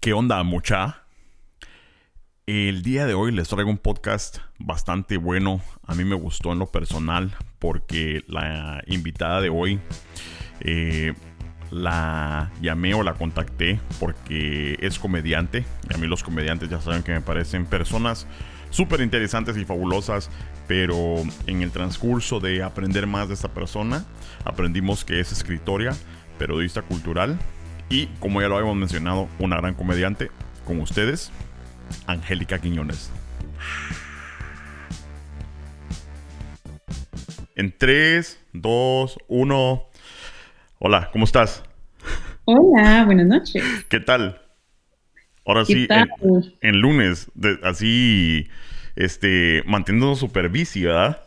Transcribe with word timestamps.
¿Qué 0.00 0.12
onda, 0.12 0.40
mucha? 0.44 1.02
El 2.46 2.82
día 2.82 3.04
de 3.06 3.14
hoy 3.14 3.32
les 3.32 3.48
traigo 3.48 3.68
un 3.68 3.78
podcast 3.78 4.38
bastante 4.60 5.16
bueno. 5.16 5.60
A 5.84 5.96
mí 5.96 6.04
me 6.04 6.14
gustó 6.14 6.52
en 6.52 6.60
lo 6.60 6.66
personal 6.66 7.34
porque 7.58 8.22
la 8.28 8.80
invitada 8.86 9.40
de 9.40 9.48
hoy 9.48 9.80
eh, 10.60 11.14
la 11.72 12.52
llamé 12.62 12.94
o 12.94 13.02
la 13.02 13.14
contacté 13.14 13.80
porque 13.98 14.78
es 14.80 15.00
comediante. 15.00 15.64
Y 15.90 15.94
a 15.94 15.98
mí 15.98 16.06
los 16.06 16.22
comediantes 16.22 16.70
ya 16.70 16.80
saben 16.80 17.02
que 17.02 17.10
me 17.10 17.20
parecen 17.20 17.66
personas 17.66 18.28
súper 18.70 19.00
interesantes 19.00 19.56
y 19.56 19.64
fabulosas. 19.64 20.30
Pero 20.68 21.24
en 21.48 21.62
el 21.62 21.72
transcurso 21.72 22.38
de 22.38 22.62
aprender 22.62 23.08
más 23.08 23.26
de 23.26 23.34
esta 23.34 23.52
persona, 23.52 24.04
aprendimos 24.44 25.04
que 25.04 25.18
es 25.18 25.32
escritoria, 25.32 25.92
periodista 26.38 26.82
cultural 26.82 27.36
y, 27.90 28.06
como 28.20 28.40
ya 28.40 28.48
lo 28.48 28.56
habíamos 28.56 28.76
mencionado, 28.76 29.28
una 29.38 29.56
gran 29.56 29.74
comediante 29.74 30.30
con 30.64 30.80
ustedes, 30.80 31.32
Angélica 32.06 32.58
Quiñones. 32.58 33.10
En 37.54 37.74
3, 37.76 38.44
2, 38.52 39.18
1. 39.28 39.82
Hola, 40.78 41.10
¿cómo 41.12 41.24
estás? 41.24 41.62
Hola, 42.44 43.04
buenas 43.04 43.26
noches. 43.26 43.64
¿Qué 43.88 44.00
tal? 44.00 44.40
Ahora 45.44 45.64
sí, 45.64 45.88
En, 46.60 46.80
lunes, 46.80 47.30
así, 47.62 48.48
este, 48.96 49.62
manteniéndonos 49.66 50.18
super 50.18 50.50
bici, 50.50 50.84
¿verdad? 50.84 51.22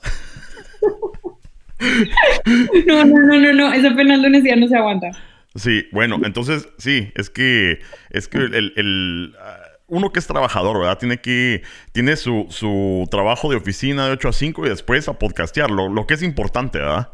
no, 2.86 3.04
no, 3.06 3.16
no, 3.20 3.40
no, 3.40 3.54
no, 3.54 3.74
esa 3.74 3.90
apenas 3.90 4.20
lunes 4.20 4.44
ya 4.44 4.56
no 4.56 4.68
se 4.68 4.78
aguanta. 4.78 5.10
Sí, 5.56 5.88
bueno, 5.92 6.20
entonces 6.24 6.70
sí, 6.78 7.12
es 7.16 7.30
que 7.30 7.80
es 8.10 8.28
que 8.28 8.38
el, 8.38 9.36
ah, 9.40 9.58
uno 9.88 10.14
que 10.14 10.20
es 10.20 10.28
trabajador, 10.28 10.80
¿verdad? 10.80 10.98
Tiene 10.98 11.18
que 11.18 11.62
tiene 11.92 12.16
su, 12.16 12.48
su 12.50 13.06
trabajo 13.12 13.50
de 13.50 13.58
oficina 13.58 14.06
de 14.06 14.14
8 14.14 14.30
a 14.30 14.34
5 14.34 14.66
y 14.66 14.70
después 14.70 15.10
a 15.10 15.20
podcastear, 15.20 15.70
lo, 15.70 16.08
que 16.08 16.14
es 16.14 16.24
importante, 16.24 16.80
¿verdad? 16.80 17.10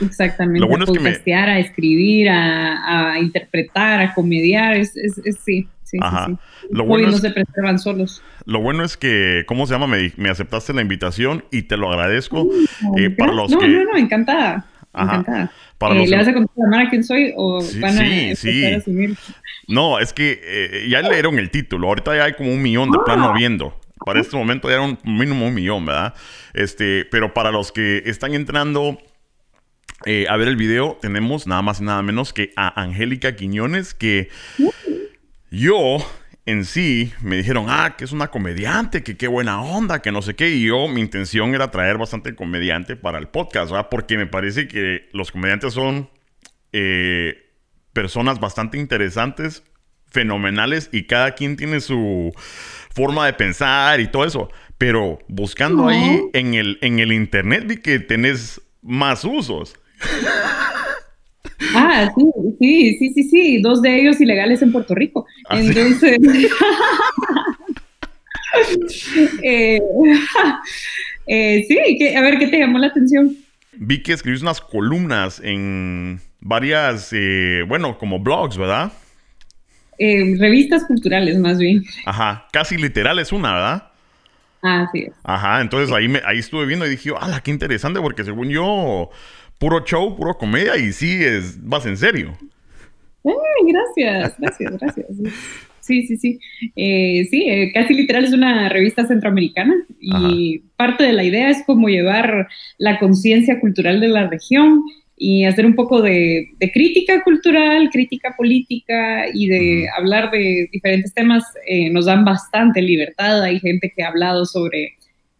Exactamente, 0.00 0.60
lo 0.60 0.66
bueno 0.66 0.84
a 0.84 0.86
podcastear, 0.88 1.48
a 1.48 1.58
escribir, 1.60 2.28
a, 2.28 3.18
interpretar, 3.20 4.00
a 4.00 4.14
comediar, 4.14 4.76
es, 4.76 4.96
es, 4.96 5.38
sí. 5.44 5.68
Sí, 5.84 5.98
Ajá. 6.02 6.26
sí, 6.26 6.36
Lo 6.72 6.84
bueno 6.84 7.12
no 7.12 7.16
se 7.16 7.30
preservan 7.30 7.78
solos. 7.78 8.20
Lo 8.44 8.60
bueno 8.60 8.82
es 8.82 8.96
que, 8.96 9.44
¿cómo 9.46 9.68
se 9.68 9.74
llama? 9.74 9.86
Me, 9.86 10.28
aceptaste 10.28 10.72
la 10.72 10.82
invitación 10.82 11.44
y 11.52 11.62
te 11.62 11.76
lo 11.76 11.88
agradezco. 11.88 12.48
Eh, 12.96 13.10
para 13.10 13.32
los 13.32 13.52
no, 13.52 13.60
que... 13.60 13.68
no, 13.68 13.84
no, 13.84 13.96
encantada. 13.96 14.66
Encantada. 14.96 15.50
Eh, 15.80 16.06
¿Le 16.08 16.16
vas 16.16 16.28
a 16.28 16.32
contar 16.32 16.80
a 16.80 16.88
quién 16.88 17.04
soy 17.04 17.32
o 17.36 17.62
van 17.80 17.98
a 17.98 18.34
sí. 18.34 18.64
asumir? 18.64 19.16
No, 19.68 19.98
es 19.98 20.12
que 20.12 20.40
eh, 20.42 20.88
ya 20.88 21.02
leyeron 21.02 21.38
el 21.38 21.50
título. 21.50 21.88
Ahorita 21.88 22.16
ya 22.16 22.24
hay 22.24 22.32
como 22.34 22.52
un 22.52 22.62
millón 22.62 22.90
de 22.90 22.98
plano 23.04 23.30
ah. 23.30 23.34
viendo. 23.36 23.78
Para 24.04 24.20
este 24.20 24.36
momento 24.36 24.68
ya 24.68 24.74
era 24.74 24.82
un 24.82 24.98
mínimo 25.04 25.46
un 25.46 25.54
millón, 25.54 25.84
¿verdad? 25.84 26.14
Este, 26.54 27.04
pero 27.10 27.34
para 27.34 27.50
los 27.50 27.72
que 27.72 28.02
están 28.06 28.34
entrando 28.34 28.98
eh, 30.04 30.26
a 30.28 30.36
ver 30.36 30.48
el 30.48 30.56
video, 30.56 30.98
tenemos 31.00 31.46
nada 31.46 31.62
más 31.62 31.80
y 31.80 31.84
nada 31.84 32.02
menos 32.02 32.32
que 32.32 32.52
a 32.56 32.80
Angélica 32.80 33.34
Quiñones, 33.34 33.94
que 33.94 34.28
yo 35.50 35.98
en 36.46 36.64
sí 36.64 37.12
me 37.20 37.36
dijeron, 37.36 37.66
ah, 37.68 37.96
que 37.98 38.04
es 38.04 38.12
una 38.12 38.28
comediante, 38.28 39.02
que 39.02 39.16
qué 39.16 39.26
buena 39.26 39.60
onda, 39.60 40.00
que 40.00 40.12
no 40.12 40.22
sé 40.22 40.34
qué. 40.34 40.50
Y 40.50 40.66
yo, 40.68 40.86
mi 40.86 41.00
intención 41.00 41.54
era 41.54 41.72
traer 41.72 41.98
bastante 41.98 42.36
comediante 42.36 42.94
para 42.94 43.18
el 43.18 43.26
podcast, 43.26 43.72
¿verdad? 43.72 43.88
Porque 43.90 44.16
me 44.16 44.26
parece 44.26 44.68
que 44.68 45.08
los 45.12 45.32
comediantes 45.32 45.74
son 45.74 46.08
eh, 46.72 47.52
personas 47.92 48.38
bastante 48.38 48.78
interesantes, 48.78 49.64
fenomenales, 50.06 50.88
y 50.92 51.04
cada 51.04 51.32
quien 51.32 51.56
tiene 51.56 51.80
su 51.80 52.32
forma 52.94 53.26
de 53.26 53.32
pensar 53.32 53.98
y 53.98 54.06
todo 54.06 54.24
eso. 54.24 54.48
Pero 54.78 55.18
buscando 55.26 55.88
ahí 55.88 56.22
en 56.32 56.54
el, 56.54 56.78
en 56.80 57.00
el 57.00 57.12
internet 57.12 57.64
vi 57.66 57.78
que 57.78 57.98
tenés 57.98 58.60
más 58.82 59.24
usos. 59.24 59.74
Ah, 61.74 62.10
sí, 62.14 62.24
sí, 62.58 62.96
sí, 62.98 63.12
sí, 63.14 63.22
sí, 63.24 63.62
dos 63.62 63.80
de 63.82 64.00
ellos 64.00 64.20
ilegales 64.20 64.62
en 64.62 64.72
Puerto 64.72 64.94
Rico. 64.94 65.26
Ah, 65.48 65.58
Entonces, 65.58 66.18
eh, 69.42 69.80
eh, 71.26 71.64
sí, 71.68 72.14
a 72.14 72.20
ver, 72.20 72.38
¿qué 72.38 72.48
te 72.48 72.58
llamó 72.58 72.78
la 72.78 72.88
atención? 72.88 73.36
Vi 73.72 74.02
que 74.02 74.12
escribís 74.12 74.42
unas 74.42 74.60
columnas 74.60 75.40
en 75.44 76.20
varias, 76.40 77.10
eh, 77.12 77.62
bueno, 77.66 77.98
como 77.98 78.18
blogs, 78.20 78.56
¿verdad? 78.56 78.92
revistas 79.98 80.84
culturales, 80.84 81.38
más 81.38 81.58
bien. 81.58 81.82
Ajá, 82.04 82.46
casi 82.52 82.76
literal 82.76 83.18
es 83.18 83.32
una, 83.32 83.54
¿verdad? 83.54 83.88
Ah, 84.62 84.86
sí. 84.92 85.06
Ajá, 85.24 85.62
entonces 85.62 85.94
ahí, 85.94 86.06
me, 86.06 86.20
ahí 86.26 86.38
estuve 86.38 86.66
viendo 86.66 86.86
y 86.86 86.90
dije, 86.90 87.12
¡ah, 87.18 87.40
qué 87.42 87.50
interesante! 87.50 87.98
Porque 88.00 88.22
según 88.22 88.50
yo, 88.50 89.08
puro 89.58 89.84
show, 89.84 90.16
puro 90.16 90.36
comedia 90.36 90.76
y 90.76 90.92
sí, 90.92 91.22
es, 91.22 91.58
vas 91.62 91.86
en 91.86 91.96
serio. 91.96 92.36
Ay, 93.24 93.72
gracias, 93.72 94.36
gracias, 94.38 94.78
gracias. 94.78 95.06
Sí, 95.80 96.04
sí, 96.06 96.16
sí. 96.16 96.40
Eh, 96.74 97.26
sí, 97.30 97.48
eh, 97.48 97.70
casi 97.72 97.94
literal 97.94 98.24
es 98.24 98.32
una 98.32 98.68
revista 98.68 99.06
centroamericana 99.06 99.74
y 100.00 100.58
parte 100.76 101.04
de 101.04 101.12
la 101.12 101.22
idea 101.22 101.48
es 101.48 101.62
como 101.64 101.88
llevar 101.88 102.48
la 102.78 102.98
conciencia 102.98 103.60
cultural 103.60 104.00
de 104.00 104.08
la 104.08 104.26
región 104.28 104.82
y 105.16 105.44
hacer 105.44 105.64
un 105.64 105.74
poco 105.74 106.02
de, 106.02 106.50
crítica 106.74 107.22
cultural, 107.22 107.88
crítica 107.90 108.34
política 108.36 109.26
y 109.32 109.46
de 109.46 109.86
hablar 109.96 110.30
de 110.32 110.68
diferentes 110.72 111.14
temas. 111.14 111.44
Eh, 111.66 111.88
nos 111.90 112.06
dan 112.06 112.24
bastante 112.24 112.82
libertad. 112.82 113.42
Hay 113.42 113.60
gente 113.60 113.92
que 113.94 114.02
ha 114.02 114.08
hablado 114.08 114.44
sobre 114.44 114.96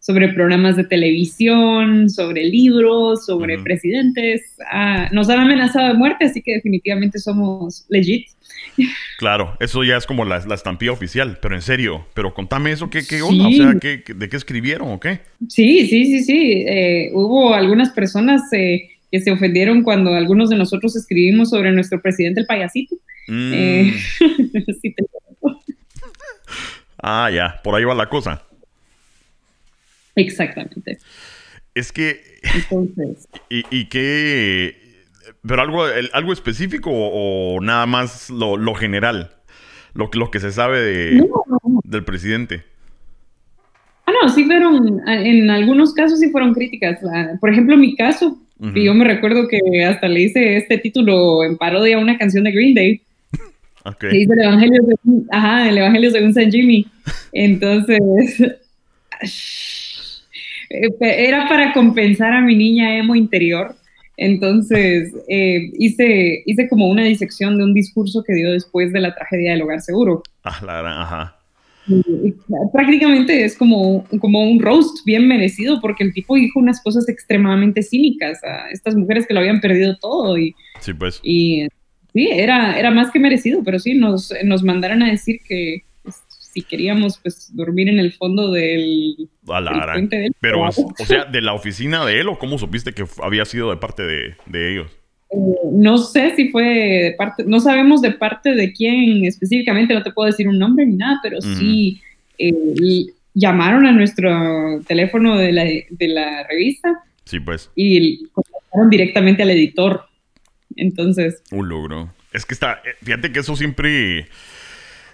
sobre 0.07 0.29
programas 0.29 0.77
de 0.77 0.85
televisión, 0.85 2.09
sobre 2.09 2.45
libros, 2.45 3.25
sobre 3.25 3.59
presidentes. 3.59 4.55
Ah, 4.71 5.09
nos 5.11 5.29
han 5.29 5.41
amenazado 5.41 5.89
de 5.89 5.95
muerte, 5.95 6.23
así 6.23 6.41
que 6.41 6.53
definitivamente 6.53 7.19
somos 7.19 7.85
legit. 7.89 8.25
Claro, 9.19 9.57
eso 9.59 9.83
ya 9.83 9.97
es 9.97 10.05
como 10.05 10.23
la, 10.23 10.39
la 10.47 10.55
estampilla 10.55 10.93
oficial, 10.93 11.39
pero 11.41 11.55
en 11.55 11.61
serio, 11.61 12.07
pero 12.13 12.33
contame 12.33 12.71
eso, 12.71 12.89
¿qué, 12.89 13.01
qué 13.05 13.21
onda? 13.21 13.49
O 13.49 13.51
sea, 13.51 13.75
¿qué, 13.81 14.01
¿de 14.15 14.29
qué 14.29 14.37
escribieron 14.37 14.93
o 14.93 14.97
qué? 15.01 15.19
Sí, 15.49 15.85
sí, 15.87 16.05
sí, 16.05 16.23
sí. 16.23 16.63
Eh, 16.65 17.11
hubo 17.13 17.53
algunas 17.53 17.89
personas 17.89 18.41
eh, 18.53 18.87
que 19.11 19.19
se 19.19 19.31
ofendieron 19.31 19.83
cuando 19.83 20.13
algunos 20.13 20.49
de 20.49 20.55
nosotros 20.55 20.95
escribimos 20.95 21.49
sobre 21.49 21.73
nuestro 21.73 22.01
presidente 22.01 22.39
el 22.39 22.47
payasito. 22.47 22.95
Mm. 23.27 23.51
Eh, 23.53 23.93
ah, 27.03 27.29
ya, 27.29 27.59
por 27.61 27.75
ahí 27.75 27.83
va 27.83 27.93
la 27.93 28.07
cosa. 28.07 28.47
Exactamente. 30.17 30.97
Es 31.73 31.91
que... 31.91 32.21
Entonces... 32.53 33.27
¿Y, 33.49 33.63
y 33.71 33.85
qué... 33.85 34.75
¿Pero 35.45 35.61
algo, 35.61 35.83
algo 36.13 36.33
específico 36.33 36.89
o, 36.91 37.61
nada 37.61 37.85
más 37.85 38.29
lo, 38.29 38.75
general? 38.75 39.31
Lo, 39.93 40.09
lo, 40.13 40.31
que 40.31 40.39
se 40.39 40.51
sabe 40.51 40.81
de, 40.81 41.29
del 41.83 42.03
presidente. 42.03 42.63
Ah, 44.05 44.11
no, 44.21 44.29
sí 44.29 44.45
fueron, 44.45 45.01
en 45.07 45.49
algunos 45.49 45.93
casos 45.93 46.19
sí 46.19 46.29
fueron 46.29 46.53
críticas. 46.53 46.99
Por 47.39 47.49
ejemplo, 47.49 47.75
mi 47.77 47.95
caso, 47.95 48.39
y 48.73 48.85
yo 48.85 48.93
me 48.93 49.05
recuerdo 49.05 49.47
que 49.47 49.59
hasta 49.83 50.07
le 50.07 50.21
hice 50.21 50.57
este 50.57 50.77
título 50.77 51.43
en 51.43 51.57
parodia 51.57 51.97
a 51.97 51.99
una 51.99 52.17
canción 52.17 52.43
de 52.43 52.51
Green 52.51 52.73
Day. 52.73 53.01
Okay. 53.83 54.11
dice 54.11 54.33
el 54.33 54.41
Evangelio 54.41 54.81
según, 54.85 55.27
ajá, 55.31 55.69
el 55.69 55.77
Evangelio 55.77 56.11
según 56.11 56.33
San 56.33 56.51
Jimmy. 56.51 56.87
Entonces, 57.31 57.99
era 60.69 61.47
para 61.47 61.73
compensar 61.73 62.33
a 62.33 62.41
mi 62.41 62.55
niña 62.55 62.97
emo 62.97 63.15
interior. 63.15 63.75
Entonces 64.17 65.13
eh, 65.27 65.71
hice, 65.77 66.41
hice 66.45 66.67
como 66.67 66.89
una 66.89 67.03
disección 67.03 67.57
de 67.57 67.63
un 67.63 67.73
discurso 67.73 68.23
que 68.25 68.33
dio 68.33 68.51
después 68.51 68.91
de 68.91 68.99
la 68.99 69.13
tragedia 69.13 69.51
del 69.51 69.61
hogar 69.61 69.81
seguro. 69.81 70.23
Ah, 70.43 70.59
la 70.65 71.01
ajá. 71.01 71.37
prácticamente 72.73 73.45
es 73.45 73.55
como, 73.55 74.05
como 74.19 74.49
un 74.49 74.59
roast 74.59 75.05
bien 75.05 75.27
merecido 75.27 75.79
porque 75.79 76.03
el 76.03 76.13
tipo 76.13 76.35
dijo 76.35 76.59
unas 76.59 76.81
cosas 76.81 77.07
extremadamente 77.07 77.83
cínicas 77.83 78.43
a 78.43 78.69
estas 78.71 78.95
mujeres 78.95 79.27
que 79.27 79.35
lo 79.35 79.41
habían 79.41 79.61
perdido 79.61 79.95
todo 79.97 80.35
y, 80.37 80.55
sí, 80.79 80.93
pues. 80.95 81.19
y 81.21 81.67
sí, 82.11 82.27
era, 82.31 82.79
era 82.79 82.89
más 82.89 83.11
que 83.11 83.19
merecido, 83.19 83.63
pero 83.63 83.77
sí, 83.77 83.93
nos, 83.93 84.33
nos 84.43 84.63
mandaron 84.63 85.03
a 85.03 85.11
decir 85.11 85.41
que, 85.47 85.83
si 86.57 86.63
queríamos 86.63 87.19
pues 87.21 87.55
dormir 87.55 87.87
en 87.87 87.99
el 87.99 88.13
fondo 88.13 88.51
del, 88.51 89.29
Pero, 90.41 90.63
o 90.63 91.05
sea, 91.05 91.25
de 91.25 91.41
la 91.41 91.53
oficina 91.53 92.03
de 92.03 92.19
él 92.19 92.29
o 92.29 92.39
cómo 92.39 92.57
supiste 92.57 92.93
que 92.93 93.05
había 93.21 93.45
sido 93.45 93.69
de 93.69 93.77
parte 93.77 94.01
de, 94.03 94.71
ellos? 94.71 94.91
Eh, 95.29 95.35
no 95.71 95.99
sé 95.99 96.35
si 96.35 96.49
fue 96.49 96.63
de 96.63 97.15
parte, 97.15 97.43
no 97.45 97.59
sabemos 97.59 98.01
de 98.01 98.09
parte 98.09 98.55
de 98.55 98.73
quién 98.73 99.23
específicamente, 99.23 99.93
no 99.93 100.01
te 100.01 100.11
puedo 100.11 100.25
decir 100.25 100.47
un 100.47 100.57
nombre 100.57 100.83
ni 100.87 100.95
nada, 100.95 101.19
pero 101.21 101.41
sí 101.41 102.01
eh, 102.39 102.55
llamaron 103.35 103.85
a 103.85 103.91
nuestro 103.91 104.81
teléfono 104.87 105.37
de 105.37 105.51
la, 105.51 105.63
de 105.63 106.07
la 106.07 106.43
revista. 106.49 107.03
Sí, 107.25 107.39
pues. 107.39 107.69
Y 107.75 108.25
contactaron 108.29 108.89
directamente 108.89 109.43
al 109.43 109.51
editor. 109.51 110.05
Entonces. 110.75 111.43
Un 111.51 111.69
logro. 111.69 112.11
Es 112.33 112.47
que 112.47 112.55
está, 112.55 112.81
eh, 112.83 112.95
fíjate 113.03 113.31
que 113.31 113.41
eso 113.41 113.55
siempre 113.55 114.27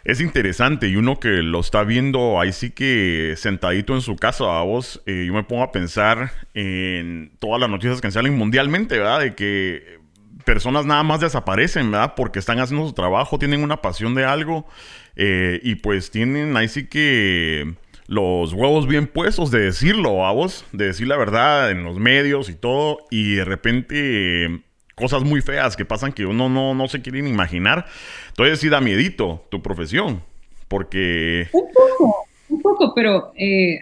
Es 0.03 0.19
interesante 0.19 0.89
y 0.89 0.97
uno 0.97 1.17
que 1.19 1.29
lo 1.29 1.61
está 1.61 1.83
viendo 1.85 2.39
ahí 2.39 2.51
sí 2.51 2.71
que 2.71 3.35
sentadito 3.37 3.93
en 3.93 4.01
su 4.01 4.17
casa, 4.17 4.59
a 4.59 4.63
vos, 4.63 5.01
eh, 5.05 5.23
yo 5.25 5.33
me 5.33 5.43
pongo 5.43 5.63
a 5.63 5.71
pensar 5.71 6.31
en 6.53 7.31
todas 7.39 7.61
las 7.61 7.69
noticias 7.69 8.01
que 8.01 8.11
salen 8.11 8.37
mundialmente, 8.37 8.97
¿verdad? 8.97 9.21
De 9.21 9.33
que 9.33 9.99
personas 10.43 10.85
nada 10.85 11.03
más 11.03 11.21
desaparecen, 11.21 11.89
¿verdad? 11.89 12.15
Porque 12.17 12.39
están 12.39 12.59
haciendo 12.59 12.85
su 12.85 12.93
trabajo, 12.93 13.39
tienen 13.39 13.63
una 13.63 13.81
pasión 13.81 14.13
de 14.13 14.25
algo 14.25 14.67
eh, 15.15 15.61
y 15.63 15.75
pues 15.75 16.11
tienen 16.11 16.57
ahí 16.57 16.67
sí 16.67 16.87
que 16.87 17.73
los 18.07 18.51
huevos 18.51 18.87
bien 18.87 19.07
puestos 19.07 19.51
de 19.51 19.61
decirlo, 19.61 20.25
a 20.25 20.33
vos, 20.33 20.65
de 20.73 20.87
decir 20.87 21.07
la 21.07 21.15
verdad 21.15 21.71
en 21.71 21.85
los 21.85 21.97
medios 21.97 22.49
y 22.49 22.55
todo 22.55 22.97
y 23.09 23.35
de 23.35 23.45
repente 23.45 24.63
cosas 24.95 25.23
muy 25.23 25.41
feas 25.41 25.75
que 25.75 25.85
pasan 25.85 26.13
que 26.13 26.25
uno 26.25 26.49
no, 26.49 26.73
no 26.73 26.87
se 26.87 27.01
quiere 27.01 27.21
ni 27.21 27.29
imaginar. 27.29 27.85
Entonces 28.29 28.59
sí 28.59 28.69
da 28.69 28.81
miedito 28.81 29.45
tu 29.49 29.61
profesión, 29.61 30.23
porque... 30.67 31.47
Un 31.51 31.67
poco, 31.73 32.25
un 32.49 32.61
poco, 32.61 32.93
pero 32.95 33.31
eh, 33.35 33.79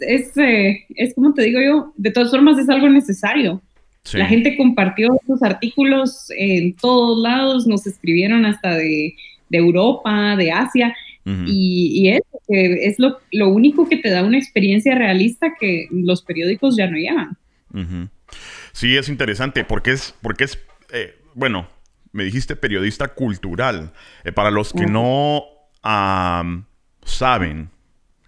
es, 0.00 0.36
eh, 0.36 0.84
es, 0.94 1.14
como 1.14 1.34
te 1.34 1.42
digo 1.42 1.60
yo, 1.60 1.92
de 1.96 2.10
todas 2.10 2.30
formas 2.30 2.58
es 2.58 2.68
algo 2.68 2.88
necesario. 2.88 3.62
La 4.12 4.26
gente 4.26 4.56
compartió 4.56 5.14
estos 5.20 5.42
artículos 5.42 6.30
en 6.36 6.76
todos 6.76 7.18
lados, 7.20 7.66
nos 7.66 7.88
escribieron 7.88 8.46
hasta 8.46 8.76
de, 8.76 9.16
de 9.48 9.58
Europa, 9.58 10.36
de 10.36 10.52
Asia, 10.52 10.94
y, 11.24 12.10
es, 12.10 12.22
es 12.46 13.00
lo, 13.00 13.18
lo, 13.32 13.48
único 13.48 13.88
que 13.88 13.96
te 13.96 14.10
da 14.10 14.22
una 14.22 14.38
experiencia 14.38 14.94
realista 14.94 15.54
que 15.58 15.88
los 15.90 16.22
periódicos 16.22 16.76
ya 16.76 16.88
no 16.88 16.96
llevan. 16.96 17.36
Sí, 18.76 18.94
es 18.94 19.08
interesante 19.08 19.64
porque 19.64 19.92
es, 19.92 20.14
porque 20.20 20.44
es, 20.44 20.58
eh, 20.92 21.18
bueno, 21.32 21.66
me 22.12 22.24
dijiste 22.24 22.56
periodista 22.56 23.08
cultural. 23.08 23.94
Eh, 24.22 24.32
para 24.32 24.50
los 24.50 24.74
que 24.74 24.84
no 24.84 25.44
saben, 27.02 27.70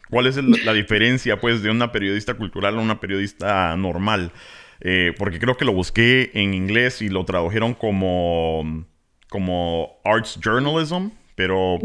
¿cuál 0.08 0.26
es 0.26 0.36
la 0.36 0.72
diferencia, 0.72 1.38
pues, 1.38 1.62
de 1.62 1.68
una 1.68 1.92
periodista 1.92 2.32
cultural 2.32 2.78
a 2.78 2.80
una 2.80 2.98
periodista 2.98 3.76
normal? 3.76 4.32
Eh, 4.80 5.12
porque 5.18 5.38
creo 5.38 5.54
que 5.58 5.66
lo 5.66 5.74
busqué 5.74 6.30
en 6.32 6.54
inglés 6.54 7.02
y 7.02 7.10
lo 7.10 7.26
tradujeron 7.26 7.74
como, 7.74 8.86
como 9.28 10.00
arts 10.02 10.38
journalism, 10.42 11.08
pero... 11.34 11.78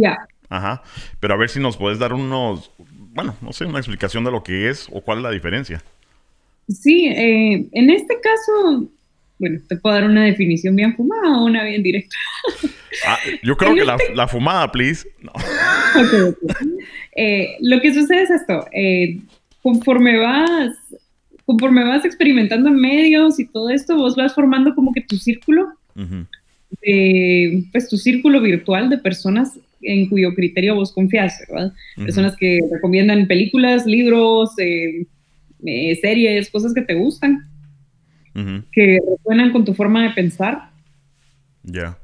Ajá. 0.47 0.83
Pero 1.19 1.33
a 1.33 1.37
ver 1.37 1.49
si 1.49 1.59
nos 1.59 1.75
puedes 1.75 1.99
dar 1.99 2.13
unos, 2.13 2.71
bueno, 2.77 3.35
no 3.41 3.51
sé, 3.51 3.65
una 3.65 3.79
explicación 3.79 4.23
de 4.23 4.31
lo 4.31 4.41
que 4.41 4.69
es 4.69 4.87
o 4.89 5.01
cuál 5.01 5.17
es 5.17 5.23
la 5.23 5.31
diferencia. 5.31 5.83
Sí, 6.67 7.07
eh, 7.07 7.65
en 7.71 7.89
este 7.89 8.15
caso, 8.21 8.89
bueno, 9.39 9.59
te 9.67 9.75
puedo 9.75 9.95
dar 9.95 10.05
una 10.05 10.25
definición 10.25 10.75
bien 10.75 10.95
fumada 10.95 11.39
o 11.39 11.45
una 11.45 11.63
bien 11.63 11.83
directa. 11.83 12.15
Ah, 13.07 13.17
yo 13.41 13.57
creo 13.57 13.73
que 13.73 13.81
este 13.81 14.13
la, 14.13 14.27
fumada, 14.27 14.71
please. 14.71 15.07
Eh, 17.15 17.57
lo 17.59 17.81
que 17.81 17.93
sucede 17.93 18.21
es 18.23 18.29
esto, 18.29 18.67
eh, 18.71 19.19
conforme 19.63 20.19
vas, 20.19 20.71
conforme 21.45 21.83
vas 21.83 22.05
experimentando 22.05 22.69
en 22.69 22.75
medios 22.75 23.39
y 23.39 23.47
todo 23.47 23.71
esto, 23.71 23.97
vos 23.97 24.15
vas 24.15 24.33
formando 24.35 24.75
como 24.75 24.93
que 24.93 25.01
tu 25.01 25.17
círculo, 25.17 25.73
pues 27.71 27.89
tu 27.89 27.97
círculo 27.97 28.41
virtual 28.41 28.89
de 28.91 28.99
personas 28.99 29.59
en 29.83 30.09
cuyo 30.09 30.33
criterio 30.33 30.75
vos 30.75 30.91
confías, 30.91 31.39
¿verdad? 31.47 31.73
Personas 31.97 32.35
que 32.35 32.59
recomiendan 32.71 33.27
películas, 33.27 33.85
libros, 33.85 34.51
eh, 34.59 35.05
eh, 35.65 35.95
series, 36.01 36.49
cosas 36.49 36.73
que 36.73 36.81
te 36.81 36.93
gustan, 36.93 37.49
que 38.71 38.99
resuenan 39.09 39.51
con 39.51 39.63
tu 39.63 39.73
forma 39.73 40.03
de 40.03 40.09
pensar. 40.11 40.71
Ya. 41.63 41.97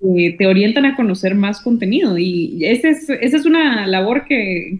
te 0.00 0.46
orientan 0.46 0.84
a 0.84 0.96
conocer 0.96 1.34
más 1.34 1.60
contenido. 1.60 2.18
Y 2.18 2.64
esa 2.64 2.88
es, 2.88 3.08
esa 3.08 3.36
es 3.36 3.46
una 3.46 3.86
labor 3.86 4.24
que, 4.26 4.78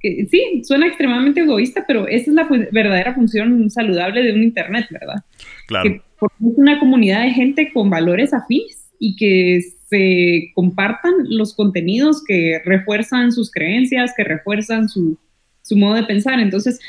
que, 0.00 0.26
sí, 0.26 0.62
suena 0.64 0.86
extremadamente 0.86 1.40
egoísta, 1.40 1.84
pero 1.86 2.06
esa 2.06 2.30
es 2.30 2.34
la 2.36 2.48
verdadera 2.70 3.14
función 3.14 3.68
saludable 3.70 4.22
de 4.22 4.32
un 4.32 4.42
Internet, 4.42 4.86
¿verdad? 4.90 5.24
Claro. 5.66 5.90
Que 5.90 5.96
es 5.96 6.54
una 6.56 6.78
comunidad 6.78 7.22
de 7.22 7.32
gente 7.32 7.72
con 7.72 7.90
valores 7.90 8.32
afines 8.32 8.86
y 8.98 9.16
que 9.16 9.60
se 9.88 10.50
compartan 10.54 11.12
los 11.28 11.54
contenidos 11.54 12.22
que 12.24 12.60
refuerzan 12.64 13.32
sus 13.32 13.50
creencias, 13.50 14.12
que 14.16 14.24
refuerzan 14.24 14.88
su, 14.88 15.18
su 15.62 15.76
modo 15.76 15.94
de 15.94 16.04
pensar. 16.04 16.40
Entonces, 16.40 16.80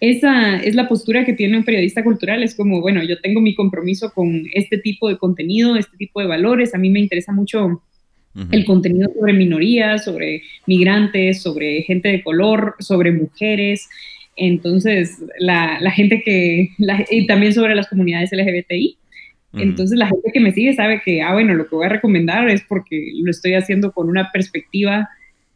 esa 0.00 0.56
es 0.56 0.74
la 0.74 0.88
postura 0.88 1.26
que 1.26 1.34
tiene 1.34 1.58
un 1.58 1.64
periodista 1.64 2.02
cultural, 2.02 2.42
es 2.42 2.54
como, 2.54 2.80
bueno, 2.80 3.02
yo 3.04 3.20
tengo 3.20 3.40
mi 3.40 3.54
compromiso 3.54 4.10
con 4.12 4.44
este 4.54 4.78
tipo 4.78 5.08
de 5.08 5.18
contenido, 5.18 5.76
este 5.76 5.96
tipo 5.98 6.20
de 6.20 6.26
valores, 6.26 6.74
a 6.74 6.78
mí 6.78 6.88
me 6.88 7.00
interesa 7.00 7.32
mucho 7.32 7.82
el 8.52 8.64
contenido 8.64 9.10
sobre 9.12 9.32
minorías, 9.32 10.04
sobre 10.04 10.42
migrantes, 10.66 11.42
sobre 11.42 11.82
gente 11.82 12.08
de 12.08 12.22
color, 12.22 12.76
sobre 12.78 13.12
mujeres, 13.12 13.88
entonces 14.36 15.22
la, 15.38 15.78
gente 15.90 16.22
que, 16.22 16.70
y 17.10 17.26
también 17.26 17.52
sobre 17.52 17.74
las 17.74 17.88
comunidades 17.88 18.30
LGBTI. 18.32 18.96
Entonces 19.52 19.98
la 19.98 20.06
gente 20.06 20.30
que 20.32 20.40
me 20.40 20.52
sigue 20.52 20.74
sabe 20.74 21.02
que, 21.04 21.22
ah, 21.22 21.32
bueno, 21.32 21.54
lo 21.54 21.68
que 21.68 21.74
voy 21.74 21.86
a 21.86 21.90
recomendar 21.90 22.48
es 22.48 22.62
porque 22.62 23.10
lo 23.16 23.32
estoy 23.32 23.54
haciendo 23.54 23.90
con 23.92 24.08
una 24.08 24.30
perspectiva 24.30 25.08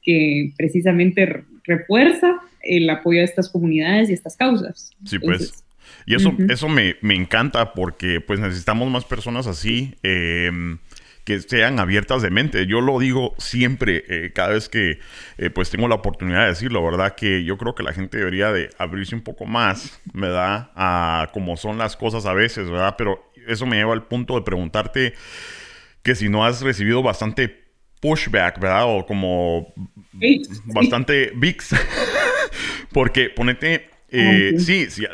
que 0.02 0.52
precisamente 0.58 1.44
refuerza 1.62 2.40
el 2.64 2.88
apoyo 2.90 3.20
a 3.20 3.24
estas 3.24 3.48
comunidades 3.48 4.10
y 4.10 4.12
estas 4.12 4.36
causas. 4.36 4.90
Sí, 5.04 5.18
pues. 5.18 5.64
Y 6.06 6.14
eso, 6.14 6.34
eso 6.48 6.68
me, 6.68 6.96
encanta 7.02 7.72
porque 7.72 8.20
pues 8.20 8.38
necesitamos 8.38 8.90
más 8.90 9.04
personas 9.04 9.46
así 9.46 9.94
em, 10.02 10.78
que 11.24 11.40
sean 11.40 11.78
abiertas 11.80 12.20
de 12.20 12.30
mente. 12.30 12.66
Yo 12.66 12.82
lo 12.82 12.98
digo 12.98 13.34
siempre, 13.38 14.04
eh, 14.08 14.32
cada 14.34 14.50
vez 14.50 14.68
que 14.68 14.98
eh, 15.38 15.50
pues 15.50 15.70
tengo 15.70 15.88
la 15.88 15.94
oportunidad 15.94 16.42
de 16.42 16.48
decirlo, 16.48 16.84
¿verdad? 16.84 17.14
Que 17.14 17.44
yo 17.44 17.56
creo 17.56 17.74
que 17.74 17.82
la 17.82 17.94
gente 17.94 18.18
debería 18.18 18.52
de 18.52 18.68
abrirse 18.76 19.14
un 19.14 19.22
poco 19.22 19.46
más, 19.46 19.98
¿verdad? 20.12 20.70
A 20.74 21.30
cómo 21.32 21.56
son 21.56 21.78
las 21.78 21.96
cosas 21.96 22.26
a 22.26 22.34
veces, 22.34 22.68
¿verdad? 22.68 22.96
Pero 22.98 23.32
eso 23.46 23.64
me 23.64 23.76
lleva 23.76 23.94
al 23.94 24.06
punto 24.06 24.34
de 24.34 24.42
preguntarte 24.42 25.14
que 26.02 26.14
si 26.14 26.28
no 26.28 26.44
has 26.44 26.60
recibido 26.60 27.02
bastante 27.02 27.64
pushback, 28.00 28.60
¿verdad? 28.60 28.84
O 28.86 29.06
como 29.06 29.72
bastante 30.66 31.32
VIX. 31.34 31.70
porque 32.92 33.30
ponete, 33.30 33.88
eh, 34.10 34.54
sí, 34.58 34.90
sí, 34.90 35.04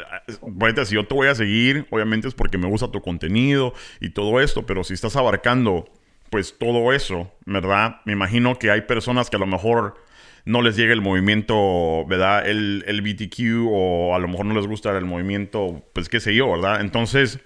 ponete, 0.59 0.85
si 0.87 0.95
yo 0.95 1.07
te 1.07 1.15
voy 1.15 1.29
a 1.29 1.35
seguir, 1.35 1.87
obviamente 1.91 2.29
es 2.29 2.35
porque 2.35 2.59
me 2.59 2.69
gusta 2.69 2.91
tu 2.91 3.01
contenido 3.01 3.75
y 4.01 4.11
todo 4.11 4.41
esto, 4.41 4.67
pero 4.67 4.85
si 4.85 4.95
estás 4.95 5.17
abarcando 5.17 5.89
pues 6.31 6.57
todo 6.57 6.93
eso, 6.93 7.33
¿verdad? 7.45 7.97
Me 8.05 8.13
imagino 8.13 8.59
que 8.59 8.71
hay 8.71 8.83
personas 8.83 9.31
que 9.31 9.37
a 9.37 9.41
lo 9.41 9.47
mejor 9.47 9.97
no 10.45 10.63
les 10.63 10.77
llega 10.77 10.93
el 10.93 11.01
movimiento, 11.01 12.07
¿verdad? 12.07 12.49
El, 12.49 12.85
el 12.87 13.03
BTQ 13.03 13.67
o 13.69 14.15
a 14.15 14.19
lo 14.19 14.29
mejor 14.29 14.47
no 14.47 14.55
les 14.55 14.67
gusta 14.67 14.97
el 14.97 15.05
movimiento, 15.05 15.83
pues 15.93 16.09
qué 16.09 16.21
sé 16.21 16.35
yo, 16.35 16.51
¿verdad? 16.53 16.81
Entonces, 16.81 17.41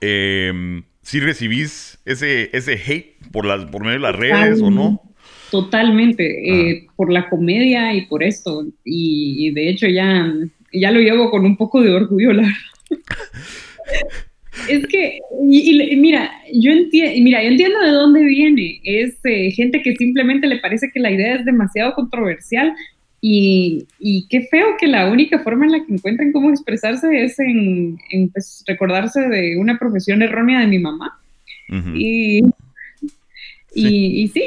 eh, 0.00 0.82
si 1.02 1.20
recibís 1.20 1.98
ese, 2.04 2.50
ese 2.56 2.74
hate 2.74 3.16
por, 3.30 3.44
las, 3.44 3.66
por 3.66 3.82
medio 3.82 3.94
de 3.94 4.00
las 4.00 4.16
redes 4.16 4.62
o 4.62 4.70
no? 4.70 5.02
Totalmente, 5.50 6.24
eh, 6.48 6.86
por 6.96 7.12
la 7.12 7.28
comedia 7.28 7.92
y 7.94 8.06
por 8.06 8.22
esto. 8.22 8.66
Y, 8.84 9.50
de 9.50 9.68
hecho 9.68 9.88
ya, 9.88 10.32
ya 10.72 10.90
lo 10.90 11.00
llevo 11.00 11.30
con 11.30 11.44
un 11.44 11.56
poco 11.56 11.80
de 11.80 11.90
orgullo, 11.90 12.32
la 12.32 12.48
Es 14.68 14.86
que, 14.86 15.18
y, 15.48 15.96
mira, 15.96 16.30
yo 16.52 16.70
entiendo, 16.70 17.12
mira, 17.22 17.42
yo 17.42 17.48
entiendo 17.48 17.80
de 17.80 17.90
dónde 17.90 18.24
viene. 18.24 18.80
Es 18.84 19.18
eh, 19.24 19.50
gente 19.52 19.80
que 19.82 19.96
simplemente 19.96 20.46
le 20.46 20.58
parece 20.58 20.90
que 20.92 21.00
la 21.00 21.10
idea 21.10 21.36
es 21.36 21.44
demasiado 21.44 21.94
controversial 21.94 22.74
y, 23.20 23.86
y, 23.98 24.26
qué 24.28 24.42
feo 24.42 24.76
que 24.78 24.86
la 24.86 25.10
única 25.10 25.38
forma 25.40 25.66
en 25.66 25.72
la 25.72 25.84
que 25.84 25.92
encuentren 25.92 26.32
cómo 26.32 26.50
expresarse 26.50 27.24
es 27.24 27.38
en, 27.38 27.98
pues, 28.32 28.64
recordarse 28.66 29.20
de 29.20 29.56
una 29.56 29.78
profesión 29.78 30.22
errónea 30.22 30.60
de 30.60 30.66
mi 30.66 30.78
mamá. 30.78 31.18
y, 31.94 32.42
y, 33.74 34.28
sí, 34.28 34.42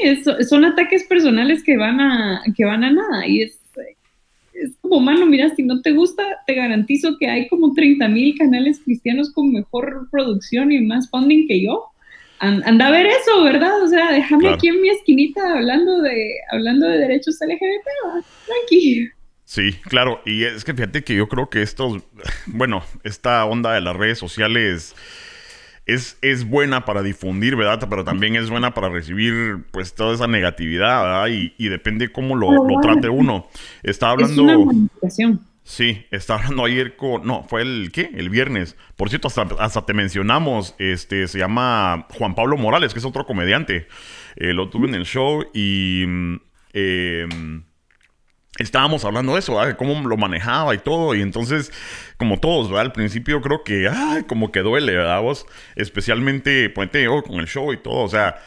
son 0.47 0.65
ataques 0.65 1.03
personales 1.05 1.63
que 1.63 1.77
van 1.77 1.99
a, 2.01 2.41
que 2.55 2.65
van 2.65 2.83
a 2.83 2.91
nada. 2.91 3.27
Y 3.27 3.43
es, 3.43 3.59
es 4.53 4.71
como, 4.81 4.99
mano, 4.99 5.25
mira, 5.25 5.53
si 5.55 5.63
no 5.63 5.81
te 5.81 5.91
gusta, 5.91 6.23
te 6.45 6.53
garantizo 6.53 7.17
que 7.17 7.27
hay 7.27 7.47
como 7.47 7.73
30 7.73 8.07
mil 8.09 8.37
canales 8.37 8.81
cristianos 8.83 9.31
con 9.31 9.51
mejor 9.51 10.07
producción 10.11 10.71
y 10.71 10.81
más 10.81 11.09
funding 11.09 11.47
que 11.47 11.63
yo 11.63 11.93
anda 12.43 12.87
a 12.87 12.91
ver 12.91 13.05
eso, 13.05 13.43
¿verdad? 13.43 13.81
O 13.81 13.87
sea, 13.87 14.11
déjame 14.11 14.49
aquí 14.49 14.67
en 14.67 14.81
mi 14.81 14.89
esquinita 14.89 15.53
hablando 15.53 16.01
de, 16.01 16.35
hablando 16.51 16.87
de 16.87 16.97
derechos 16.97 17.37
LGBT, 17.39 18.25
tranqui. 18.45 19.09
Sí, 19.45 19.73
claro, 19.83 20.21
y 20.25 20.43
es 20.43 20.63
que 20.63 20.73
fíjate 20.73 21.03
que 21.03 21.15
yo 21.15 21.27
creo 21.27 21.49
que 21.49 21.61
estos, 21.61 22.03
bueno, 22.47 22.83
esta 23.03 23.45
onda 23.45 23.73
de 23.73 23.81
las 23.81 23.95
redes 23.95 24.17
sociales 24.17 24.95
es, 25.85 26.17
es 26.21 26.47
buena 26.47 26.85
para 26.85 27.01
difundir, 27.01 27.55
¿verdad? 27.55 27.87
Pero 27.89 28.03
también 28.03 28.35
es 28.35 28.49
buena 28.49 28.73
para 28.73 28.89
recibir, 28.89 29.65
pues, 29.71 29.93
toda 29.93 30.13
esa 30.15 30.27
negatividad, 30.27 31.03
¿verdad? 31.03 31.27
Y, 31.27 31.53
y 31.57 31.69
depende 31.69 32.11
cómo 32.11 32.35
lo, 32.35 32.51
lo, 32.51 32.79
trate 32.81 33.09
uno. 33.09 33.47
Estaba 33.83 34.13
hablando... 34.13 34.43
Es 35.01 35.19
una 35.19 35.39
Sí, 35.63 36.05
estaba 36.11 36.41
hablando 36.41 36.65
ayer 36.65 36.97
con. 36.97 37.25
No, 37.25 37.43
fue 37.43 37.61
el. 37.61 37.91
¿Qué? 37.93 38.11
El 38.13 38.29
viernes. 38.29 38.75
Por 38.97 39.09
cierto, 39.09 39.29
hasta, 39.59 39.85
te 39.85 39.93
mencionamos. 39.93 40.75
Este 40.77 41.27
se 41.27 41.39
llama 41.39 42.05
Juan 42.17 42.35
Pablo 42.35 42.57
Morales, 42.57 42.91
que 42.91 42.99
es 42.99 43.05
otro 43.05 43.25
comediante. 43.25 43.87
eh, 44.35 44.53
lo 44.53 44.69
tuve 44.69 44.89
en 44.89 44.95
el 44.95 45.05
show 45.05 45.45
y 45.53 46.03
mm, 46.05 46.35
em, 46.73 47.63
estábamos 48.59 49.03
hablando 49.05 49.33
de 49.33 49.39
eso, 49.39 49.55
¿verdad? 49.55 49.77
cómo 49.77 50.07
lo 50.07 50.17
manejaba 50.17 50.75
y 50.75 50.77
todo. 50.77 51.15
Y 51.15 51.21
entonces, 51.21 51.71
como 52.17 52.39
todos, 52.39 52.69
¿verdad? 52.69 52.85
Al 52.85 52.91
principio 52.91 53.41
creo 53.41 53.63
que, 53.63 53.87
ay, 53.89 54.23
como 54.23 54.51
que 54.51 54.59
duele, 54.59 54.93
¿verdad? 54.93 55.21
Vos, 55.21 55.45
especialmente, 55.75 56.69
ponete 56.69 57.03
yo 57.03 57.23
con 57.23 57.39
el 57.39 57.47
show 57.47 57.73
y 57.73 57.77
todo, 57.77 58.03
o 58.03 58.09
sea, 58.09 58.37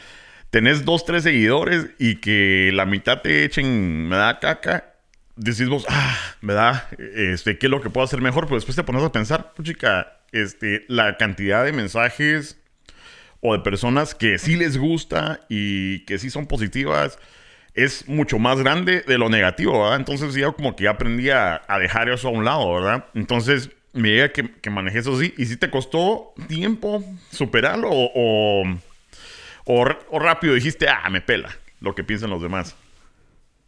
tenés 0.50 0.84
dos, 0.84 1.04
tres 1.04 1.22
seguidores 1.24 1.88
y 1.98 2.16
que 2.16 2.70
la 2.72 2.86
mitad 2.86 3.20
te 3.22 3.44
echen, 3.44 4.08
me 4.08 4.16
da 4.16 4.38
caca. 4.38 4.92
Decís 5.36 5.68
vos, 5.68 5.84
ah, 5.90 6.16
¿verdad? 6.40 6.84
Este, 6.98 7.58
¿qué 7.58 7.66
es 7.66 7.70
lo 7.70 7.82
que 7.82 7.90
puedo 7.90 8.04
hacer 8.04 8.22
mejor? 8.22 8.44
Pero 8.46 8.56
después 8.56 8.74
te 8.74 8.84
pones 8.84 9.02
a 9.02 9.12
pensar, 9.12 9.52
chica, 9.62 10.20
este, 10.32 10.86
la 10.88 11.18
cantidad 11.18 11.62
de 11.62 11.72
mensajes 11.72 12.58
o 13.40 13.52
de 13.52 13.62
personas 13.62 14.14
que 14.14 14.38
sí 14.38 14.56
les 14.56 14.78
gusta 14.78 15.40
y 15.50 16.06
que 16.06 16.18
sí 16.18 16.30
son 16.30 16.46
positivas 16.46 17.18
es 17.76 18.08
mucho 18.08 18.38
más 18.38 18.58
grande 18.58 19.02
de 19.06 19.18
lo 19.18 19.28
negativo, 19.28 19.82
¿verdad? 19.82 19.96
Entonces 19.96 20.34
yo 20.34 20.54
como 20.54 20.74
que 20.74 20.84
ya 20.84 20.90
aprendí 20.90 21.30
a, 21.30 21.62
dejar 21.78 22.08
eso 22.08 22.28
a 22.28 22.30
un 22.32 22.44
lado, 22.44 22.72
¿verdad? 22.72 23.04
Entonces 23.14 23.70
me 23.92 24.08
llega 24.08 24.32
que, 24.32 24.50
que 24.50 24.70
manejé 24.70 25.00
eso 25.00 25.14
así. 25.14 25.34
¿Y 25.36 25.46
si 25.46 25.56
te 25.56 25.70
costó 25.70 26.32
tiempo 26.48 27.04
superarlo 27.30 27.90
o, 27.92 28.64
o, 29.66 30.18
rápido 30.18 30.54
dijiste, 30.54 30.86
ah, 30.88 31.08
me 31.10 31.20
pela 31.20 31.50
lo 31.80 31.94
que 31.94 32.02
piensan 32.02 32.30
los 32.30 32.42
demás? 32.42 32.74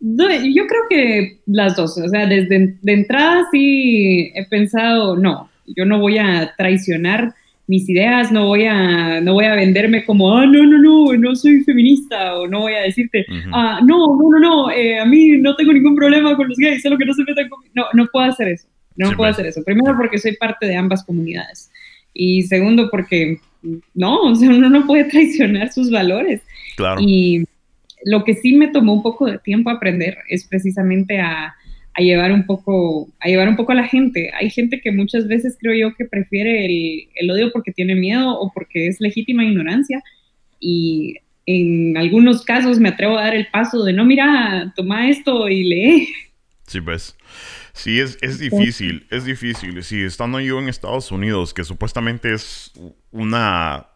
No, 0.00 0.30
yo 0.30 0.66
creo 0.66 0.82
que 0.88 1.40
las 1.46 1.76
dos. 1.76 1.98
O 1.98 2.08
sea, 2.08 2.26
desde 2.26 2.78
de 2.80 2.92
entrada 2.92 3.46
sí 3.50 4.32
he 4.34 4.46
pensado, 4.46 5.16
no, 5.16 5.50
yo 5.66 5.84
no 5.84 5.98
voy 5.98 6.18
a 6.18 6.54
traicionar 6.56 7.34
mis 7.68 7.88
ideas, 7.88 8.32
no 8.32 8.46
voy 8.46 8.64
a, 8.64 9.20
no 9.20 9.34
voy 9.34 9.44
a 9.44 9.54
venderme 9.54 10.04
como, 10.04 10.34
ah, 10.34 10.46
no, 10.46 10.64
no, 10.64 10.78
no, 10.78 11.16
no 11.16 11.36
soy 11.36 11.60
feminista, 11.60 12.34
o 12.38 12.48
no 12.48 12.60
voy 12.60 12.72
a 12.72 12.80
decirte, 12.80 13.26
ah, 13.52 13.80
no, 13.84 14.16
no, 14.16 14.30
no, 14.30 14.40
no, 14.40 14.70
eh, 14.70 14.98
a 14.98 15.04
mí 15.04 15.36
no 15.38 15.54
tengo 15.54 15.74
ningún 15.74 15.94
problema 15.94 16.34
con 16.34 16.48
los 16.48 16.56
gays, 16.56 16.82
solo 16.82 16.96
que 16.96 17.04
no 17.04 17.12
se 17.12 17.24
metan 17.24 17.48
conmigo. 17.48 17.72
No, 17.74 17.84
no 17.92 18.08
puedo 18.10 18.24
hacer 18.26 18.48
eso, 18.48 18.66
no 18.96 19.12
puedo 19.12 19.30
hacer 19.30 19.46
eso. 19.46 19.62
Primero 19.62 19.94
porque 19.98 20.18
soy 20.18 20.34
parte 20.36 20.66
de 20.66 20.76
ambas 20.76 21.04
comunidades, 21.04 21.70
y 22.14 22.42
segundo 22.44 22.88
porque, 22.90 23.38
no, 23.94 24.22
o 24.22 24.34
sea, 24.34 24.48
uno 24.48 24.70
no 24.70 24.86
puede 24.86 25.04
traicionar 25.04 25.70
sus 25.70 25.90
valores. 25.90 26.40
Claro. 26.76 27.02
Y 27.02 27.44
lo 28.04 28.24
que 28.24 28.32
sí 28.32 28.54
me 28.54 28.68
tomó 28.68 28.94
un 28.94 29.02
poco 29.02 29.26
de 29.26 29.38
tiempo 29.38 29.68
aprender 29.68 30.16
es 30.30 30.46
precisamente 30.46 31.20
a 31.20 31.54
a 31.98 32.00
llevar 32.00 32.32
un 32.32 32.46
poco 32.46 33.08
a 33.18 33.26
llevar 33.26 33.48
un 33.48 33.56
poco 33.56 33.72
a 33.72 33.74
la 33.74 33.88
gente. 33.88 34.30
Hay 34.38 34.50
gente 34.50 34.80
que 34.80 34.92
muchas 34.92 35.26
veces 35.26 35.56
creo 35.60 35.74
yo 35.74 35.96
que 35.96 36.04
prefiere 36.04 36.64
el, 36.64 37.08
el, 37.16 37.30
odio 37.30 37.50
porque 37.52 37.72
tiene 37.72 37.96
miedo 37.96 38.38
o 38.38 38.52
porque 38.52 38.86
es 38.86 39.00
legítima 39.00 39.44
ignorancia 39.44 40.00
y 40.60 41.16
en 41.46 41.96
algunos 41.96 42.44
casos 42.44 42.78
me 42.78 42.90
atrevo 42.90 43.18
a 43.18 43.22
dar 43.22 43.34
el 43.34 43.48
paso 43.48 43.82
de 43.82 43.92
no, 43.92 44.04
mira, 44.04 44.72
toma 44.76 45.10
esto 45.10 45.48
y 45.48 45.64
lee. 45.64 46.08
Sí, 46.68 46.80
pues. 46.80 47.16
Sí, 47.72 47.98
es, 47.98 48.18
es 48.20 48.38
difícil, 48.38 49.06
es 49.10 49.24
difícil. 49.24 49.82
Sí, 49.82 50.02
estando 50.02 50.38
yo 50.38 50.58
en 50.60 50.68
Estados 50.68 51.10
Unidos, 51.10 51.54
que 51.54 51.64
supuestamente 51.64 52.32
es 52.32 52.72
una 53.10 53.86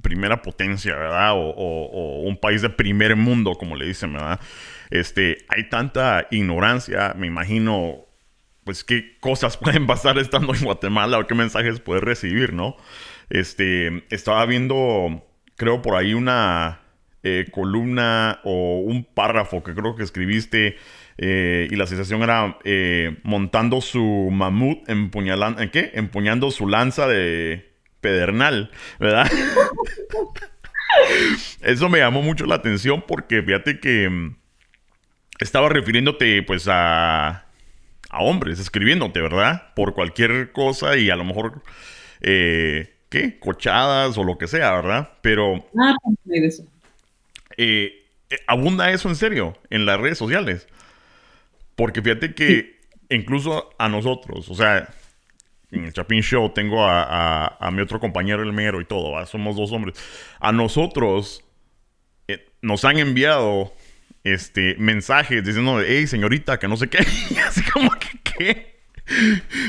primera 0.00 0.42
potencia, 0.42 0.96
¿verdad? 0.96 1.32
O, 1.34 2.22
un 2.22 2.36
país 2.36 2.62
de 2.62 2.70
primer 2.70 3.16
mundo, 3.16 3.54
como 3.54 3.76
le 3.76 3.86
dicen, 3.86 4.12
¿verdad? 4.12 4.40
Este, 4.90 5.38
hay 5.48 5.68
tanta 5.68 6.26
ignorancia, 6.30 7.14
me 7.16 7.26
imagino, 7.26 8.06
pues 8.64 8.84
qué 8.84 9.18
cosas 9.20 9.56
pueden 9.58 9.86
pasar 9.86 10.18
estando 10.18 10.54
en 10.54 10.62
Guatemala 10.62 11.18
o 11.18 11.26
qué 11.26 11.34
mensajes 11.34 11.80
puedes 11.80 12.02
recibir, 12.02 12.52
¿no? 12.52 12.76
Este, 13.28 14.04
estaba 14.10 14.44
viendo, 14.46 15.24
creo 15.56 15.82
por 15.82 15.96
ahí 15.96 16.14
una 16.14 16.80
eh, 17.22 17.46
columna 17.50 18.40
o 18.44 18.80
un 18.80 19.04
párrafo 19.04 19.62
que 19.62 19.74
creo 19.74 19.94
que 19.94 20.02
escribiste 20.02 20.76
eh, 21.18 21.68
y 21.70 21.76
la 21.76 21.86
sensación 21.86 22.22
era 22.22 22.56
eh, 22.64 23.18
montando 23.24 23.82
su 23.82 24.30
mamut 24.32 24.88
empuñalando, 24.88 25.60
¿en 25.60 25.68
qué? 25.68 25.90
Empuñando 25.92 26.50
su 26.50 26.66
lanza 26.66 27.06
de 27.06 27.69
pedernal, 28.00 28.70
¿verdad? 28.98 29.30
Eso 31.60 31.88
me 31.88 31.98
llamó 31.98 32.22
mucho 32.22 32.46
la 32.46 32.56
atención 32.56 33.04
porque 33.06 33.42
fíjate 33.42 33.80
que 33.80 34.08
mm, 34.08 34.36
estaba 35.40 35.68
refiriéndote 35.68 36.42
pues 36.42 36.66
a, 36.68 37.46
a 38.10 38.22
hombres, 38.22 38.58
escribiéndote, 38.58 39.20
¿verdad? 39.20 39.72
Por 39.74 39.94
cualquier 39.94 40.52
cosa 40.52 40.96
y 40.96 41.10
a 41.10 41.16
lo 41.16 41.24
mejor, 41.24 41.62
eh, 42.20 42.92
¿qué? 43.08 43.38
Cochadas 43.38 44.18
o 44.18 44.24
lo 44.24 44.36
que 44.36 44.46
sea, 44.46 44.72
¿verdad? 44.72 45.12
Pero... 45.22 45.66
Ah. 45.78 45.94
Eh, 47.56 48.04
eh, 48.30 48.38
abunda 48.46 48.90
eso 48.90 49.08
en 49.08 49.16
serio 49.16 49.56
en 49.70 49.86
las 49.86 50.00
redes 50.00 50.18
sociales. 50.18 50.66
Porque 51.76 52.02
fíjate 52.02 52.34
que 52.34 52.78
incluso 53.08 53.70
a 53.78 53.88
nosotros, 53.88 54.48
o 54.48 54.54
sea, 54.54 54.88
en 55.70 55.84
el 55.84 55.92
Chapin 55.92 56.22
Show 56.22 56.50
tengo 56.50 56.84
a, 56.84 57.70
mi 57.72 57.80
otro 57.80 58.00
compañero, 58.00 58.42
el 58.42 58.52
mero 58.52 58.80
y 58.80 58.84
todo, 58.84 59.24
somos 59.26 59.56
dos 59.56 59.72
hombres. 59.72 59.96
A 60.40 60.52
nosotros 60.52 61.44
eh, 62.28 62.46
nos 62.62 62.84
han 62.84 62.98
enviado 62.98 63.72
este, 64.24 64.76
mensajes 64.78 65.44
diciendo, 65.44 65.80
hey, 65.86 66.06
señorita, 66.06 66.58
que 66.58 66.68
no 66.68 66.76
sé 66.76 66.88
qué. 66.88 66.98
Así 67.46 67.62
como 67.70 67.90
que, 67.92 68.18
¿qué? 68.22 68.70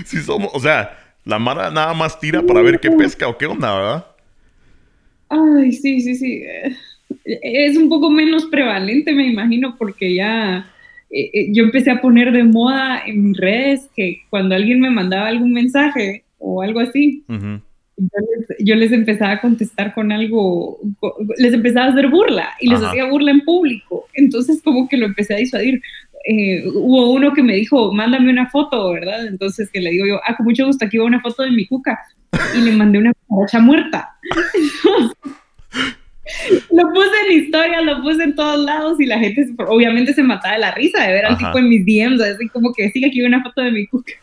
Si 0.05 0.21
somos, 0.21 0.51
o 0.53 0.59
sea, 0.59 1.15
la 1.25 1.39
Mara 1.39 1.71
nada 1.71 1.93
más 1.93 2.19
tira 2.19 2.41
para 2.43 2.61
ver 2.61 2.79
qué 2.79 2.91
pesca 2.91 3.27
o 3.27 3.37
qué 3.37 3.45
onda, 3.45 3.75
¿verdad? 3.75 4.07
Ay, 5.29 5.71
sí, 5.71 6.01
sí, 6.01 6.15
sí. 6.15 6.43
Es 7.25 7.77
un 7.77 7.89
poco 7.89 8.09
menos 8.09 8.45
prevalente, 8.45 9.13
me 9.13 9.27
imagino, 9.27 9.75
porque 9.77 10.15
ya 10.15 10.71
eh, 11.11 11.29
eh, 11.33 11.47
yo 11.51 11.63
empecé 11.63 11.91
a 11.91 11.99
poner 11.99 12.31
de 12.31 12.43
moda 12.43 13.01
en 13.05 13.23
mis 13.23 13.37
redes 13.37 13.89
que 13.95 14.21
cuando 14.29 14.55
alguien 14.55 14.79
me 14.79 14.89
mandaba 14.89 15.27
algún 15.27 15.51
mensaje 15.51 16.23
o 16.37 16.61
algo 16.61 16.79
así, 16.79 17.23
yo, 18.59 18.75
les, 18.75 18.91
empezaba 18.91 19.33
a 19.33 19.41
contestar 19.41 19.93
con 19.93 20.11
algo, 20.11 20.79
les 21.37 21.53
empezaba 21.53 21.87
a 21.87 21.89
hacer 21.89 22.07
burla 22.09 22.49
y 22.59 22.69
les 22.69 22.81
hacía 22.81 23.05
burla 23.05 23.31
en 23.31 23.41
público. 23.41 24.05
Entonces 24.13 24.61
como 24.63 24.87
que 24.87 24.97
lo 24.97 25.05
empecé 25.05 25.33
a 25.33 25.37
disuadir. 25.37 25.81
Eh, 26.25 26.63
hubo 26.67 27.11
uno 27.11 27.33
que 27.33 27.43
me 27.43 27.55
dijo, 27.55 27.91
mándame 27.91 28.31
una 28.31 28.49
foto, 28.49 28.91
¿verdad? 28.91 29.27
Entonces 29.27 29.69
que 29.69 29.81
le 29.81 29.89
digo 29.91 30.05
yo, 30.05 30.19
ah, 30.25 30.35
con 30.37 30.45
mucho 30.45 30.65
gusto, 30.65 30.85
aquí 30.85 30.97
va 30.97 31.05
una 31.05 31.19
foto 31.19 31.43
de 31.43 31.51
mi 31.51 31.67
cuca. 31.67 31.99
Y 32.57 32.61
le 32.61 32.71
mandé 32.71 32.99
una 32.99 33.11
cucaracha 33.27 33.59
muerta. 33.59 34.15
lo 36.71 36.93
puse 36.93 37.11
en 37.27 37.43
historia, 37.43 37.81
lo 37.81 38.01
puse 38.01 38.23
en 38.23 38.35
todos 38.35 38.59
lados 38.59 38.99
y 38.99 39.05
la 39.05 39.19
gente 39.19 39.47
obviamente 39.67 40.13
se 40.13 40.23
mataba 40.23 40.55
de 40.55 40.61
la 40.61 40.71
risa 40.71 41.05
de 41.05 41.13
ver 41.13 41.25
al 41.25 41.37
tipo 41.37 41.57
en 41.57 41.69
mis 41.69 41.85
DMs, 41.85 42.21
así 42.21 42.47
como 42.49 42.73
que 42.73 42.89
sigue 42.91 43.07
aquí 43.07 43.21
una 43.21 43.43
foto 43.43 43.61
de 43.61 43.71
mi 43.71 43.87
cuca. 43.87 44.13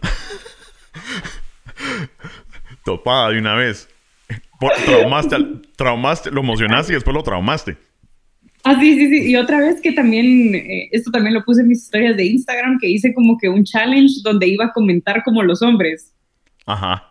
Topada 2.84 3.30
de 3.30 3.38
una 3.38 3.54
vez. 3.54 3.88
traumaste, 4.86 5.36
traumaste, 5.76 6.30
lo 6.30 6.40
emocionaste 6.40 6.92
y 6.92 6.94
después 6.94 7.14
lo 7.14 7.22
traumaste. 7.22 7.76
Ah, 8.64 8.76
sí, 8.80 8.98
sí, 8.98 9.08
sí. 9.08 9.30
Y 9.30 9.36
otra 9.36 9.60
vez 9.60 9.80
que 9.80 9.92
también, 9.92 10.54
eh, 10.54 10.88
esto 10.92 11.10
también 11.10 11.34
lo 11.34 11.44
puse 11.44 11.62
en 11.62 11.68
mis 11.68 11.84
historias 11.84 12.16
de 12.16 12.24
Instagram, 12.24 12.78
que 12.80 12.88
hice 12.88 13.14
como 13.14 13.38
que 13.38 13.48
un 13.48 13.64
challenge 13.64 14.14
donde 14.22 14.48
iba 14.48 14.66
a 14.66 14.72
comentar 14.72 15.22
como 15.22 15.42
los 15.42 15.62
hombres. 15.62 16.12
Ajá. 16.66 17.07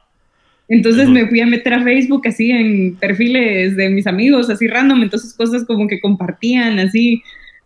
Entonces 0.70 1.08
me 1.08 1.28
fui 1.28 1.40
a 1.40 1.46
meter 1.46 1.74
a 1.74 1.84
Facebook 1.84 2.28
así 2.28 2.52
en 2.52 2.96
perfiles 2.98 3.78
de 3.78 3.90
mis 3.90 4.06
amigos, 4.06 4.50
así 4.50 4.68
random, 4.68 5.04
entonces 5.04 5.34
cosas 5.34 5.66
como 5.66 5.88
que 5.88 6.02
compartían 6.02 6.80
así. 6.80 7.22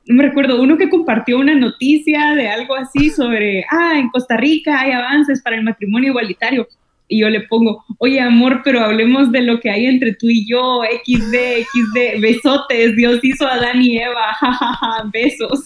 No 0.05 0.15
me 0.15 0.23
recuerdo, 0.23 0.61
uno 0.61 0.77
que 0.77 0.89
compartió 0.89 1.39
una 1.39 1.55
noticia 1.55 2.35
de 2.35 2.47
algo 2.47 2.75
así 2.75 3.09
sobre, 3.09 3.65
ah, 3.71 3.97
en 3.97 4.09
Costa 4.09 4.37
Rica 4.37 4.79
hay 4.79 4.91
avances 4.91 5.41
para 5.41 5.55
el 5.55 5.63
matrimonio 5.63 6.09
igualitario. 6.09 6.67
Y 7.07 7.19
yo 7.21 7.29
le 7.29 7.41
pongo, 7.41 7.83
oye 7.97 8.21
amor, 8.21 8.61
pero 8.63 8.79
hablemos 8.81 9.31
de 9.31 9.41
lo 9.41 9.59
que 9.59 9.69
hay 9.69 9.85
entre 9.85 10.13
tú 10.13 10.29
y 10.29 10.47
yo, 10.47 10.81
XD, 11.05 11.35
XD, 11.63 12.21
besotes, 12.21 12.95
Dios 12.95 13.19
hizo 13.23 13.45
a 13.45 13.55
Adán 13.55 13.81
y 13.81 13.97
Eva, 13.97 14.33
jajaja, 14.39 15.09
besos. 15.11 15.65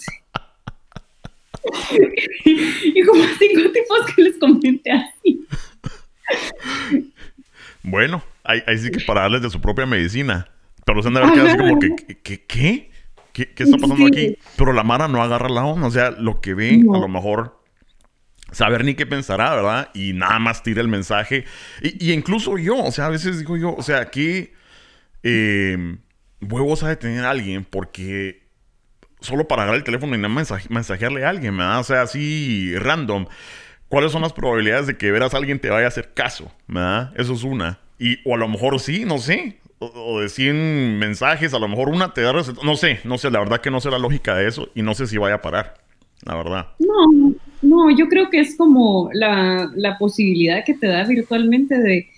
y 2.45 3.03
como 3.03 3.23
cinco 3.39 3.71
tipos 3.71 4.15
que 4.15 4.23
les 4.23 4.37
comenté 4.37 4.91
así. 4.91 5.45
Bueno, 7.85 8.23
ahí, 8.43 8.61
sí 8.77 8.89
que 8.89 9.03
para 9.05 9.21
darles 9.21 9.41
de 9.41 9.49
su 9.49 9.61
propia 9.61 9.85
medicina. 9.85 10.49
Pero 10.85 11.01
se 11.01 11.07
han 11.07 11.13
de 11.13 11.21
haber 11.21 11.33
quedado 11.33 11.49
así 11.49 11.57
como 11.57 11.79
que, 11.79 11.95
¿qué? 12.23 12.45
¿Qué, 12.45 12.91
¿Qué, 13.31 13.53
qué 13.53 13.63
está 13.63 13.77
pasando 13.77 14.07
aquí? 14.07 14.37
Pero 14.57 14.73
la 14.73 14.83
Mara 14.83 15.07
no 15.07 15.21
agarra 15.21 15.49
la 15.49 15.65
onda. 15.65 15.87
O 15.87 15.91
sea, 15.91 16.11
lo 16.11 16.41
que 16.41 16.53
ve, 16.53 16.81
a 16.93 16.97
lo 16.97 17.07
mejor 17.07 17.61
saber 18.51 18.85
ni 18.85 18.95
qué 18.95 19.05
pensará, 19.05 19.55
¿verdad? 19.55 19.89
Y 19.93 20.13
nada 20.13 20.39
más 20.39 20.63
tira 20.63 20.81
el 20.81 20.87
mensaje. 20.87 21.45
Y, 21.81 22.11
incluso 22.11 22.57
yo, 22.57 22.77
o 22.77 22.91
sea, 22.91 23.07
a 23.07 23.09
veces 23.09 23.39
digo 23.39 23.57
yo, 23.57 23.75
o 23.75 23.83
sea, 23.83 23.99
aquí 23.99 24.51
eh, 25.23 25.97
huevos 26.41 26.83
a 26.83 26.89
detener 26.89 27.25
a 27.25 27.31
alguien 27.31 27.65
porque 27.65 28.47
solo 29.19 29.47
para 29.47 29.63
agarrar 29.63 29.79
el 29.79 29.83
teléfono 29.83 30.15
y 30.15 30.19
nada 30.19 30.33
más 30.33 30.69
mensajearle 30.69 31.25
a 31.25 31.29
alguien, 31.29 31.57
¿verdad? 31.57 31.79
O 31.79 31.83
sea, 31.83 32.03
así 32.03 32.73
random. 32.77 33.25
¿Cuáles 33.95 34.11
son 34.11 34.23
las 34.23 34.33
probabilidades 34.33 34.87
de 34.87 34.97
que 34.97 35.09
veras 35.09 35.33
alguien 35.33 35.57
te 35.57 35.69
vaya 35.69 35.85
a 35.85 35.87
hacer 35.87 36.11
caso? 36.13 36.51
¿verdad? 36.67 37.13
Eso 37.15 37.31
es 37.33 37.43
una. 37.45 37.79
Y, 37.97 38.17
o 38.25 38.35
a 38.35 38.37
lo 38.37 38.49
mejor 38.49 38.77
sí, 38.81 39.05
no 39.05 39.19
sé. 39.19 39.59
o, 39.79 40.19
de 40.19 40.27
100 40.27 40.99
mensajes, 40.99 41.53
a 41.53 41.59
lo 41.59 41.69
mejor 41.69 41.87
una 41.87 42.13
te 42.13 42.19
da 42.19 42.33
No 42.33 42.75
sé, 42.75 42.99
no 43.05 43.17
sé, 43.17 43.31
la 43.31 43.39
verdad 43.39 43.61
que 43.61 43.71
no 43.71 43.79
sé 43.79 43.89
la 43.89 43.97
lógica 43.97 44.35
de 44.35 44.49
eso 44.49 44.67
y 44.75 44.81
no 44.81 44.95
sé 44.95 45.07
si 45.07 45.17
vaya 45.17 45.35
a 45.35 45.41
parar, 45.41 45.75
la 46.25 46.35
verdad. 46.35 46.67
No, 46.77 47.35
no, 47.61 47.97
yo 47.97 48.09
creo 48.09 48.29
que 48.29 48.41
es 48.41 48.57
como 48.57 49.09
la, 49.13 49.71
la 49.77 49.97
posibilidad 49.97 50.65
que 50.65 50.73
te 50.73 50.87
da 50.87 51.05
virtualmente 51.05 51.79
de, 51.79 52.09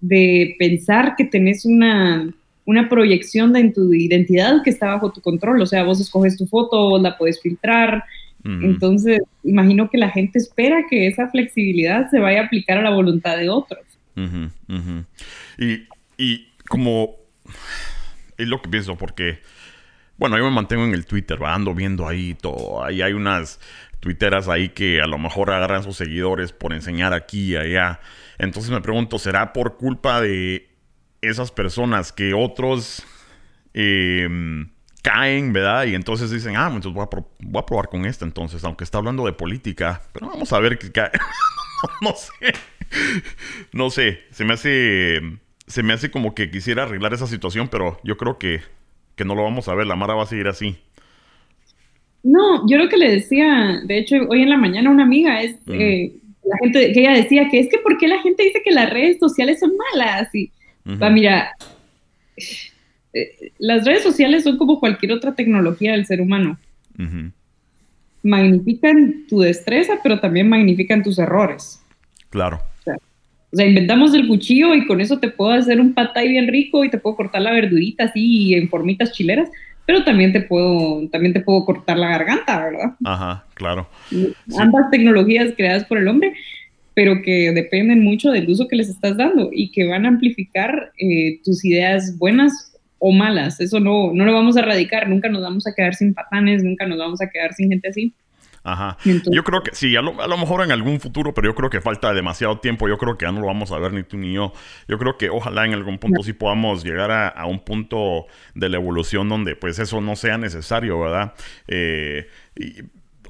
de 0.00 0.56
pensar 0.58 1.16
que 1.18 1.26
tenés 1.26 1.66
una, 1.66 2.32
una 2.64 2.88
proyección 2.88 3.52
de 3.52 3.60
en 3.60 3.74
tu 3.74 3.92
identidad 3.92 4.62
que 4.62 4.70
está 4.70 4.86
bajo 4.86 5.12
tu 5.12 5.20
control. 5.20 5.60
O 5.60 5.66
sea, 5.66 5.84
vos 5.84 6.00
escoges 6.00 6.38
tu 6.38 6.46
foto, 6.46 6.98
la 6.98 7.18
puedes 7.18 7.42
filtrar. 7.42 8.04
Entonces, 8.48 9.20
imagino 9.42 9.90
que 9.90 9.98
la 9.98 10.10
gente 10.10 10.38
espera 10.38 10.84
que 10.88 11.08
esa 11.08 11.28
flexibilidad 11.28 12.08
se 12.10 12.20
vaya 12.20 12.42
a 12.42 12.44
aplicar 12.44 12.78
a 12.78 12.82
la 12.82 12.90
voluntad 12.90 13.36
de 13.36 13.48
otros. 13.48 13.80
Y, 15.58 15.88
y 16.16 16.48
como 16.68 17.16
es 18.38 18.46
lo 18.46 18.62
que 18.62 18.68
pienso, 18.68 18.96
porque, 18.96 19.40
bueno, 20.16 20.38
yo 20.38 20.44
me 20.44 20.50
mantengo 20.50 20.84
en 20.84 20.94
el 20.94 21.06
Twitter, 21.06 21.38
ando 21.44 21.74
viendo 21.74 22.06
ahí 22.06 22.34
todo. 22.34 22.84
Ahí 22.84 23.02
hay 23.02 23.14
unas 23.14 23.60
twitteras 24.00 24.48
ahí 24.48 24.68
que 24.68 25.00
a 25.00 25.06
lo 25.06 25.18
mejor 25.18 25.50
agarran 25.50 25.82
sus 25.82 25.96
seguidores 25.96 26.52
por 26.52 26.72
enseñar 26.72 27.12
aquí 27.12 27.52
y 27.52 27.56
allá. 27.56 28.00
Entonces 28.38 28.70
me 28.70 28.80
pregunto, 28.80 29.18
¿será 29.18 29.52
por 29.52 29.76
culpa 29.76 30.20
de 30.20 30.68
esas 31.22 31.50
personas 31.50 32.12
que 32.12 32.34
otros 32.34 33.04
em, 33.74 34.68
caen, 35.06 35.52
¿verdad? 35.52 35.86
Y 35.86 35.94
entonces 35.94 36.32
dicen, 36.32 36.56
ah, 36.56 36.66
entonces 36.66 36.92
voy 36.92 37.04
a, 37.04 37.64
probar 37.66 37.88
con 37.88 38.04
esta 38.06 38.24
entonces, 38.24 38.64
aunque 38.64 38.82
está 38.82 38.98
hablando 38.98 39.24
de 39.24 39.32
política, 39.32 40.02
pero 40.12 40.26
vamos 40.26 40.52
a 40.52 40.58
ver 40.58 40.78
qué 40.78 40.90
cae. 40.90 41.12
no 42.02 42.12
sé. 42.16 42.54
No 43.72 43.90
sé, 43.90 44.20
se 44.30 44.44
me 44.44 44.54
hace 44.54 45.20
se 45.66 45.82
me 45.82 45.92
hace 45.92 46.10
como 46.10 46.34
que 46.34 46.50
quisiera 46.50 46.84
arreglar 46.84 47.12
esa 47.14 47.26
situación, 47.28 47.68
pero 47.68 48.00
yo 48.02 48.16
creo 48.16 48.38
que, 48.38 48.60
que 49.14 49.24
no 49.24 49.36
lo 49.36 49.44
vamos 49.44 49.68
a 49.68 49.74
ver, 49.74 49.86
la 49.86 49.94
Mara 49.96 50.14
va 50.14 50.24
a 50.24 50.26
seguir 50.26 50.48
así. 50.48 50.76
No, 52.24 52.68
yo 52.68 52.76
lo 52.76 52.88
que 52.88 52.96
le 52.96 53.10
decía, 53.10 53.80
de 53.84 53.98
hecho, 53.98 54.16
hoy 54.28 54.42
en 54.42 54.50
la 54.50 54.56
mañana 54.56 54.90
una 54.90 55.04
amiga 55.04 55.40
es 55.40 55.56
eh, 55.68 56.16
la 56.44 56.56
gente 56.62 56.92
que 56.92 57.00
ella 57.00 57.12
decía 57.12 57.48
que 57.48 57.60
es 57.60 57.68
que 57.68 57.78
¿por 57.78 57.96
qué 57.98 58.08
la 58.08 58.20
gente 58.22 58.42
dice 58.42 58.62
que 58.64 58.72
las 58.72 58.90
redes 58.90 59.18
sociales 59.20 59.60
son 59.60 59.72
malas? 59.92 60.34
Y 60.34 60.50
va, 61.00 61.10
mira, 61.10 61.52
eh, 63.16 63.52
las 63.58 63.86
redes 63.86 64.02
sociales 64.02 64.44
son 64.44 64.58
como 64.58 64.78
cualquier 64.78 65.12
otra 65.12 65.34
tecnología 65.34 65.92
del 65.92 66.04
ser 66.04 66.20
humano. 66.20 66.58
Magnifican 68.22 69.24
tu 69.28 69.40
destreza, 69.40 69.94
pero 70.02 70.20
también 70.20 70.48
magnifican 70.48 71.02
tus 71.02 71.18
errores. 71.18 71.82
Claro. 72.30 72.60
O 73.52 73.56
sea, 73.56 73.66
inventamos 73.66 74.12
el 74.12 74.26
cuchillo 74.26 74.74
y 74.74 74.86
con 74.86 75.00
eso 75.00 75.18
te 75.18 75.30
puedo 75.30 75.52
hacer 75.52 75.80
un 75.80 75.94
patay 75.94 76.28
bien 76.28 76.48
rico 76.48 76.84
y 76.84 76.90
te 76.90 76.98
puedo 76.98 77.16
cortar 77.16 77.40
la 77.40 77.52
verdurita 77.52 78.04
así 78.04 78.54
en 78.54 78.68
formitas 78.68 79.12
chileras, 79.12 79.48
pero 79.86 80.04
también 80.04 80.32
te 80.32 80.40
puedo, 80.40 81.08
también 81.10 81.32
te 81.32 81.40
puedo 81.40 81.64
cortar 81.64 81.96
la 81.96 82.10
garganta, 82.10 82.64
¿verdad? 82.64 82.96
Ajá, 83.04 83.46
claro. 83.54 83.88
Ambas 84.58 84.90
tecnologías 84.90 85.54
creadas 85.56 85.84
por 85.84 85.96
el 85.96 86.08
hombre, 86.08 86.34
pero 86.92 87.22
que 87.22 87.52
dependen 87.52 88.02
mucho 88.02 88.30
del 88.30 88.50
uso 88.50 88.68
que 88.68 88.76
les 88.76 88.88
estás 88.88 89.16
dando 89.16 89.48
y 89.52 89.70
que 89.70 89.86
van 89.86 90.04
a 90.04 90.08
amplificar 90.08 90.92
eh, 90.98 91.40
tus 91.44 91.64
ideas 91.64 92.18
buenas 92.18 92.75
o 92.98 93.12
malas. 93.12 93.60
Eso 93.60 93.80
no, 93.80 94.12
no 94.12 94.24
lo 94.24 94.32
vamos 94.32 94.56
a 94.56 94.60
erradicar, 94.60 95.08
nunca 95.08 95.28
nos 95.28 95.42
vamos 95.42 95.66
a 95.66 95.74
quedar 95.74 95.94
sin 95.94 96.14
patanes, 96.14 96.62
nunca 96.62 96.86
nos 96.86 96.98
vamos 96.98 97.20
a 97.20 97.28
quedar 97.28 97.54
sin 97.54 97.70
gente 97.70 97.88
así 97.88 98.14
Ajá. 98.66 98.96
yo 99.04 99.44
creo 99.44 99.62
que 99.62 99.72
sí, 99.76 99.94
a 99.94 100.02
lo, 100.02 100.12
mejor 100.12 100.64
en 100.64 100.72
algún 100.72 100.98
futuro, 100.98 101.32
pero 101.32 101.48
yo 101.48 101.54
creo 101.54 101.70
que 101.70 101.80
falta 101.80 102.12
demasiado 102.12 102.58
tiempo. 102.58 102.88
Yo 102.88 102.98
creo 102.98 103.16
que 103.16 103.24
ya 103.24 103.30
no 103.30 103.40
lo 103.40 103.46
vamos 103.46 103.70
a 103.70 103.78
ver 103.78 103.92
ni 103.92 104.02
tú 104.02 104.16
ni 104.16 104.32
yo. 104.32 104.52
Yo 104.88 104.98
creo 104.98 105.16
que 105.16 105.30
ojalá 105.30 105.64
en 105.64 105.72
algún 105.72 105.98
punto 105.98 106.24
sí 106.24 106.32
podamos 106.32 106.82
llegar 106.82 107.12
a, 107.12 107.46
un 107.46 107.60
punto 107.60 108.26
de 108.56 108.68
la 108.68 108.76
evolución 108.76 109.28
donde 109.28 109.54
pues 109.54 109.78
eso 109.78 110.00
no 110.00 110.16
sea 110.16 110.36
necesario, 110.36 110.98
¿verdad? 110.98 111.34
Eh, 111.68 112.26
y, 112.56 112.82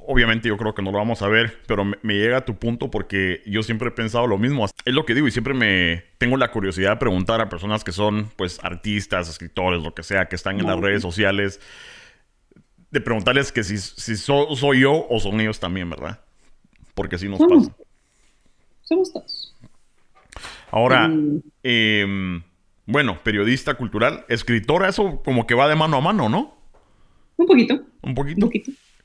obviamente 0.06 0.48
yo 0.48 0.56
creo 0.56 0.74
que 0.74 0.82
no 0.82 0.92
lo 0.92 0.98
vamos 0.98 1.22
a 1.22 1.28
ver, 1.28 1.58
pero 1.66 1.84
me, 1.84 2.14
llega 2.14 2.38
a 2.38 2.44
tu 2.44 2.56
punto 2.56 2.90
porque 2.90 3.42
yo 3.46 3.62
siempre 3.62 3.88
he 3.88 3.92
pensado 3.92 4.26
lo 4.26 4.38
mismo. 4.38 4.66
Es 4.84 4.94
lo 4.94 5.04
que 5.04 5.14
digo 5.14 5.26
y 5.26 5.30
siempre 5.30 5.54
me 5.54 6.04
tengo 6.18 6.36
la 6.36 6.50
curiosidad 6.50 6.90
de 6.92 6.96
preguntar 6.96 7.40
a 7.40 7.48
personas 7.48 7.84
que 7.84 7.92
son 7.92 8.30
pues 8.36 8.58
artistas, 8.62 9.28
escritores, 9.28 9.82
lo 9.82 9.94
que 9.94 10.02
sea, 10.02 10.26
que 10.26 10.36
están 10.36 10.58
en 10.58 10.66
las 10.66 10.80
redes 10.80 11.02
sociales 11.02 11.60
de 12.90 13.00
preguntarles 13.00 13.52
que 13.52 13.62
si, 13.64 13.78
si 13.78 14.16
soy 14.16 14.80
yo 14.80 15.06
o 15.08 15.20
son 15.20 15.40
ellos 15.40 15.60
también, 15.60 15.90
¿verdad? 15.90 16.20
Porque 16.94 17.16
así 17.16 17.28
nos 17.28 17.40
pasa. 17.40 17.76
Somos 18.82 19.12
todos. 19.12 19.54
Ahora, 20.70 21.10
em, 21.62 22.42
bueno, 22.86 23.18
periodista 23.22 23.74
cultural, 23.74 24.24
escritora, 24.28 24.88
eso 24.88 25.22
como 25.24 25.46
que 25.46 25.54
va 25.54 25.68
de 25.68 25.74
mano 25.74 25.96
a 25.96 26.00
mano, 26.00 26.28
¿no? 26.28 26.56
Un 27.36 27.46
poquito. 27.46 27.80
¿Un 28.02 28.14
poquito? 28.14 28.48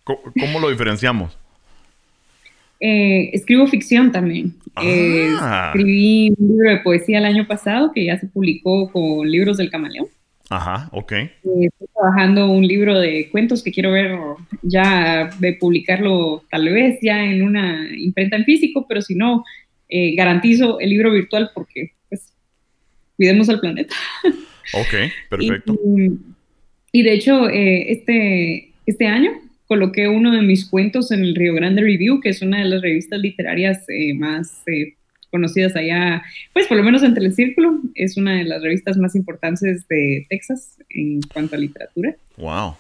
¿Cómo, 0.03 0.59
lo 0.59 0.69
diferenciamos? 0.69 1.37
Eh, 2.79 3.29
escribo 3.33 3.67
ficción 3.67 4.11
también. 4.11 4.55
Eh, 4.81 5.29
ah. 5.39 5.71
escribí 5.73 6.33
un 6.37 6.47
libro 6.47 6.69
de 6.69 6.77
poesía 6.77 7.19
el 7.19 7.25
año 7.25 7.45
pasado 7.47 7.91
que 7.91 8.05
ya 8.05 8.19
se 8.19 8.27
publicó 8.27 8.91
con 8.91 9.29
Libros 9.29 9.57
del 9.57 9.69
Camaleón. 9.69 10.07
Ajá, 10.51 10.89
ok. 10.91 11.13
Eh, 11.13 11.31
estoy 11.43 11.87
trabajando 11.93 12.51
un 12.51 12.67
libro 12.67 12.99
de 12.99 13.29
cuentos 13.31 13.63
que 13.63 13.71
quiero 13.71 13.93
ver 13.93 14.19
ya 14.61 15.29
de 15.39 15.53
publicarlo 15.53 16.43
tal 16.51 16.67
vez 16.67 16.99
ya 17.01 17.23
en 17.23 17.41
una 17.41 17.87
imprenta 17.97 18.35
en 18.35 18.43
físico, 18.43 18.85
pero 18.85 19.01
si 19.01 19.15
no, 19.15 19.45
eh, 19.87 20.13
garantizo 20.13 20.81
el 20.81 20.89
libro 20.89 21.09
virtual 21.09 21.51
porque 21.55 21.93
pues 22.09 22.33
cuidemos 23.15 23.47
al 23.47 23.61
planeta. 23.61 23.95
Ok, 24.73 24.93
perfecto. 25.29 25.79
y, 26.91 27.01
de 27.01 27.13
hecho, 27.13 27.47
eh, 27.47 27.93
este, 27.93 28.73
este 28.85 29.07
año 29.07 29.31
coloqué 29.71 30.10
uno 30.10 30.31
de 30.31 30.41
mis 30.41 30.69
cuentos 30.69 31.12
en 31.12 31.23
el 31.23 31.34
Río 31.34 31.53
Grande 31.53 31.81
Review, 31.81 32.19
que 32.19 32.27
es 32.27 32.41
una 32.41 32.57
de 32.57 32.65
las 32.65 32.81
revistas 32.81 33.21
literarias 33.21 33.86
más 34.15 34.65
conocidas 35.29 35.77
allá, 35.77 36.21
pues 36.51 36.67
por 36.67 36.75
lo 36.75 36.84
menos 36.84 37.03
entre 37.03 37.25
el 37.25 37.34
círculo, 37.34 37.79
es 37.95 38.17
una 38.17 38.34
de 38.34 38.43
las 38.43 38.62
revistas 38.62 38.97
más 38.97 39.15
importantes 39.15 39.88
de 39.88 40.25
Texas 40.29 40.77
en 40.89 41.21
cuanto 41.21 41.55
a 41.55 41.60
literatura. 41.60 42.17
Wow. 42.36 42.75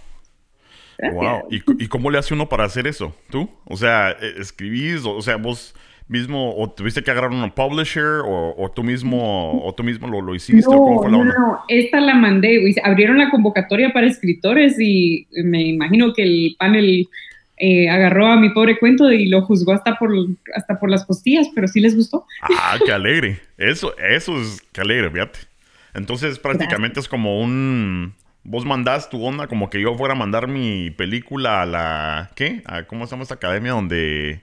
Wow. 1.13 1.47
¿Y, 1.49 1.87
cómo 1.87 2.11
le 2.11 2.17
hace 2.17 2.33
uno 2.33 2.49
para 2.49 2.65
hacer 2.65 2.85
eso? 2.87 3.15
¿Tú? 3.29 3.49
O 3.63 3.77
sea, 3.77 4.11
e, 4.11 4.41
escribís, 4.41 5.05
o, 5.05 5.21
sea, 5.21 5.37
vos 5.37 5.73
mismo, 6.11 6.53
o 6.57 6.69
tuviste 6.69 7.01
que 7.01 7.09
agarrar 7.09 7.31
un 7.31 7.49
publisher, 7.51 8.21
o, 8.25 8.69
tú 8.75 8.83
mismo, 8.83 9.63
o 9.63 9.73
tú 9.73 9.81
mismo 9.83 10.07
lo, 10.07 10.21
lo 10.21 10.35
hiciste, 10.35 10.69
no, 10.69 11.07
No, 11.07 11.23
no, 11.23 11.59
esta 11.69 12.01
la 12.01 12.13
mandé, 12.15 12.75
abrieron 12.83 13.17
la 13.17 13.29
convocatoria 13.29 13.93
para 13.93 14.07
escritores 14.07 14.77
y 14.77 15.25
me 15.43 15.61
imagino 15.67 16.13
que 16.13 16.23
el 16.23 16.55
panel 16.59 17.07
eh, 17.55 17.89
agarró 17.89 18.27
a 18.27 18.35
mi 18.35 18.49
pobre 18.49 18.77
cuento 18.77 19.09
y 19.09 19.27
lo 19.27 19.43
juzgó 19.43 19.71
hasta 19.71 19.97
por, 19.97 20.11
hasta 20.53 20.79
por 20.79 20.89
las 20.89 21.05
costillas, 21.05 21.47
pero 21.55 21.69
sí 21.69 21.79
les 21.79 21.95
gustó. 21.95 22.25
Ah, 22.41 22.77
qué 22.85 22.91
alegre. 22.91 23.39
Eso, 23.57 23.95
eso 23.97 24.41
es, 24.41 24.61
qué 24.73 24.81
alegre, 24.81 25.09
fíjate. 25.09 25.39
Entonces 25.93 26.39
prácticamente 26.39 26.99
es 26.99 27.07
como 27.07 27.39
un... 27.39 28.15
Vos 28.43 28.65
mandás 28.65 29.09
tu 29.09 29.23
onda 29.23 29.47
como 29.47 29.69
que 29.69 29.79
yo 29.79 29.95
fuera 29.95 30.13
a 30.13 30.17
mandar 30.17 30.49
mi 30.49 30.89
película 30.89 31.61
a 31.61 31.65
la... 31.65 32.31
¿Qué? 32.35 32.63
¿A 32.65 32.83
¿Cómo 32.83 33.05
se 33.05 33.11
llama 33.11 33.23
esta 33.23 33.35
academia 33.35 33.71
donde... 33.71 34.41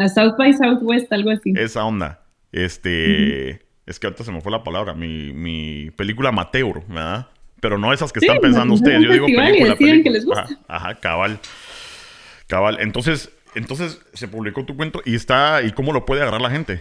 A 0.00 0.08
South 0.08 0.36
by 0.36 0.52
Southwest, 0.52 1.12
algo 1.12 1.30
así. 1.30 1.52
Esa 1.56 1.84
onda. 1.84 2.22
Este... 2.52 3.60
Es 3.86 3.98
que 3.98 4.06
ahorita 4.06 4.22
se 4.22 4.30
me 4.30 4.40
fue 4.40 4.52
la 4.52 4.62
palabra. 4.62 4.94
Mi, 4.94 5.32
mi 5.32 5.90
película 5.96 6.28
amateur, 6.28 6.80
¿verdad? 6.86 7.26
Pero 7.60 7.76
no 7.76 7.92
esas 7.92 8.12
que 8.12 8.20
están 8.20 8.38
pensando 8.38 8.74
ustedes. 8.74 9.02
Yo 9.02 9.12
digo 9.12 9.26
película, 9.26 9.74
película. 9.76 10.02
Que 10.02 10.10
les 10.10 10.24
gusta. 10.24 10.46
ajá, 10.68 10.94
cabal. 11.00 11.40
Cabal, 12.46 12.78
entonces, 12.80 13.32
entonces 13.54 14.00
se 14.12 14.28
publicó 14.28 14.64
tu 14.64 14.76
cuento 14.76 15.02
y 15.04 15.14
está, 15.14 15.62
¿y 15.62 15.72
cómo 15.72 15.92
lo 15.92 16.04
puede 16.06 16.22
agarrar 16.22 16.40
la 16.40 16.50
gente? 16.50 16.80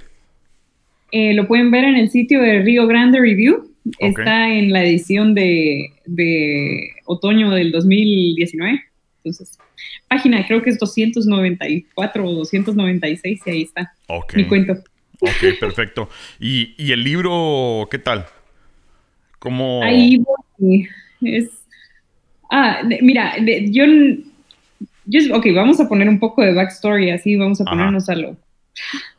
Eh, 1.11 1.33
lo 1.33 1.47
pueden 1.47 1.71
ver 1.71 1.83
en 1.83 1.95
el 1.95 2.09
sitio 2.09 2.41
de 2.41 2.61
Río 2.61 2.87
Grande 2.87 3.19
Review. 3.19 3.71
Está 3.99 4.49
en 4.49 4.71
la 4.71 4.83
edición 4.83 5.33
de, 5.33 5.91
de, 6.05 6.91
otoño 7.05 7.49
del 7.51 7.71
2019. 7.71 8.81
Entonces, 9.23 9.57
página 10.07 10.45
creo 10.45 10.61
que 10.61 10.69
es 10.69 10.79
294 10.79 12.25
o 12.25 12.33
296 12.33 13.41
y 13.45 13.49
ahí 13.49 13.61
está 13.63 13.93
mi 14.33 14.45
cuento. 14.45 14.73
Ok, 15.21 15.59
perfecto. 15.59 16.09
¿Y, 16.39 16.75
¿Y, 16.77 16.91
el 16.93 17.03
libro 17.03 17.87
qué 17.91 17.99
tal? 17.99 18.25
¿Cómo...? 19.39 19.83
Ahí 19.83 20.23
es... 21.21 21.49
Ah, 22.49 22.81
mira, 23.01 23.35
yo 23.37 23.83
ok, 25.33 25.45
vamos 25.53 25.79
a 25.79 25.87
poner 25.87 26.07
un 26.07 26.19
poco 26.19 26.41
de 26.41 26.53
backstory, 26.53 27.11
así 27.11 27.35
vamos 27.35 27.59
a 27.61 27.65
ponernos 27.65 28.09
a 28.09 28.15
lo... 28.15 28.37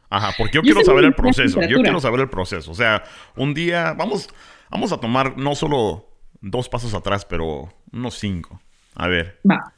Ajá, 0.09 0.33
porque 0.37 0.57
yo, 0.57 0.63
quiero 0.63 0.83
saber 0.85 1.05
el 1.05 1.15
proceso, 1.15 1.63
yo 1.63 1.83
quiero 1.83 2.01
saber 2.01 2.21
el 2.21 2.29
proceso. 2.29 2.71
O 2.71 2.75
sea, 2.75 3.05
un 3.37 3.55
día 3.55 3.93
vamos, 3.93 4.29
vamos 4.69 4.91
a 4.91 4.99
tomar 4.99 5.37
no 5.39 5.55
solo 5.55 6.09
dos 6.41 6.69
pasos 6.69 6.95
atrás, 6.95 7.25
pero 7.25 7.73
unos 7.93 8.19
cinco. 8.19 8.61
A 8.95 9.07
ver. 9.07 9.39
Va. 9.49 9.73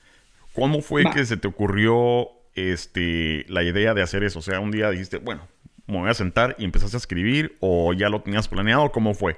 ¿Cómo 0.55 0.83
fue 0.83 1.05
que 1.13 1.25
se 1.25 1.37
te 1.37 1.49
ocurrió 1.49 2.29
este, 2.55 3.45
la 3.49 3.63
idea 3.63 3.95
de 3.95 4.03
hacer 4.03 4.25
eso? 4.25 4.41
O 4.41 4.43
sea, 4.43 4.61
un 4.61 4.71
día 4.71 4.91
dijiste, 4.91 5.19
bueno, 5.19 5.49
me 5.87 5.99
voy 5.99 6.11
a 6.11 6.15
sentar 6.15 6.57
y 6.59 6.65
empezaste 6.65 6.97
a 6.97 6.99
escribir 6.99 7.57
o 7.61 7.93
ya 7.93 8.09
lo 8.09 8.23
tenías 8.23 8.49
planeado, 8.49 8.91
¿cómo 8.93 9.15
fue? 9.15 9.37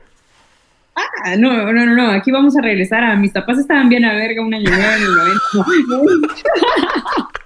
Ah, 0.97 1.03
Ah, 1.27 1.37
no, 1.37 1.73
no, 1.73 1.87
no, 1.87 1.95
no, 1.95 2.11
aquí 2.11 2.31
vamos 2.31 2.55
a 2.55 2.61
regresar 2.61 3.03
a 3.03 3.17
mis 3.17 3.33
papás 3.33 3.59
estaban 3.59 3.89
bien 3.89 4.05
a 4.05 4.13
verga 4.13 4.43
un 4.43 4.53
año 4.53 4.69
nuevo 4.69 4.93
en 4.93 5.03
el 5.03 5.15
90. 5.15 6.29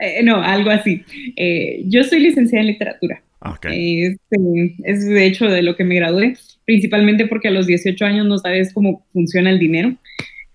Eh, 0.00 0.22
no, 0.24 0.42
algo 0.42 0.70
así. 0.70 1.04
Eh, 1.36 1.82
yo 1.86 2.02
soy 2.02 2.20
licenciada 2.20 2.62
en 2.62 2.66
literatura. 2.66 3.22
Okay. 3.40 4.04
Este, 4.06 4.74
es 4.82 5.06
de 5.06 5.26
hecho 5.26 5.46
de 5.46 5.62
lo 5.62 5.76
que 5.76 5.84
me 5.84 5.94
gradué, 5.94 6.36
principalmente 6.64 7.26
porque 7.26 7.48
a 7.48 7.50
los 7.52 7.66
18 7.66 8.04
años 8.04 8.26
no 8.26 8.38
sabes 8.38 8.72
cómo 8.74 9.06
funciona 9.12 9.50
el 9.50 9.58
dinero. 9.60 9.94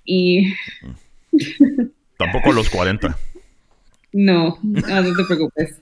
Y. 0.09 0.51
Tampoco 2.17 2.51
los 2.51 2.67
40. 2.69 3.15
No, 4.11 4.57
no, 4.63 5.03
te 5.15 5.23
preocupes. 5.27 5.79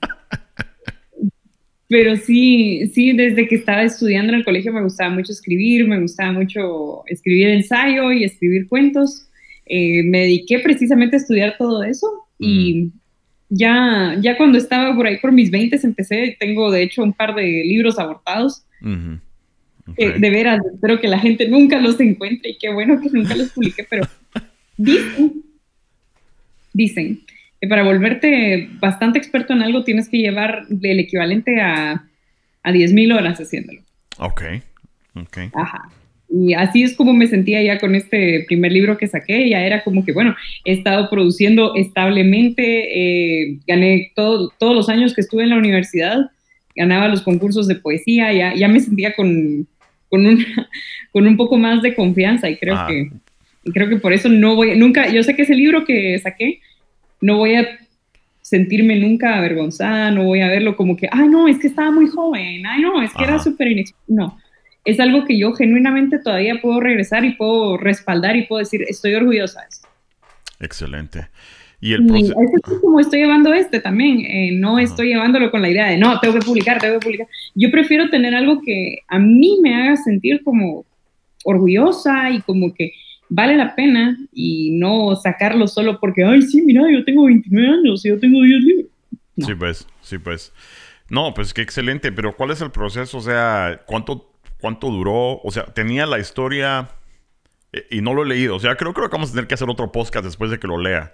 Pero 1.88 2.18
sí, 2.18 2.88
sí, 2.94 3.13
desde 3.13 3.48
que 3.48 3.56
estaba 3.56 3.84
estudiando 3.84 4.34
en 4.34 4.40
el 4.40 4.46
colegio 4.46 4.74
me 4.74 4.84
gustaba 4.84 5.10
mucho 5.10 5.32
escribir, 5.32 5.88
me 5.88 6.02
gustaba 6.02 6.34
mucho 6.34 7.04
escribir 7.06 7.48
ensayo 7.48 8.12
y 8.12 8.26
escribir 8.26 8.68
cuentos. 8.68 9.30
Eh, 9.66 10.04
me 10.04 10.20
dediqué 10.20 10.60
precisamente 10.60 11.16
a 11.16 11.20
estudiar 11.20 11.56
todo 11.58 11.84
eso 11.84 12.08
y 12.38 12.74
mm. 12.74 12.92
ya, 13.50 14.18
ya 14.20 14.36
cuando 14.36 14.58
estaba 14.58 14.94
por 14.94 15.08
ahí 15.08 15.18
por 15.20 15.32
mis 15.32 15.50
20 15.50 15.80
empecé, 15.82 16.36
tengo 16.38 16.70
de 16.70 16.84
hecho 16.84 17.02
un 17.02 17.13
par 17.13 17.34
de 17.34 17.44
libros 17.44 17.98
abortados. 17.98 18.66
De 19.95 20.30
veras, 20.30 20.60
espero 20.73 21.00
que 21.00 21.08
la 21.08 21.19
gente 21.19 21.47
nunca 21.47 21.80
los 21.80 22.00
encuentre 22.00 22.52
y 22.52 22.58
qué 22.58 22.73
bueno 22.73 23.00
que 23.00 23.10
nunca 23.10 23.36
los 23.36 23.52
publique, 23.52 23.86
pero 23.89 24.08
dicen, 24.78 25.43
dicen 26.73 27.21
que 27.60 27.67
para 27.67 27.84
volverte 27.84 28.69
bastante 28.80 29.17
experto 29.17 29.54
en 29.54 29.62
algo 29.62 29.84
tienes 29.84 30.10
que 30.10 30.17
llevar 30.17 30.65
el 30.69 31.00
equivalente 31.00 31.60
a, 31.62 32.06
a 32.63 32.71
10.000 32.71 33.17
horas 33.17 33.39
haciéndolo. 33.39 33.82
Ok, 34.17 34.41
ok. 35.15 35.38
Ajá. 35.54 35.89
Y 36.30 36.54
así 36.54 36.84
es 36.84 36.95
como 36.95 37.13
me 37.13 37.28
sentía 37.28 37.62
ya 37.63 37.80
con 37.80 37.95
este 37.95 38.43
primer 38.47 38.71
libro 38.73 38.97
que 38.97 39.08
saqué, 39.08 39.47
ya 39.50 39.62
era 39.62 39.84
como 39.84 40.04
que, 40.04 40.12
bueno, 40.12 40.36
he 40.65 40.73
estado 40.73 41.10
produciendo 41.10 41.73
establemente, 41.76 43.43
eh, 43.43 43.60
gané 43.65 44.12
todo, 44.13 44.52
todos 44.60 44.76
los 44.76 44.89
años 44.89 45.13
que 45.13 45.21
estuve 45.21 45.43
en 45.43 45.52
la 45.52 45.58
universidad, 45.58 46.30
ganaba 46.76 47.08
los 47.08 47.21
concursos 47.21 47.67
de 47.67 47.76
poesía, 47.76 48.34
ya, 48.34 48.54
ya 48.54 48.67
me 48.67 48.82
sentía 48.82 49.15
con, 49.15 49.67
con, 50.10 50.26
un, 50.26 50.46
con 51.12 51.28
un 51.28 51.38
poco 51.38 51.58
más 51.58 51.82
de 51.82 51.96
confianza 51.96 52.50
y 52.50 52.58
creo 52.58 52.86
que 52.88 53.12
creo 53.74 53.89
que 53.89 53.98
por 53.98 54.13
eso 54.13 54.30
no 54.30 54.56
voy, 54.56 54.78
nunca, 54.78 55.08
yo 55.10 55.24
sé 55.24 55.36
que 55.36 55.43
ese 55.43 55.56
libro 55.56 55.86
que 55.86 56.17
saqué, 56.20 56.62
no 57.22 57.38
voy 57.38 57.56
a 57.56 57.67
sentirme 58.41 58.98
nunca 58.98 59.38
avergonzada, 59.38 60.12
no 60.12 60.24
voy 60.24 60.41
a 60.41 60.48
verlo 60.48 60.76
como 60.78 60.96
que, 60.96 61.10
ay, 61.12 61.28
no, 61.28 61.48
es 61.48 61.60
que 61.60 61.67
estaba 61.67 61.91
muy 61.91 62.08
joven, 62.08 62.65
ay, 62.65 62.82
no, 62.82 63.02
es 63.02 63.13
que 63.13 63.24
era 63.24 63.39
súper 63.39 63.67
inexperto. 63.67 64.04
No, 64.08 64.38
es 64.86 65.00
algo 65.00 65.26
que 65.26 65.38
yo 65.38 65.52
genuinamente 65.54 66.20
todavía 66.20 66.62
puedo 66.62 66.80
regresar 66.80 67.26
y 67.26 67.34
puedo 67.34 67.78
respaldar 67.78 68.38
y 68.38 68.46
puedo 68.46 68.60
decir, 68.60 68.84
estoy 68.88 69.15
orgullosa 69.15 69.62
de 69.62 69.67
esto. 69.67 69.88
Excelente. 70.60 71.28
Y 71.80 71.94
el 71.94 72.06
proceso... 72.06 72.34
es 72.42 72.80
como 72.80 73.00
estoy 73.00 73.20
llevando 73.20 73.54
este 73.54 73.80
también, 73.80 74.26
eh, 74.26 74.52
no 74.54 74.80
estoy 74.80 75.10
llevándolo 75.10 75.52
con 75.52 75.62
la 75.62 75.70
idea 75.70 75.88
de, 75.88 75.98
no, 75.98 76.20
tengo 76.20 76.40
que 76.40 76.46
publicar, 76.46 76.80
tengo 76.80 77.00
que 77.00 77.06
publicar. 77.06 77.28
Yo 77.54 77.70
prefiero 77.70 78.10
tener 78.10 78.34
algo 78.34 78.62
que 78.62 79.00
a 79.08 79.20
mí 79.20 79.60
me 79.62 79.76
haga 79.76 79.96
sentir 79.98 80.44
como 80.44 80.86
orgullosa 81.44 82.32
y 82.32 82.42
como 82.42 82.74
que 82.74 82.94
vale 83.30 83.56
la 83.56 83.76
pena 83.76 84.18
y 84.34 84.72
no 84.72 85.16
sacarlo 85.16 85.68
solo 85.68 86.00
porque, 86.00 86.24
ay, 86.24 86.42
sí, 86.42 86.62
mira, 86.62 86.84
yo 86.92 87.04
tengo 87.04 87.26
29 87.26 87.68
años 87.68 88.06
y 88.06 88.10
yo 88.10 88.20
tengo 88.20 88.42
10 88.42 88.63
libros. 88.63 88.92
Sí, 89.38 89.54
pues, 89.56 89.88
sí, 90.02 90.18
pues. 90.18 90.54
No, 91.10 91.34
pues 91.34 91.54
qué 91.54 91.62
excelente, 91.62 92.12
pero 92.12 92.36
¿cuál 92.36 92.52
es 92.52 92.62
el 92.62 92.72
proceso? 92.72 93.20
O 93.20 93.22
sea, 93.22 93.82
¿cuánto, 93.86 94.34
cuánto 94.60 94.90
duró? 94.90 95.40
O 95.42 95.52
sea, 95.52 95.66
tenía 95.66 96.06
la 96.06 96.20
historia 96.20 96.90
eh, 97.72 97.86
y 97.92 98.02
no 98.02 98.13
lo 98.13 98.24
he 98.24 98.28
leído. 98.28 98.56
O 98.56 98.60
sea, 98.60 98.76
creo, 98.76 98.94
creo 98.94 99.10
que 99.10 99.16
vamos 99.16 99.30
a 99.30 99.34
tener 99.34 99.48
que 99.48 99.54
hacer 99.54 99.70
otro 99.70 99.92
podcast 99.92 100.26
después 100.26 100.52
de 100.52 100.60
que 100.60 100.68
lo 100.68 100.78
lea. 100.78 101.13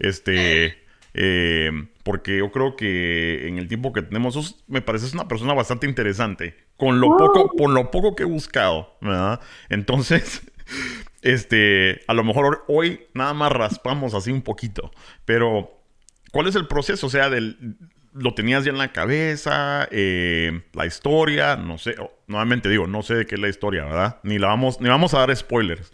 Este, 0.00 0.78
eh, 1.14 1.70
porque 2.02 2.38
yo 2.38 2.50
creo 2.52 2.76
que 2.76 3.48
en 3.48 3.58
el 3.58 3.68
tiempo 3.68 3.92
que 3.92 4.02
tenemos, 4.02 4.64
me 4.68 4.82
parece 4.82 5.14
una 5.14 5.28
persona 5.28 5.54
bastante 5.54 5.86
interesante. 5.86 6.56
Con 6.76 7.00
lo 7.00 7.16
poco, 7.16 7.48
con 7.48 7.74
lo 7.74 7.90
poco 7.90 8.14
que 8.14 8.24
he 8.24 8.26
buscado, 8.26 8.96
¿verdad? 9.00 9.40
Entonces, 9.70 10.42
este, 11.22 12.02
a 12.06 12.14
lo 12.14 12.22
mejor 12.22 12.64
hoy 12.68 13.06
nada 13.14 13.32
más 13.32 13.50
raspamos 13.50 14.14
así 14.14 14.30
un 14.30 14.42
poquito, 14.42 14.90
pero 15.24 15.80
¿cuál 16.32 16.48
es 16.48 16.54
el 16.54 16.66
proceso? 16.66 17.06
O 17.06 17.10
sea, 17.10 17.30
del, 17.30 17.78
lo 18.16 18.34
tenías 18.34 18.64
ya 18.64 18.70
en 18.70 18.78
la 18.78 18.92
cabeza, 18.92 19.88
eh, 19.90 20.62
la 20.72 20.86
historia, 20.86 21.56
no 21.56 21.78
sé, 21.78 21.96
nuevamente 22.26 22.68
digo, 22.68 22.86
no 22.86 23.02
sé 23.02 23.14
de 23.14 23.26
qué 23.26 23.34
es 23.34 23.40
la 23.40 23.48
historia, 23.48 23.84
¿verdad? 23.84 24.20
Ni 24.22 24.38
la 24.38 24.48
vamos, 24.48 24.80
ni 24.80 24.88
vamos 24.88 25.14
a 25.14 25.20
dar 25.20 25.36
spoilers, 25.36 25.92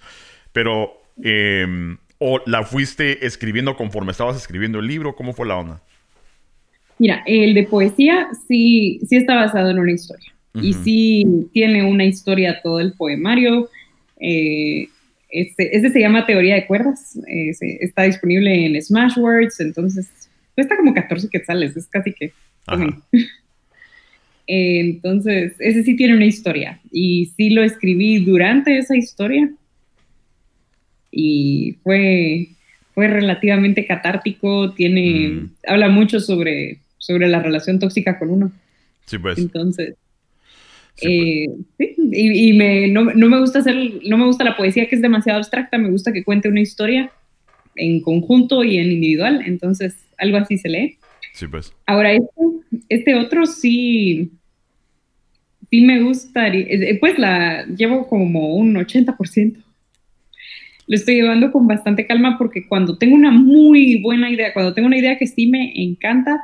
pero 0.52 1.02
em, 1.22 1.98
o 2.22 2.40
la 2.46 2.62
fuiste 2.62 3.26
escribiendo 3.26 3.76
conforme 3.76 4.12
estabas 4.12 4.36
escribiendo 4.36 4.78
el 4.78 4.86
libro, 4.86 5.16
¿cómo 5.16 5.32
fue 5.32 5.46
la 5.46 5.56
onda? 5.56 5.82
Mira, 6.98 7.22
el 7.26 7.54
de 7.54 7.64
poesía 7.64 8.28
sí, 8.46 9.00
sí 9.08 9.16
está 9.16 9.34
basado 9.34 9.70
en 9.70 9.78
una 9.80 9.90
historia. 9.90 10.32
Y 10.54 10.74
sí 10.74 11.24
tiene 11.52 11.82
una 11.82 12.04
historia 12.04 12.60
todo 12.62 12.78
el 12.78 12.92
poemario. 12.92 13.68
Eh, 14.20 14.86
este, 15.30 15.74
este, 15.74 15.90
se 15.90 16.00
llama 16.00 16.26
Teoría 16.26 16.54
de 16.54 16.66
Cuerdas. 16.66 17.18
Eh, 17.26 17.52
está 17.80 18.02
disponible 18.02 18.66
en 18.66 18.80
Smashwords, 18.80 19.58
entonces 19.60 20.10
cuesta 20.54 20.76
como 20.76 20.94
14 20.94 21.28
quetzales, 21.28 21.76
es 21.76 21.88
casi 21.88 22.12
que. 22.12 22.32
entonces, 24.46 25.54
ese 25.58 25.82
sí 25.82 25.96
tiene 25.96 26.14
una 26.14 26.26
historia. 26.26 26.80
Y 26.92 27.32
sí 27.36 27.50
lo 27.50 27.64
escribí 27.64 28.24
durante 28.24 28.78
esa 28.78 28.96
historia. 28.96 29.50
Y 31.12 31.76
fue, 31.84 32.48
fue 32.94 33.06
relativamente 33.06 33.86
catártico. 33.86 34.72
Tiene. 34.72 35.28
Mm. 35.28 35.50
Habla 35.68 35.88
mucho 35.88 36.18
sobre, 36.18 36.78
sobre 36.98 37.28
la 37.28 37.40
relación 37.40 37.78
tóxica 37.78 38.18
con 38.18 38.30
uno. 38.30 38.52
Sí, 39.06 39.18
pues. 39.18 39.38
Entonces, 39.38 39.94
eh, 41.00 41.46
sí, 41.78 41.96
y, 42.12 42.52
me, 42.52 42.88
no, 42.88 43.04
me 43.04 43.40
gusta 43.40 43.60
hacer, 43.60 43.74
no 44.04 44.18
me 44.18 44.26
gusta 44.26 44.44
la 44.44 44.56
poesía 44.56 44.88
que 44.88 44.96
es 44.96 45.02
demasiado 45.02 45.38
abstracta, 45.38 45.78
me 45.78 45.90
gusta 45.90 46.12
que 46.12 46.24
cuente 46.24 46.48
una 46.48 46.60
historia 46.60 47.10
en 47.76 48.00
conjunto 48.00 48.62
y 48.62 48.76
en 48.76 48.92
individual, 48.92 49.42
entonces 49.46 49.96
algo 50.18 50.36
así 50.36 50.58
se 50.58 50.68
lee. 50.68 50.98
Sí, 51.32 51.46
pues. 51.46 51.72
Ahora, 51.86 52.12
este, 52.12 52.30
este 52.88 53.14
otro 53.14 53.46
sí, 53.46 54.30
sí 55.70 55.80
me 55.80 56.02
gusta, 56.02 56.48
eh, 56.48 56.98
pues 57.00 57.18
la 57.18 57.66
llevo 57.66 58.06
como 58.06 58.54
un 58.54 58.74
80%. 58.74 59.56
Lo 60.92 60.96
estoy 60.96 61.14
llevando 61.14 61.50
con 61.50 61.66
bastante 61.66 62.06
calma 62.06 62.36
porque 62.36 62.68
cuando 62.68 62.98
tengo 62.98 63.14
una 63.16 63.30
muy 63.30 64.02
buena 64.02 64.28
idea, 64.28 64.52
cuando 64.52 64.74
tengo 64.74 64.88
una 64.88 64.98
idea 64.98 65.16
que 65.16 65.26
sí 65.26 65.46
me 65.46 65.72
encanta, 65.82 66.38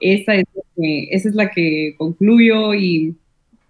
esa 0.00 0.34
es, 0.34 0.44
esa 0.76 1.28
es 1.28 1.34
la 1.36 1.52
que 1.52 1.94
concluyo 1.96 2.74
y 2.74 3.14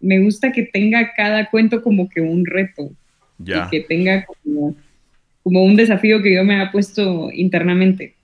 me 0.00 0.20
gusta 0.20 0.50
que 0.50 0.62
tenga 0.62 1.12
cada 1.14 1.50
cuento 1.50 1.82
como 1.82 2.08
que 2.08 2.22
un 2.22 2.46
reto. 2.46 2.92
Ya. 3.36 3.68
que 3.68 3.80
tenga 3.80 4.24
como, 4.24 4.74
un 5.42 5.76
desafío 5.76 6.22
que 6.22 6.34
yo 6.34 6.44
me 6.44 6.62
ha 6.62 6.72
puesto 6.72 7.30
internamente. 7.30 8.14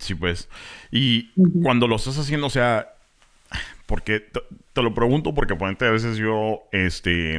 Sí, 0.00 0.16
pues. 0.16 0.48
Y 0.90 1.28
cuando 1.62 1.86
lo 1.86 1.94
estás 1.94 2.18
haciendo, 2.18 2.48
o 2.48 2.50
sea, 2.50 2.88
porque 3.86 4.18
te, 4.18 4.82
lo 4.82 4.92
pregunto 4.94 5.32
porque 5.32 5.54
a 5.54 5.90
veces 5.92 6.16
yo, 6.16 6.64
este, 6.72 7.38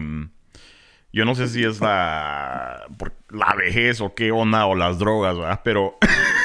yo 1.17 1.25
no 1.25 1.33
sé 1.33 1.47
si 1.47 1.63
es 1.63 1.81
la, 1.81 2.85
la 3.29 3.55
vejez 3.55 4.01
o 4.01 4.13
qué 4.13 4.31
onda 4.31 4.67
o 4.67 4.75
las 4.75 4.99
drogas, 4.99 5.35
¿verdad? 5.35 5.61
Pero, 5.63 5.97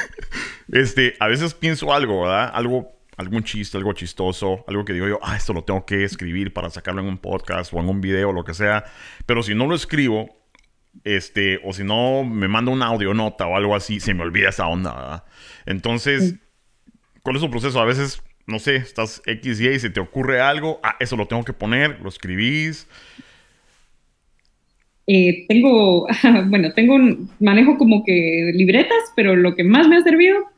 este, 0.71 1.15
a 1.19 1.27
veces 1.27 1.53
pienso 1.53 1.93
algo, 1.93 2.23
¿verdad? 2.23 2.51
Algo 2.53 2.91
algún 3.17 3.43
chiste, 3.43 3.77
algo 3.77 3.93
chistoso, 3.93 4.65
algo 4.67 4.83
que 4.83 4.93
digo 4.93 5.07
yo, 5.07 5.19
ah, 5.21 5.37
esto 5.37 5.53
lo 5.53 5.63
tengo 5.63 5.85
que 5.85 6.03
escribir 6.03 6.51
para 6.51 6.71
sacarlo 6.71 7.01
en 7.01 7.07
un 7.07 7.19
podcast 7.19 7.71
o 7.71 7.79
en 7.79 7.87
un 7.87 8.01
video, 8.01 8.31
lo 8.31 8.43
que 8.43 8.55
sea. 8.55 8.85
Pero 9.27 9.43
si 9.43 9.53
no 9.53 9.67
lo 9.67 9.75
escribo, 9.75 10.35
este, 11.03 11.59
o 11.63 11.73
si 11.73 11.83
no 11.83 12.23
me 12.23 12.47
manda 12.47 12.71
una 12.71 12.87
audionota 12.87 13.45
o 13.45 13.55
algo 13.55 13.75
así, 13.75 13.99
se 13.99 14.13
me 14.13 14.23
olvida 14.23 14.49
esa 14.49 14.67
onda, 14.67 14.93
¿verdad? 14.95 15.23
Entonces, 15.67 16.35
¿cuál 17.21 17.35
es 17.35 17.41
su 17.41 17.51
proceso? 17.51 17.79
A 17.79 17.85
veces, 17.85 18.23
no 18.47 18.57
sé, 18.57 18.77
estás 18.77 19.21
X 19.25 19.59
Y 19.59 19.69
y 19.69 19.79
se 19.79 19.89
te 19.89 19.99
ocurre 19.99 20.41
algo, 20.41 20.79
ah, 20.83 20.95
eso 20.99 21.15
lo 21.15 21.27
tengo 21.27 21.43
que 21.43 21.53
poner, 21.53 21.99
lo 22.01 22.09
escribís. 22.09 22.87
Eh, 25.07 25.45
tengo, 25.47 26.07
bueno, 26.47 26.73
tengo 26.73 26.95
un 26.95 27.29
manejo 27.39 27.77
como 27.77 28.03
que 28.03 28.51
libretas, 28.53 29.11
pero 29.15 29.35
lo 29.35 29.55
que 29.55 29.63
más 29.63 29.87
me 29.87 29.97
ha 29.97 30.03
servido 30.03 30.53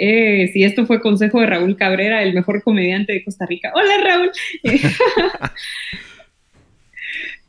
eh, 0.00 0.48
si 0.52 0.62
esto 0.62 0.86
fue 0.86 1.00
consejo 1.00 1.40
de 1.40 1.46
Raúl 1.46 1.76
Cabrera, 1.76 2.22
el 2.22 2.32
mejor 2.32 2.62
comediante 2.62 3.12
de 3.12 3.24
Costa 3.24 3.46
Rica. 3.46 3.72
Hola 3.74 3.94
Raúl. 4.02 4.30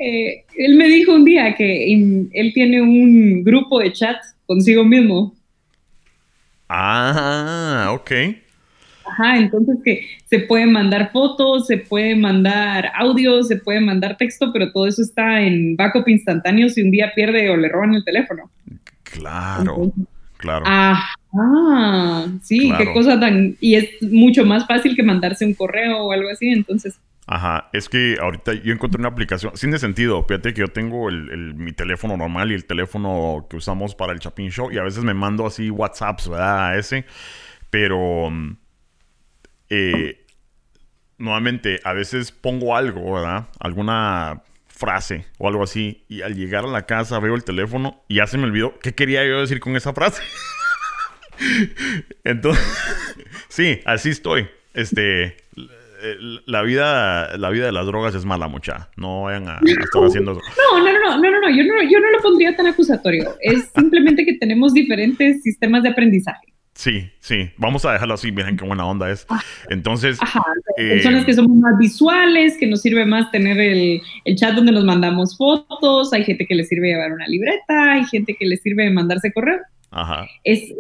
Eh, 0.02 0.46
él 0.56 0.76
me 0.76 0.88
dijo 0.88 1.14
un 1.14 1.26
día 1.26 1.56
que 1.56 1.92
él 1.92 2.52
tiene 2.54 2.82
un 2.82 3.44
grupo 3.44 3.82
de 3.82 3.92
chat 3.92 4.16
consigo 4.46 4.86
mismo. 4.86 5.36
Ah, 6.70 7.92
ok. 7.92 8.12
Ajá, 9.20 9.38
entonces 9.38 9.78
que 9.84 10.08
se 10.26 10.40
pueden 10.40 10.72
mandar 10.72 11.12
fotos, 11.12 11.68
se 11.68 11.78
puede 11.78 12.16
mandar 12.16 12.92
audio, 12.96 13.44
se 13.44 13.58
puede 13.58 13.82
mandar 13.82 14.18
texto, 14.18 14.52
pero 14.54 14.72
todo 14.72 14.88
eso 14.88 15.02
está 15.02 15.42
en 15.42 15.76
backup 15.76 16.08
instantáneo 16.08 16.70
si 16.70 16.82
un 16.82 16.92
día 16.92 17.12
pierde 17.14 17.50
o 17.50 17.58
le 17.58 17.68
roban 17.68 17.94
el 17.94 18.06
teléfono. 18.06 18.50
Claro, 19.04 19.92
claro. 20.38 20.66
Ajá, 20.66 22.28
sí, 22.44 22.72
qué 22.78 22.94
cosa 22.94 23.20
tan... 23.20 23.58
Y 23.60 23.76
es 23.76 23.90
mucho 24.02 24.46
más 24.46 24.66
fácil 24.66 24.96
que 24.96 25.04
mandarse 25.04 25.46
un 25.46 25.54
correo 25.54 25.98
o 25.98 26.12
algo 26.12 26.30
así, 26.30 26.48
entonces... 26.48 27.00
Ajá, 27.28 27.70
es 27.74 27.90
que 27.90 28.18
ahorita 28.20 28.54
yo 28.54 28.74
encontré 28.74 29.00
una 29.00 29.10
aplicación, 29.10 29.52
sin 29.56 29.70
de 29.70 29.78
sentido, 29.78 30.24
fíjate 30.24 30.54
que 30.54 30.62
yo 30.62 30.70
tengo 30.70 31.10
el, 31.10 31.54
mi 31.56 31.74
teléfono 31.74 32.18
normal 32.18 32.52
y 32.52 32.56
el 32.56 32.66
teléfono 32.66 33.46
que 33.50 33.58
usamos 33.58 33.94
para 33.94 34.14
el 34.14 34.20
Chapin 34.20 34.50
Show 34.50 34.72
y 34.72 34.80
a 34.80 34.84
veces 34.84 35.04
me 35.04 35.14
mando 35.14 35.46
así 35.46 35.70
WhatsApps, 35.70 36.28
¿verdad? 36.28 36.70
A 36.70 36.78
ese, 36.78 37.06
pero 37.70 38.32
eh, 39.70 40.26
nuevamente 41.18 41.80
a 41.84 41.94
veces 41.94 42.32
pongo 42.32 42.76
algo, 42.76 43.14
¿verdad? 43.14 43.50
Alguna 43.60 44.44
frase 44.68 45.26
o 45.38 45.48
algo 45.50 45.64
así 45.64 46.06
y 46.08 46.22
al 46.22 46.36
llegar 46.36 46.64
a 46.64 46.68
la 46.68 46.86
casa 46.86 47.20
veo 47.20 47.36
el 47.36 47.44
teléfono 47.44 48.02
y 48.08 48.16
ya 48.16 48.28
se 48.28 48.38
me 48.38 48.46
olvidó 48.46 48.80
qué 48.80 48.96
quería 48.96 49.26
yo 49.26 49.42
decir 49.42 49.60
con 49.60 49.76
esa 49.76 49.94
frase. 49.94 50.24
Entonces, 52.24 52.64
sí, 53.50 53.82
así 53.86 54.10
estoy. 54.10 54.48
Este, 54.74 55.36
la 56.46 56.62
vida, 56.62 57.38
la 57.38 57.50
vida 57.50 57.66
de 57.66 57.72
las 57.72 57.86
drogas 57.86 58.16
es 58.16 58.26
mala, 58.26 58.48
mucha. 58.48 58.90
No 58.96 59.24
vayan 59.24 59.50
a, 59.50 59.60
estar 59.66 60.04
haciendo 60.04 60.32
eso. 60.32 60.42
No, 60.58 60.80
no, 60.80 60.94
no, 60.94 61.18
no, 61.18 61.32
no, 61.32 61.42
no. 61.42 61.50
Yo 61.50 61.64
no, 61.64 61.82
yo 61.84 62.00
no 62.00 62.12
lo 62.12 62.20
pondría 62.22 62.56
tan 62.56 62.68
acusatorio. 62.68 63.36
Es 63.42 63.70
simplemente 63.76 64.26
que 64.26 64.36
tenemos 64.36 64.74
diferentes 64.74 65.42
sistemas 65.42 65.84
de 65.84 65.90
aprendizaje. 65.90 66.54
Sí, 66.80 67.12
sí. 67.20 67.52
Vamos 67.58 67.84
a 67.84 67.92
dejarlo 67.92 68.14
así. 68.14 68.32
Miren 68.32 68.56
qué 68.56 68.64
buena 68.64 68.86
onda 68.86 69.12
es. 69.12 69.26
Ah, 69.28 69.42
Entonces. 69.70 70.18
Ajá. 70.22 70.42
Eh, 70.78 70.92
personas 70.92 71.26
que 71.26 71.34
somos 71.34 71.58
más 71.58 71.78
visuales, 71.78 72.56
que 72.58 72.68
nos 72.68 72.82
sirve 72.82 73.06
más 73.06 73.30
tener 73.32 73.60
el, 73.60 74.02
el, 74.24 74.36
chat 74.38 74.56
donde 74.56 74.72
nos 74.72 74.86
mandamos 74.86 75.36
fotos. 75.36 76.14
Hay 76.14 76.24
gente 76.24 76.46
que 76.46 76.56
le 76.56 76.64
sirve 76.64 76.88
llevar 76.88 77.12
una 77.12 77.28
libreta. 77.28 77.92
Hay 77.92 78.06
gente 78.06 78.34
que 78.40 78.46
le 78.46 78.56
sirve 78.56 78.90
mandarse 78.92 79.34
correo. 79.34 79.60
Ajá. 79.92 80.26
Es, 80.46 80.74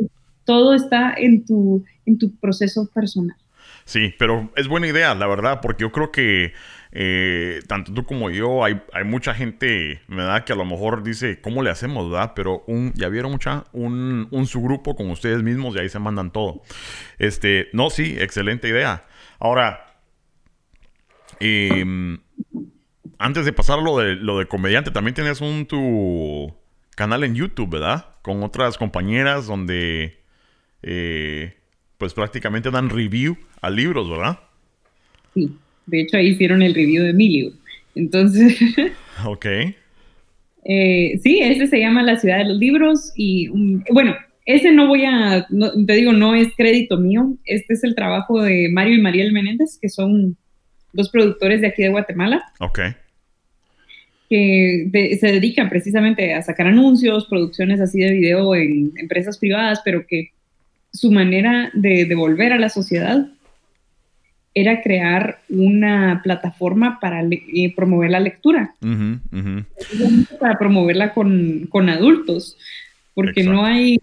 todo 0.45 0.73
está 0.73 1.15
en 1.17 1.45
tu, 1.45 1.83
en 2.05 2.17
tu 2.17 2.33
proceso 2.38 2.89
personal. 2.93 3.35
Sí, 3.83 4.13
pero 4.17 4.49
es 4.55 4.69
buena 4.69 4.88
idea, 4.88 5.13
la 5.15 5.27
verdad, 5.27 5.59
porque 5.62 5.81
yo 5.81 5.91
creo 5.91 6.13
que 6.13 6.53
eh, 6.91 7.62
tanto 7.67 7.93
tú 7.93 8.04
como 8.04 8.32
yo, 8.32 8.63
hay, 8.63 8.82
hay 8.93 9.04
mucha 9.04 9.34
gente, 9.34 10.02
¿verdad? 10.08 10.43
Que 10.43 10.54
a 10.54 10.56
lo 10.56 10.65
mejor 10.65 11.04
dice, 11.04 11.39
¿cómo 11.39 11.62
le 11.62 11.69
hacemos, 11.69 12.10
verdad? 12.10 12.34
Pero 12.36 12.63
un, 12.67 12.93
ya 12.95 13.10
vieron 13.10 13.32
mucha, 13.32 13.65
un, 13.73 14.28
un 14.32 14.47
subgrupo 14.47 14.95
con 14.95 15.12
ustedes 15.12 15.43
mismos 15.43 15.75
y 15.75 15.80
ahí 15.80 15.89
se 15.89 15.99
mandan 15.99 16.32
todo. 16.32 16.62
Este, 17.19 17.69
no, 17.73 17.89
sí, 17.89 18.15
excelente 18.19 18.67
idea. 18.67 19.06
Ahora, 19.39 19.97
em, 21.39 22.19
antes 23.19 23.45
de 23.45 23.54
pasar 23.54 23.80
lo 23.80 23.99
de, 23.99 24.15
lo 24.15 24.39
de 24.39 24.47
comediante, 24.47 24.89
también 24.91 25.13
tienes 25.13 25.41
un 25.41 25.67
tu 25.67 26.56
canal 26.95 27.23
en 27.23 27.36
YouTube, 27.36 27.69
¿verdad? 27.69 28.15
Con 28.23 28.43
otras 28.43 28.78
compañeras 28.78 29.45
donde 29.45 30.23
eh, 30.82 31.58
pues 31.99 32.13
prácticamente 32.13 32.71
dan 32.71 32.89
review 32.89 33.38
a 33.62 33.69
libros, 33.69 34.10
¿verdad? 34.10 34.39
Sí, 35.36 35.56
de 35.89 36.02
hecho 36.02 36.17
ahí 36.17 36.28
hicieron 36.28 36.62
el 36.62 36.73
review 36.73 37.04
de 37.04 37.13
mi 37.13 37.30
libro. 37.30 37.56
Entonces... 37.95 38.58
ok. 39.25 39.45
Eh, 40.65 41.19
sí, 41.23 41.39
ese 41.41 41.67
se 41.67 41.80
llama 41.80 42.04
La 42.04 42.17
ciudad 42.17 42.38
de 42.39 42.45
los 42.45 42.58
libros 42.58 43.12
y 43.15 43.47
bueno, 43.91 44.15
ese 44.45 44.71
no 44.71 44.88
voy 44.88 45.06
a, 45.06 45.47
te 45.86 45.93
digo, 45.93 46.12
no 46.12 46.36
es 46.36 46.47
crédito 46.56 46.97
mío, 46.97 47.38
este 47.45 47.73
es 47.73 47.84
el 47.84 47.95
trabajo 47.95 48.41
de 48.41 48.69
Mario 48.71 48.95
y 48.95 49.02
Mariel 49.02 49.32
Menéndez, 49.32 49.78
que 49.80 49.89
son 49.89 50.38
dos 50.91 51.10
productores 51.10 51.62
de 51.62 51.67
aquí 51.67 51.84
de 51.84 51.89
Guatemala. 51.89 52.43
Ok. 52.60 52.80
Que 54.30 55.17
se 55.19 55.28
dedican 55.28 55.69
precisamente 55.69 56.34
a 56.34 56.41
sacar 56.41 56.67
anuncios, 56.67 57.28
producciones 57.28 57.80
así 57.80 57.99
de 57.99 58.12
video 58.12 58.56
en 58.56 58.91
empresas 58.97 59.38
privadas, 59.38 59.82
pero 59.86 60.06
que 60.08 60.30
su 60.91 61.12
manera 61.12 61.69
de 61.73 62.06
devolver 62.06 62.52
a 62.52 62.60
la 62.60 62.69
sociedad 62.69 63.28
era 64.53 64.81
crear 64.81 65.41
una 65.49 66.21
plataforma 66.23 66.99
para 66.99 67.23
eh, 67.23 67.73
promover 67.75 68.12
la 68.12 68.19
lectura, 68.19 68.73
para 70.39 70.57
promoverla 70.57 71.13
con, 71.13 71.89
adultos, 71.89 72.57
porque 73.13 73.43
no 73.43 73.63
hay, 73.63 73.99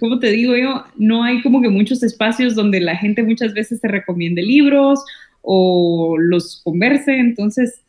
como 0.00 0.18
te 0.18 0.30
digo 0.30 0.56
yo, 0.56 0.84
no 0.96 1.22
hay 1.22 1.42
como 1.42 1.60
que 1.60 1.68
muchos 1.68 2.02
espacios 2.02 2.54
donde 2.54 2.80
la 2.80 2.96
gente 2.96 3.22
muchas 3.22 3.52
veces 3.52 3.80
te 3.80 3.88
recomiende 3.88 4.42
libros 4.42 5.04
o 5.42 6.16
los 6.18 6.62
converse, 6.64 7.18
entonces 7.18 7.82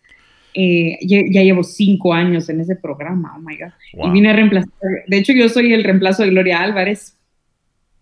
eh, 0.53 0.99
ya, 1.01 1.41
llevo 1.41 1.63
cinco 1.63 2.13
años 2.13 2.49
en 2.49 2.59
ese 2.59 2.75
programa, 2.75 3.35
oh 3.37 3.41
my 3.41 3.57
God, 3.57 4.07
y 4.07 4.11
vine 4.11 4.29
a 4.29 4.33
reemplazar, 4.33 4.71
de 5.07 5.17
hecho 5.17 5.33
yo 5.33 5.47
soy 5.49 5.71
el 5.73 5.83
reemplazo 5.83 6.23
de 6.23 6.29
Gloria 6.29 6.61
Álvarez. 6.61 7.17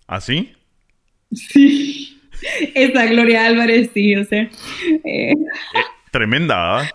¿Ah, 0.08 0.20
sí. 0.20 0.52
Esa 2.76 3.06
Gloria 3.06 3.46
Álvarez, 3.46 3.90
sí, 3.94 4.16
o 4.16 4.26
sea. 4.26 4.50
Eh. 5.04 5.34
Tremenda, 6.12 6.90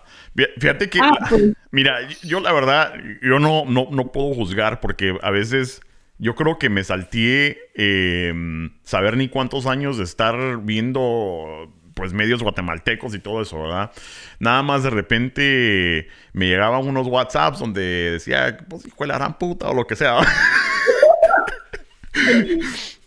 Fíjate 0.59 0.90
que, 0.90 0.98
ah, 1.00 1.16
pues. 1.28 1.52
mira, 1.70 2.06
yo 2.22 2.40
la 2.40 2.52
verdad, 2.52 2.94
yo 3.22 3.38
no, 3.38 3.64
no, 3.64 3.88
no, 3.90 4.12
puedo 4.12 4.35
juzgar 4.35 4.80
porque 4.80 5.16
a 5.22 5.30
veces 5.30 5.80
yo 6.18 6.35
creo 6.35 6.59
que 6.59 6.68
me 6.68 6.85
salté 6.85 7.59
em, 7.74 8.70
saber 8.82 9.16
ni 9.16 9.28
cuántos 9.28 9.66
años 9.66 9.98
de 9.98 10.04
estar 10.04 10.59
viendo 10.62 11.72
pues 11.94 12.12
medios 12.12 12.42
guatemaltecos 12.42 13.14
y 13.14 13.18
todo 13.18 13.40
eso, 13.40 13.62
¿verdad? 13.62 13.90
Nada 14.38 14.62
más 14.62 14.82
de 14.82 14.90
repente 14.90 16.09
me 16.35 16.46
llegaban 16.46 16.87
unos 16.87 17.06
WhatsApps 17.06 17.59
donde 17.59 18.11
decía, 18.12 18.59
pues 18.68 18.87
hijo 18.87 19.04
de 19.04 19.06
la 19.06 19.14
gran 19.16 19.38
puta 19.38 19.70
o 19.70 19.74
lo 19.74 19.87
que 19.87 19.96
sea. 19.96 20.18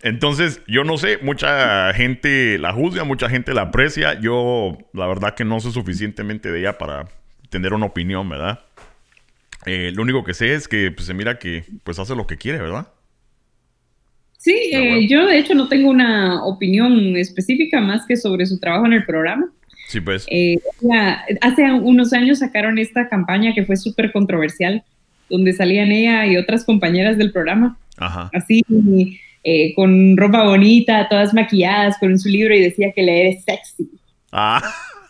Entonces, 0.01 0.61
yo 0.67 0.83
no 0.83 0.97
sé, 0.97 1.17
mucha 1.21 1.93
gente 1.93 2.57
la 2.57 2.73
juzga, 2.73 3.03
mucha 3.03 3.29
gente 3.29 3.53
la 3.53 3.63
aprecia. 3.63 4.19
Yo, 4.19 4.77
la 4.93 5.07
verdad 5.07 5.35
que 5.35 5.43
no 5.43 5.59
sé 5.59 5.71
suficientemente 5.71 6.51
de 6.51 6.59
ella 6.59 6.77
para 6.77 7.07
tener 7.49 7.73
una 7.73 7.87
opinión, 7.87 8.29
¿verdad? 8.29 8.59
Eh, 9.65 9.91
lo 9.93 10.03
único 10.03 10.23
que 10.23 10.33
sé 10.33 10.53
es 10.53 10.67
que 10.67 10.91
pues, 10.91 11.05
se 11.05 11.13
mira 11.13 11.37
que 11.37 11.65
pues 11.83 11.99
hace 11.99 12.15
lo 12.15 12.27
que 12.27 12.37
quiere, 12.37 12.59
¿verdad? 12.59 12.87
Sí, 14.37 14.53
eh, 14.71 15.05
yo 15.09 15.25
de 15.25 15.37
hecho 15.37 15.53
no 15.53 15.67
tengo 15.67 15.89
una 15.89 16.45
opinión 16.45 17.17
específica 17.17 17.81
más 17.81 18.05
que 18.05 18.15
sobre 18.15 18.45
su 18.45 18.57
trabajo 18.57 18.85
en 18.85 18.93
el 18.93 19.03
programa. 19.03 19.51
Sí, 19.89 19.99
pues. 19.99 20.25
Eh, 20.31 20.59
hace 21.41 21.63
unos 21.73 22.13
años 22.13 22.39
sacaron 22.39 22.77
esta 22.77 23.09
campaña 23.09 23.53
que 23.53 23.65
fue 23.65 23.75
súper 23.75 24.13
controversial, 24.13 24.83
donde 25.29 25.51
salían 25.51 25.91
ella 25.91 26.25
y 26.25 26.37
otras 26.37 26.63
compañeras 26.63 27.17
del 27.17 27.33
programa. 27.33 27.77
Ajá. 27.99 28.29
Así 28.33 28.63
eh, 29.43 29.73
con 29.73 30.17
ropa 30.17 30.43
bonita, 30.43 31.07
todas 31.07 31.33
maquilladas, 31.33 31.97
con 31.97 32.19
su 32.19 32.27
libro 32.27 32.53
y 32.53 32.61
decía 32.61 32.91
que 32.93 33.01
leer 33.01 33.35
es 33.37 33.43
sexy. 33.45 33.89
Ah, 34.33 34.61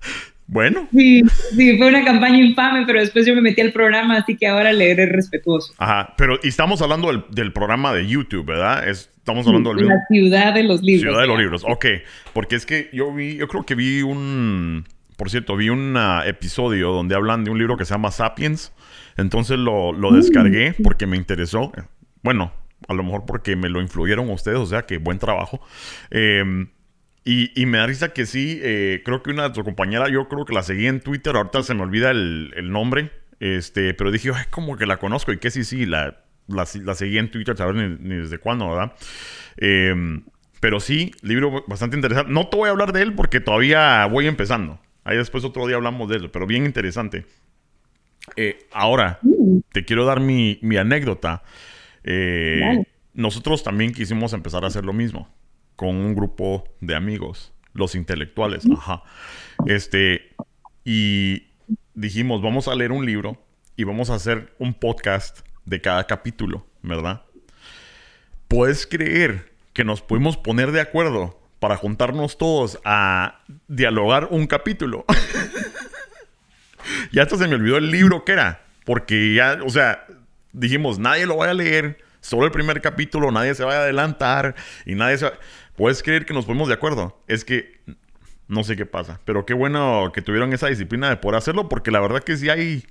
bueno. 0.47 0.88
Sí, 0.91 1.23
sí, 1.56 1.78
fue 1.78 1.88
una 1.88 2.06
campaña 2.06 2.38
infame, 2.38 2.86
pero 2.86 2.99
después 2.99 3.25
yo 3.25 3.34
me 3.34 3.41
metí 3.41 3.62
al 3.62 3.71
programa, 3.71 4.17
así 4.17 4.38
que 4.38 4.45
ahora 4.45 4.71
leer 4.71 4.99
es 4.99 5.10
respetuoso. 5.10 5.73
Ajá, 5.80 6.13
pero 6.15 6.39
y 6.43 6.49
estamos 6.49 6.80
hablando 6.84 7.25
del, 7.32 7.54
programa 7.54 7.91
de 7.91 8.08
YouTube, 8.08 8.45
¿verdad? 8.45 8.88
estamos 8.88 9.47
hablando 9.47 9.73
del... 9.73 9.88
La 9.88 10.06
ciudad 10.08 10.54
de 10.54 10.63
los 10.63 10.84
libros. 10.84 11.02
Ciudad 11.02 11.21
de 11.21 11.28
los 11.28 11.39
libros, 11.39 11.63
ok. 11.67 11.86
Porque 12.34 12.56
es 12.56 12.67
que 12.67 12.89
yo 12.93 13.12
vi, 13.12 13.36
yo 13.36 13.47
creo 13.47 13.65
que 13.65 13.73
vi 13.73 14.04
un... 14.04 14.86
Por 15.17 15.32
cierto, 15.32 15.58
vi 15.58 15.69
un 15.69 15.97
episodio 16.25 16.91
donde 16.91 17.15
hablan 17.15 17.43
de 17.43 17.52
un 17.52 17.58
libro 17.58 17.78
que 17.78 17.84
se 17.84 17.93
llama 17.93 18.12
Sapiens. 18.12 18.71
Entonces 19.17 19.58
lo, 19.58 19.91
lo 19.91 20.12
descargué 20.12 20.75
mm. 20.78 20.84
porque 20.84 21.08
me 21.08 21.17
interesó. 21.17 21.73
Bueno, 22.23 22.54
a 22.89 22.93
lo 22.95 23.04
mejor 23.04 23.25
porque 23.25 23.56
me 23.56 23.69
lo 23.69 23.82
influyeron 23.82 24.30
ustedes, 24.32 24.58
o 24.58 24.65
sea 24.65 24.82
que 24.82 24.97
buen 24.97 25.19
trabajo. 25.19 25.62
Em, 26.10 26.69
y, 27.23 27.65
me 27.67 27.78
da 27.78 27.86
risa 27.86 28.12
que 28.12 28.25
sí, 28.25 28.60
eh, 28.63 29.04
creo 29.06 29.21
que 29.21 29.30
una 29.30 29.43
de 29.43 29.49
tus 29.52 29.63
compañeras, 29.63 30.10
yo 30.12 30.28
creo 30.28 30.45
que 30.45 30.56
la 30.56 30.63
seguí 30.63 30.88
en 30.88 30.99
Twitter, 30.99 31.36
ahorita 31.36 31.62
se 31.62 31.75
me 31.75 31.84
olvida 31.84 32.10
el, 32.10 32.71
nombre, 32.71 33.12
este, 33.39 33.93
pero 33.93 34.10
dije, 34.10 34.32
Ay, 34.34 34.45
como 34.49 34.75
que 34.75 34.88
la 34.88 34.97
conozco 34.97 35.32
y 35.32 35.38
que 35.38 35.52
sí, 35.52 35.63
sí, 35.63 35.86
la, 35.86 36.23
la, 36.47 36.65
seguí 36.65 37.19
en 37.19 37.30
Twitter, 37.30 37.56
saber 37.56 37.75
ni, 37.75 38.15
desde 38.15 38.39
cuándo, 38.39 38.71
¿verdad? 38.71 38.93
Em, 39.58 40.23
pero 40.60 40.80
sí, 40.80 41.12
libro 41.21 41.63
bastante 41.67 41.95
interesante. 41.95 42.32
No 42.34 42.47
te 42.47 42.58
voy 42.58 42.69
a 42.69 42.71
hablar 42.71 42.91
de 42.91 43.04
él 43.04 43.13
porque 43.13 43.39
todavía 43.39 44.04
voy 44.08 44.25
empezando. 44.25 44.80
Ahí 45.04 45.15
después 45.15 45.43
otro 45.45 45.67
día 45.67 45.75
hablamos 45.75 46.10
de 46.10 46.17
él, 46.17 46.32
pero 46.32 46.47
bien 46.47 46.65
interesante. 46.65 47.25
Eh, 48.36 48.58
ahora, 48.71 49.19
mm. 49.21 49.60
te 49.71 49.86
quiero 49.86 50.06
dar 50.06 50.19
mi, 50.19 50.58
mi 50.63 50.78
anécdota. 50.78 51.43
Eh, 52.12 52.86
nosotros 53.13 53.62
también 53.62 53.93
quisimos 53.93 54.34
empezar 54.34 54.63
a 54.63 54.67
hacer 54.67 54.84
lo 54.84 54.93
mismo 54.93 55.30
con 55.76 55.95
un 55.95 56.15
grupo 56.15 56.63
de 56.82 56.95
amigos, 56.95 57.54
los 57.74 57.93
intelectuales, 57.93 58.65
ajá. 58.76 59.04
Este, 59.67 60.36
y 60.84 61.43
dijimos, 61.93 62.41
vamos 62.41 62.67
a 62.67 62.74
leer 62.74 62.91
un 62.91 63.06
libro 63.06 63.38
y 63.76 63.84
vamos 63.84 64.10
a 64.10 64.15
hacer 64.15 64.56
un 64.58 64.74
podcast 64.74 65.41
de 65.65 65.82
cada 65.82 66.08
capítulo, 66.08 66.65
¿verdad? 66.82 67.22
Puedes 68.48 68.88
creer 68.88 69.54
que 69.74 69.84
nos 69.84 70.02
pudimos 70.02 70.36
poner 70.36 70.72
de 70.72 70.82
acuerdo 70.82 71.39
para 71.60 71.78
juntarnos 71.78 72.39
todos 72.39 72.80
a 72.86 73.43
dialogar 73.67 74.30
un 74.32 74.48
capítulo. 74.48 75.06
ya 77.12 77.22
hasta 77.22 77.38
se 77.38 77.48
me 77.48 77.54
olvidó 77.54 77.78
el 77.78 77.91
libro 77.91 78.26
que 78.26 78.32
era, 78.32 78.65
porque 78.84 79.36
ya, 79.36 79.60
o 79.63 79.69
sea, 79.69 80.08
dijimos, 80.51 80.99
nadie 80.99 81.25
lo 81.25 81.38
vaya 81.38 81.51
a 81.51 81.55
leer, 81.55 81.97
solo 82.21 82.45
el 82.45 82.51
primer 82.51 82.81
capítulo, 82.81 83.31
nadie 83.31 83.53
se 83.55 83.63
vaya 83.63 83.79
a 83.79 83.83
adelantar 83.83 84.55
y 84.85 84.95
nadie 84.95 85.17
se 85.17 85.25
va... 85.25 85.33
¿Puedes 85.75 86.03
creer 86.03 86.25
que 86.25 86.33
nos 86.33 86.45
ponemos 86.45 86.67
de 86.67 86.73
acuerdo? 86.73 87.21
Es 87.27 87.45
que 87.45 87.79
no 88.49 88.63
sé 88.63 88.75
qué 88.75 88.85
pasa, 88.85 89.21
pero 89.25 89.45
qué 89.45 89.53
bueno 89.53 90.12
que 90.13 90.21
tuvieron 90.21 90.51
esa 90.51 90.67
disciplina 90.67 91.09
de 91.09 91.17
poder 91.17 91.38
hacerlo, 91.38 91.69
porque 91.69 91.91
la 91.91 92.01
verdad 92.01 92.21
que 92.21 92.35
sí 92.35 92.49
hay 92.49 92.83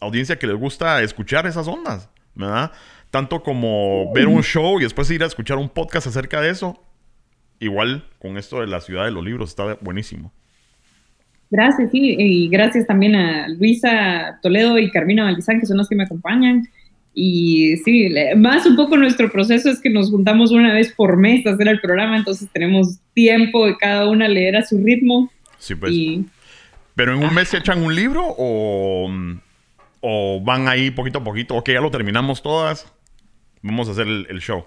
audiencia 0.00 0.38
que 0.38 0.46
les 0.46 0.56
gusta 0.56 1.02
escuchar 1.02 1.46
esas 1.46 1.68
ondas, 1.68 2.08
¿verdad? 2.34 2.72
Tanto 3.10 3.42
como 3.42 4.12
ver 4.14 4.28
un 4.28 4.42
show 4.42 4.80
y 4.80 4.84
después 4.84 5.10
ir 5.10 5.22
a 5.22 5.26
escuchar 5.26 5.58
un 5.58 5.68
podcast 5.68 6.06
acerca 6.06 6.40
de 6.40 6.50
eso. 6.50 6.82
Igual 7.58 8.08
con 8.18 8.38
esto 8.38 8.60
de 8.60 8.66
la 8.66 8.80
ciudad 8.80 9.04
de 9.04 9.10
los 9.10 9.22
libros, 9.22 9.50
está 9.50 9.76
buenísimo. 9.80 10.32
Gracias, 11.50 11.90
sí, 11.90 12.16
y 12.18 12.48
gracias 12.48 12.86
también 12.86 13.14
a 13.14 13.46
Luisa 13.48 14.38
Toledo 14.40 14.78
y 14.78 14.90
Carmina 14.90 15.24
Valdizán, 15.24 15.60
que 15.60 15.66
son 15.66 15.76
los 15.76 15.88
que 15.88 15.94
me 15.94 16.04
acompañan. 16.04 16.66
Y 17.14 17.76
sí, 17.84 18.08
más 18.36 18.64
un 18.64 18.74
poco 18.74 18.96
nuestro 18.96 19.30
proceso 19.30 19.70
es 19.70 19.80
que 19.80 19.90
nos 19.90 20.10
juntamos 20.10 20.50
una 20.50 20.72
vez 20.72 20.92
por 20.92 21.16
mes 21.18 21.46
a 21.46 21.50
hacer 21.50 21.68
el 21.68 21.80
programa, 21.80 22.16
entonces 22.16 22.48
tenemos 22.50 22.98
tiempo 23.12 23.66
de 23.66 23.76
cada 23.76 24.08
una 24.08 24.28
leer 24.28 24.56
a 24.56 24.64
su 24.64 24.82
ritmo. 24.82 25.30
Sí, 25.58 25.74
pues. 25.74 25.94
¿Pero 26.94 27.14
en 27.14 27.24
un 27.24 27.34
mes 27.34 27.48
se 27.48 27.58
echan 27.58 27.82
un 27.82 27.94
libro 27.94 28.22
o, 28.26 29.10
o 30.00 30.40
van 30.42 30.68
ahí 30.68 30.90
poquito 30.90 31.18
a 31.18 31.24
poquito? 31.24 31.56
Ok, 31.56 31.70
ya 31.70 31.80
lo 31.80 31.90
terminamos 31.90 32.42
todas, 32.42 32.90
vamos 33.62 33.88
a 33.88 33.92
hacer 33.92 34.06
el, 34.06 34.40
show. 34.40 34.64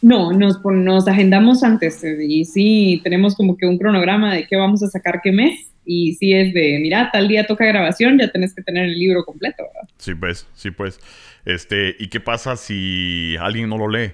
No, 0.00 0.32
nos, 0.32 0.60
nos 0.64 1.06
agendamos 1.06 1.62
antes 1.62 2.02
y 2.04 2.44
sí, 2.44 3.00
tenemos 3.04 3.36
como 3.36 3.56
que 3.56 3.66
un 3.66 3.78
cronograma 3.78 4.34
de 4.34 4.46
qué 4.46 4.56
vamos 4.56 4.82
a 4.82 4.88
sacar 4.88 5.20
qué 5.22 5.30
mes 5.30 5.71
y 5.84 6.14
si 6.14 6.32
es 6.32 6.54
de, 6.54 6.78
mira, 6.80 7.10
tal 7.12 7.28
día 7.28 7.46
toca 7.46 7.64
grabación, 7.64 8.18
ya 8.18 8.30
tenés 8.30 8.54
que 8.54 8.62
tener 8.62 8.84
el 8.84 8.98
libro 8.98 9.24
completo, 9.24 9.64
¿verdad? 9.64 9.88
Sí, 9.98 10.14
pues, 10.14 10.46
sí, 10.54 10.70
pues. 10.70 11.00
Este, 11.44 11.96
¿y 11.98 12.08
qué 12.08 12.20
pasa 12.20 12.56
si 12.56 13.36
alguien 13.40 13.68
no 13.68 13.78
lo 13.78 13.88
lee? 13.88 14.12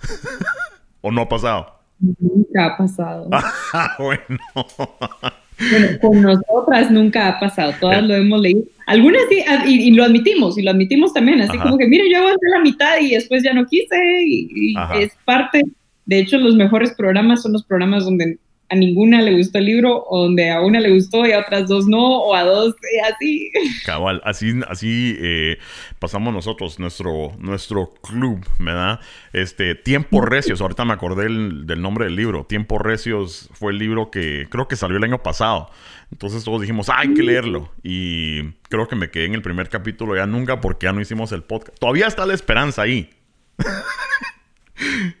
¿O 1.00 1.10
no 1.10 1.22
ha 1.22 1.28
pasado? 1.28 1.74
Nunca 1.98 2.66
ha 2.66 2.76
pasado. 2.76 3.28
Ah, 3.72 3.96
bueno. 3.98 4.38
bueno. 4.54 5.98
con 6.00 6.22
nosotras 6.22 6.90
nunca 6.90 7.28
ha 7.28 7.40
pasado, 7.40 7.74
todas 7.80 8.02
lo 8.02 8.14
hemos 8.14 8.40
leído. 8.40 8.62
Algunas 8.86 9.22
sí, 9.28 9.44
ah, 9.46 9.64
y, 9.66 9.90
lo 9.90 10.04
admitimos, 10.04 10.56
y 10.56 10.62
lo 10.62 10.70
admitimos 10.70 11.12
también, 11.12 11.40
así 11.42 11.58
como 11.58 11.76
que, 11.76 11.86
mire, 11.86 12.10
yo 12.10 12.18
avancé 12.18 12.46
la 12.50 12.60
mitad 12.60 12.98
y 13.00 13.10
después 13.10 13.42
ya 13.42 13.52
no 13.52 13.66
quise, 13.66 13.96
y 14.24 14.74
es 14.94 15.12
parte, 15.24 15.62
de 16.06 16.18
hecho, 16.18 16.38
los 16.38 16.54
mejores 16.54 16.94
programas 16.94 17.42
son 17.42 17.52
los 17.52 17.64
programas 17.64 18.04
donde 18.04 18.38
a 18.70 18.74
ninguna 18.74 19.22
le 19.22 19.34
gustó 19.36 19.58
el 19.58 19.64
libro, 19.64 20.04
o 20.08 20.24
donde 20.24 20.50
a 20.50 20.60
una 20.60 20.80
le 20.80 20.90
gustó 20.90 21.26
y 21.26 21.32
a 21.32 21.40
otras 21.40 21.68
dos 21.68 21.86
no, 21.86 22.20
o 22.22 22.34
a 22.34 22.44
dos 22.44 22.74
así. 23.10 23.50
Cabal, 23.84 24.20
así, 24.24 24.52
así 24.68 25.16
eh, 25.20 25.58
pasamos 25.98 26.34
nosotros, 26.34 26.78
nuestro, 26.78 27.32
nuestro 27.38 27.94
club, 28.02 28.44
¿verdad? 28.58 29.00
Este, 29.32 29.74
Tiempo 29.74 30.20
Recios, 30.20 30.60
ahorita 30.60 30.84
me 30.84 30.92
acordé 30.92 31.24
del 31.24 31.80
nombre 31.80 32.04
del 32.04 32.16
libro. 32.16 32.44
Tiempo 32.44 32.78
Recios 32.78 33.48
fue 33.54 33.72
el 33.72 33.78
libro 33.78 34.10
que 34.10 34.46
creo 34.50 34.68
que 34.68 34.76
salió 34.76 34.98
el 34.98 35.04
año 35.04 35.22
pasado. 35.22 35.70
Entonces 36.10 36.44
todos 36.44 36.60
dijimos, 36.60 36.88
hay 36.88 37.14
que 37.14 37.22
leerlo. 37.22 37.70
Y 37.82 38.42
creo 38.68 38.88
que 38.88 38.96
me 38.96 39.10
quedé 39.10 39.26
en 39.26 39.34
el 39.34 39.42
primer 39.42 39.68
capítulo 39.68 40.16
ya 40.16 40.26
nunca 40.26 40.60
porque 40.60 40.86
ya 40.86 40.92
no 40.92 41.00
hicimos 41.00 41.32
el 41.32 41.42
podcast. 41.42 41.78
Todavía 41.78 42.06
está 42.06 42.26
la 42.26 42.34
esperanza 42.34 42.82
ahí. 42.82 43.10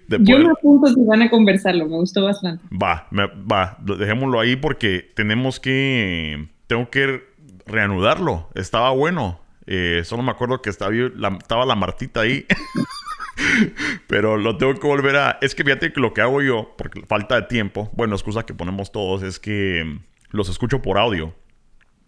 Yo 0.08 0.38
me 0.38 0.50
apunto 0.50 0.86
si 0.88 1.04
van 1.04 1.22
a 1.22 1.30
conversarlo, 1.30 1.86
me 1.86 1.96
gustó 1.96 2.24
bastante. 2.24 2.64
Va, 2.74 3.06
va, 3.12 3.78
dejémoslo 3.80 4.40
ahí 4.40 4.56
porque 4.56 5.10
tenemos 5.14 5.60
que, 5.60 6.48
tengo 6.66 6.90
que 6.90 7.22
reanudarlo. 7.66 8.48
Estaba 8.54 8.90
bueno. 8.90 9.40
Eh, 9.66 10.00
solo 10.04 10.22
me 10.22 10.30
acuerdo 10.30 10.62
que 10.62 10.70
estaba 10.70 10.92
la, 10.92 11.36
estaba 11.40 11.66
la 11.66 11.74
Martita 11.74 12.22
ahí. 12.22 12.46
Pero 14.06 14.36
lo 14.38 14.56
tengo 14.56 14.74
que 14.74 14.86
volver 14.86 15.16
a... 15.16 15.38
Es 15.42 15.54
que 15.54 15.62
fíjate 15.62 15.92
que 15.92 16.00
lo 16.00 16.14
que 16.14 16.22
hago 16.22 16.40
yo, 16.40 16.74
porque 16.78 17.02
falta 17.02 17.36
de 17.36 17.42
tiempo, 17.42 17.90
bueno, 17.92 18.14
excusa 18.14 18.44
que 18.44 18.54
ponemos 18.54 18.90
todos, 18.90 19.22
es 19.22 19.38
que 19.38 20.00
los 20.30 20.48
escucho 20.48 20.80
por 20.80 20.98
audio. 20.98 21.34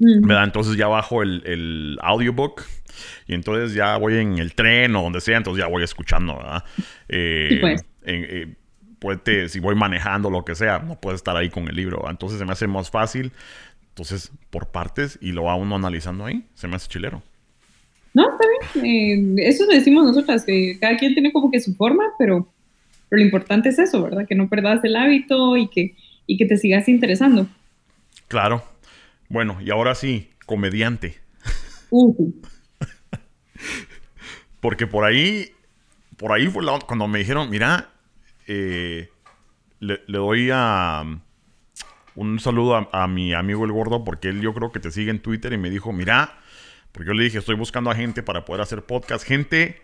¿verdad? 0.00 0.44
Entonces 0.44 0.76
ya 0.76 0.88
bajo 0.88 1.22
el, 1.22 1.42
el, 1.44 1.98
audiobook 2.00 2.62
y 3.26 3.34
entonces 3.34 3.74
ya 3.74 3.98
voy 3.98 4.16
en 4.16 4.38
el 4.38 4.54
tren 4.54 4.96
o 4.96 5.02
donde 5.02 5.20
sea, 5.20 5.36
entonces 5.36 5.62
ya 5.62 5.68
voy 5.68 5.82
escuchando, 5.82 6.38
¿verdad? 6.38 6.64
Eh, 7.08 7.58
pues. 7.60 7.84
Eh, 8.02 8.56
si 9.48 9.60
voy 9.60 9.74
manejando 9.74 10.30
lo 10.30 10.44
que 10.44 10.54
sea, 10.54 10.78
no 10.80 11.00
puedo 11.00 11.16
estar 11.16 11.36
ahí 11.36 11.48
con 11.50 11.68
el 11.68 11.76
libro. 11.76 12.08
Entonces 12.08 12.38
se 12.38 12.44
me 12.44 12.52
hace 12.52 12.66
más 12.66 12.90
fácil. 12.90 13.32
Entonces, 13.88 14.32
por 14.50 14.68
partes 14.68 15.18
y 15.20 15.32
lo 15.32 15.44
va 15.44 15.56
uno 15.56 15.76
analizando 15.76 16.24
ahí, 16.24 16.44
se 16.54 16.68
me 16.68 16.76
hace 16.76 16.88
chilero. 16.88 17.22
No, 18.14 18.24
está 18.30 18.46
bien. 18.80 19.38
Eh, 19.38 19.48
eso 19.48 19.66
decimos 19.66 20.04
nosotras, 20.04 20.44
que 20.44 20.78
cada 20.80 20.96
quien 20.96 21.14
tiene 21.14 21.32
como 21.32 21.50
que 21.50 21.60
su 21.60 21.74
forma, 21.74 22.04
pero, 22.18 22.48
pero 23.08 23.20
lo 23.20 23.24
importante 23.24 23.68
es 23.68 23.78
eso, 23.78 24.02
¿verdad? 24.02 24.26
Que 24.26 24.34
no 24.34 24.48
perdas 24.48 24.82
el 24.84 24.96
hábito 24.96 25.56
y 25.56 25.68
que, 25.68 25.96
y 26.26 26.36
que 26.36 26.46
te 26.46 26.56
sigas 26.56 26.88
interesando. 26.88 27.46
Claro, 28.28 28.62
bueno, 29.28 29.58
y 29.60 29.70
ahora 29.70 29.94
sí, 29.94 30.30
comediante. 30.46 31.18
Porque 34.60 34.86
por 34.86 35.04
ahí, 35.04 35.52
por 36.20 36.32
ahí 36.32 36.48
fue 36.48 36.62
cuando 36.86 37.08
me 37.08 37.20
dijeron, 37.20 37.48
mira, 37.48 37.88
eh, 38.46 39.08
le, 39.78 39.98
doy 40.06 40.50
a, 40.52 41.02
un 42.14 42.38
saludo 42.38 42.90
a, 42.92 43.08
mi 43.08 43.32
amigo 43.32 43.64
el 43.64 43.72
gordo 43.72 44.04
porque 44.04 44.28
él 44.28 44.42
yo 44.42 44.52
creo 44.52 44.70
que 44.70 44.80
te 44.80 44.90
sigue 44.90 45.10
en 45.10 45.20
Twitter 45.20 45.54
y 45.54 45.56
me 45.56 45.70
dijo, 45.70 45.94
mira, 45.94 46.38
porque 46.92 47.08
yo 47.08 47.14
le 47.14 47.24
dije, 47.24 47.38
estoy 47.38 47.56
buscando 47.56 47.90
a 47.90 47.94
gente 47.94 48.22
para 48.22 48.44
poder 48.44 48.60
hacer 48.60 48.84
podcast, 48.84 49.24
gente 49.24 49.80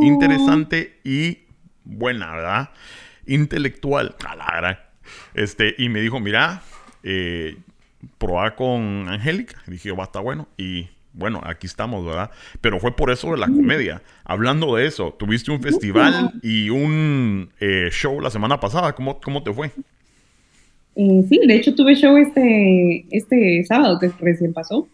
interesante 0.00 1.00
y 1.04 1.40
buena, 1.84 2.32
¿verdad? 2.32 2.70
Intelectual, 3.26 4.16
a 4.26 4.36
la 4.36 4.46
verdad. 4.46 4.78
Este, 5.34 5.74
y 5.76 5.90
me 5.90 6.00
dijo, 6.00 6.18
mira, 6.18 6.62
eh, 7.02 7.58
probar 8.16 8.54
con 8.54 9.06
Angélica. 9.10 9.62
Dije, 9.66 9.92
va, 9.92 10.04
está 10.04 10.20
bueno. 10.20 10.48
Y 10.56 10.88
bueno, 11.14 11.40
aquí 11.44 11.66
estamos, 11.66 12.04
¿verdad? 12.04 12.30
Pero 12.60 12.80
fue 12.80 12.94
por 12.94 13.10
eso 13.10 13.30
de 13.30 13.38
la 13.38 13.46
comedia. 13.46 14.02
Hablando 14.24 14.74
de 14.74 14.86
eso, 14.86 15.14
tuviste 15.18 15.50
un 15.50 15.62
festival 15.62 16.32
y 16.42 16.70
un 16.70 17.50
eh, 17.60 17.88
show 17.90 18.20
la 18.20 18.30
semana 18.30 18.58
pasada. 18.58 18.94
¿Cómo, 18.94 19.20
cómo 19.20 19.42
te 19.42 19.52
fue? 19.52 19.70
Eh, 20.96 21.24
sí, 21.28 21.40
de 21.46 21.54
hecho 21.54 21.74
tuve 21.74 21.94
show 21.94 22.16
este, 22.16 23.06
este 23.10 23.64
sábado 23.64 23.98
que 23.98 24.10
recién 24.20 24.52
pasó. 24.52 24.88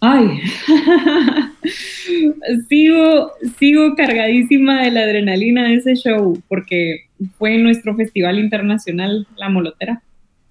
Ay, 0.00 0.40
sigo, 2.68 3.32
sigo 3.58 3.94
cargadísima 3.96 4.82
de 4.82 4.90
la 4.90 5.00
adrenalina 5.00 5.68
de 5.68 5.76
ese 5.76 5.94
show 5.94 6.40
porque 6.48 7.06
fue 7.38 7.56
nuestro 7.58 7.96
festival 7.96 8.38
internacional 8.38 9.26
La 9.36 9.48
Molotera. 9.48 10.02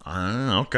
Ah, 0.04 0.64
ok. 0.66 0.76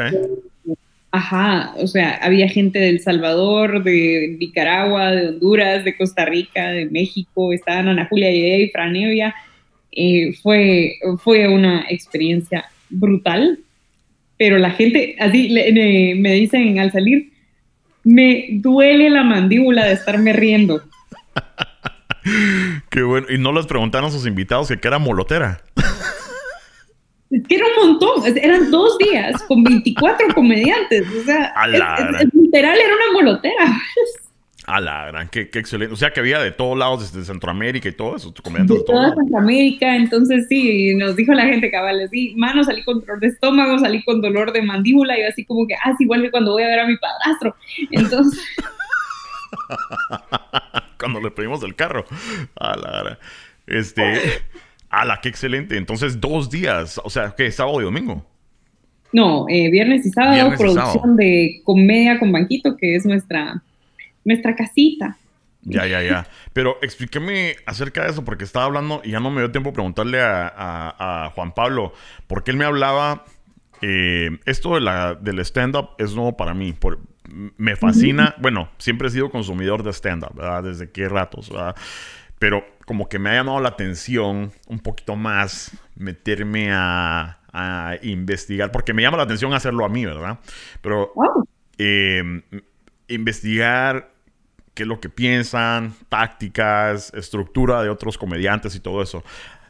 Ajá, 1.16 1.72
o 1.78 1.86
sea, 1.86 2.18
había 2.20 2.46
gente 2.46 2.78
de 2.78 2.90
El 2.90 3.00
Salvador, 3.00 3.82
de 3.82 4.36
Nicaragua, 4.38 5.12
de 5.12 5.28
Honduras, 5.28 5.82
de 5.82 5.96
Costa 5.96 6.26
Rica, 6.26 6.72
de 6.72 6.84
México, 6.84 7.54
estaban 7.54 7.88
Ana 7.88 8.04
Julia 8.04 8.30
y 8.30 8.68
Franevia. 8.68 9.34
Eh, 9.92 10.34
fue, 10.42 10.98
fue 11.24 11.48
una 11.48 11.86
experiencia 11.88 12.66
brutal, 12.90 13.60
pero 14.36 14.58
la 14.58 14.72
gente, 14.72 15.16
así 15.18 15.48
me 16.18 16.32
dicen 16.32 16.78
al 16.80 16.92
salir, 16.92 17.32
me 18.04 18.48
duele 18.50 19.08
la 19.08 19.24
mandíbula 19.24 19.86
de 19.86 19.94
estarme 19.94 20.34
riendo. 20.34 20.82
Qué 22.90 23.02
bueno. 23.04 23.26
Y 23.30 23.38
no 23.38 23.54
les 23.54 23.64
preguntaron 23.64 24.10
a 24.10 24.12
sus 24.12 24.26
invitados 24.26 24.68
que 24.68 24.86
era 24.86 24.98
molotera. 24.98 25.62
Que 27.30 27.56
era 27.56 27.64
un 27.66 27.88
montón, 27.88 28.36
eran 28.36 28.70
dos 28.70 28.96
días 28.98 29.42
con 29.44 29.64
24 29.64 30.28
comediantes, 30.34 31.04
o 31.08 31.24
sea, 31.24 31.54
literal 32.32 32.78
era 32.78 32.94
una 32.94 33.12
molotera. 33.12 33.78
A 34.66 34.80
la 34.80 35.06
gran, 35.06 35.28
qué, 35.28 35.42
excelente. 35.42 35.94
O 35.94 35.96
sea 35.96 36.10
que 36.10 36.18
había 36.18 36.40
de 36.40 36.50
todos 36.50 36.76
lados, 36.76 37.12
desde 37.12 37.24
Centroamérica 37.24 37.88
y 37.88 37.92
todo 37.92 38.16
eso, 38.16 38.34
comediantes 38.42 38.78
de, 38.78 38.84
toda 38.84 39.14
Centroamérica, 39.14 39.94
entonces 39.94 40.46
sí, 40.48 40.92
nos 40.96 41.14
dijo 41.14 41.32
la 41.34 41.44
gente 41.44 41.70
cabal, 41.70 42.08
sí, 42.10 42.34
mano, 42.36 42.64
salí 42.64 42.82
con 42.82 43.00
dolor 43.00 43.20
de 43.20 43.28
estómago, 43.28 43.78
salí 43.78 44.02
con 44.04 44.20
dolor 44.20 44.52
de 44.52 44.62
mandíbula, 44.62 45.16
y 45.18 45.22
así 45.22 45.44
como 45.44 45.68
que, 45.68 45.74
ah, 45.74 45.94
igual 46.00 46.22
que 46.22 46.32
cuando 46.32 46.52
voy 46.52 46.64
a 46.64 46.68
ver 46.68 46.80
a 46.80 46.86
mi 46.86 46.96
padrastro. 46.96 47.54
Entonces... 47.92 48.40
cuando 50.98 51.20
le 51.20 51.30
pedimos 51.30 51.62
el 51.62 51.76
carro. 51.76 52.04
A 52.58 52.76
la 52.76 53.18
Este... 53.66 54.42
¡Hala, 54.90 55.20
qué 55.22 55.28
excelente! 55.28 55.76
Entonces, 55.76 56.20
dos 56.20 56.50
días, 56.50 57.00
o 57.02 57.10
sea, 57.10 57.34
¿qué? 57.36 57.50
¿Sábado 57.50 57.80
y 57.80 57.84
domingo? 57.84 58.24
No, 59.12 59.46
eh, 59.48 59.70
viernes 59.70 60.04
y 60.04 60.10
sábado, 60.10 60.52
producción 60.56 61.16
de 61.16 61.60
Comedia 61.64 62.18
con 62.18 62.32
Banquito, 62.32 62.76
que 62.76 62.96
es 62.96 63.06
nuestra, 63.06 63.62
nuestra 64.24 64.54
casita. 64.54 65.16
Ya, 65.62 65.86
ya, 65.86 66.02
ya. 66.02 66.28
Pero 66.52 66.78
explíqueme 66.80 67.56
acerca 67.66 68.04
de 68.04 68.10
eso, 68.10 68.24
porque 68.24 68.44
estaba 68.44 68.66
hablando 68.66 69.00
y 69.04 69.10
ya 69.12 69.20
no 69.20 69.30
me 69.30 69.40
dio 69.40 69.50
tiempo 69.50 69.72
preguntarle 69.72 70.20
a, 70.22 71.32
Juan 71.34 71.52
Pablo, 71.52 71.92
porque 72.26 72.52
él 72.52 72.56
me 72.56 72.64
hablaba, 72.64 73.24
eh, 73.82 74.38
esto 74.44 74.74
de 74.74 74.80
la, 74.80 75.14
del 75.14 75.40
stand-up 75.40 75.90
es 75.98 76.14
nuevo 76.14 76.36
para 76.36 76.54
mí. 76.54 76.72
Por, 76.72 77.00
me 77.56 77.74
fascina, 77.74 78.34
bueno, 78.38 78.68
siempre 78.78 79.08
he 79.08 79.10
sido 79.10 79.30
consumidor 79.30 79.82
de 79.82 79.92
stand-up, 79.92 80.34
¿verdad? 80.34 80.62
Desde 80.62 80.90
qué 80.90 81.08
ratos, 81.08 81.50
¿verdad? 81.50 81.74
Pero 82.38 82.64
como 82.86 83.08
que 83.08 83.18
me 83.18 83.30
ha 83.30 83.34
llamado 83.34 83.60
la 83.60 83.68
atención 83.68 84.52
un 84.68 84.78
poquito 84.78 85.16
más 85.16 85.72
meterme 85.96 86.70
a, 86.72 87.38
investigar, 88.02 88.70
porque 88.70 88.92
me 88.92 89.00
llama 89.00 89.16
la 89.16 89.22
atención 89.22 89.54
hacerlo 89.54 89.86
a 89.86 89.88
mí, 89.88 90.04
¿verdad? 90.04 90.38
Pero 90.82 91.14
em, 91.78 92.42
investigar 93.08 94.10
qué 94.74 94.82
es 94.82 94.86
lo 94.86 95.00
que 95.00 95.08
piensan, 95.08 95.94
tácticas, 96.10 97.14
estructura 97.14 97.82
de 97.82 97.88
otros 97.88 98.18
comediantes 98.18 98.74
y 98.74 98.80
todo 98.80 99.02
eso. 99.02 99.24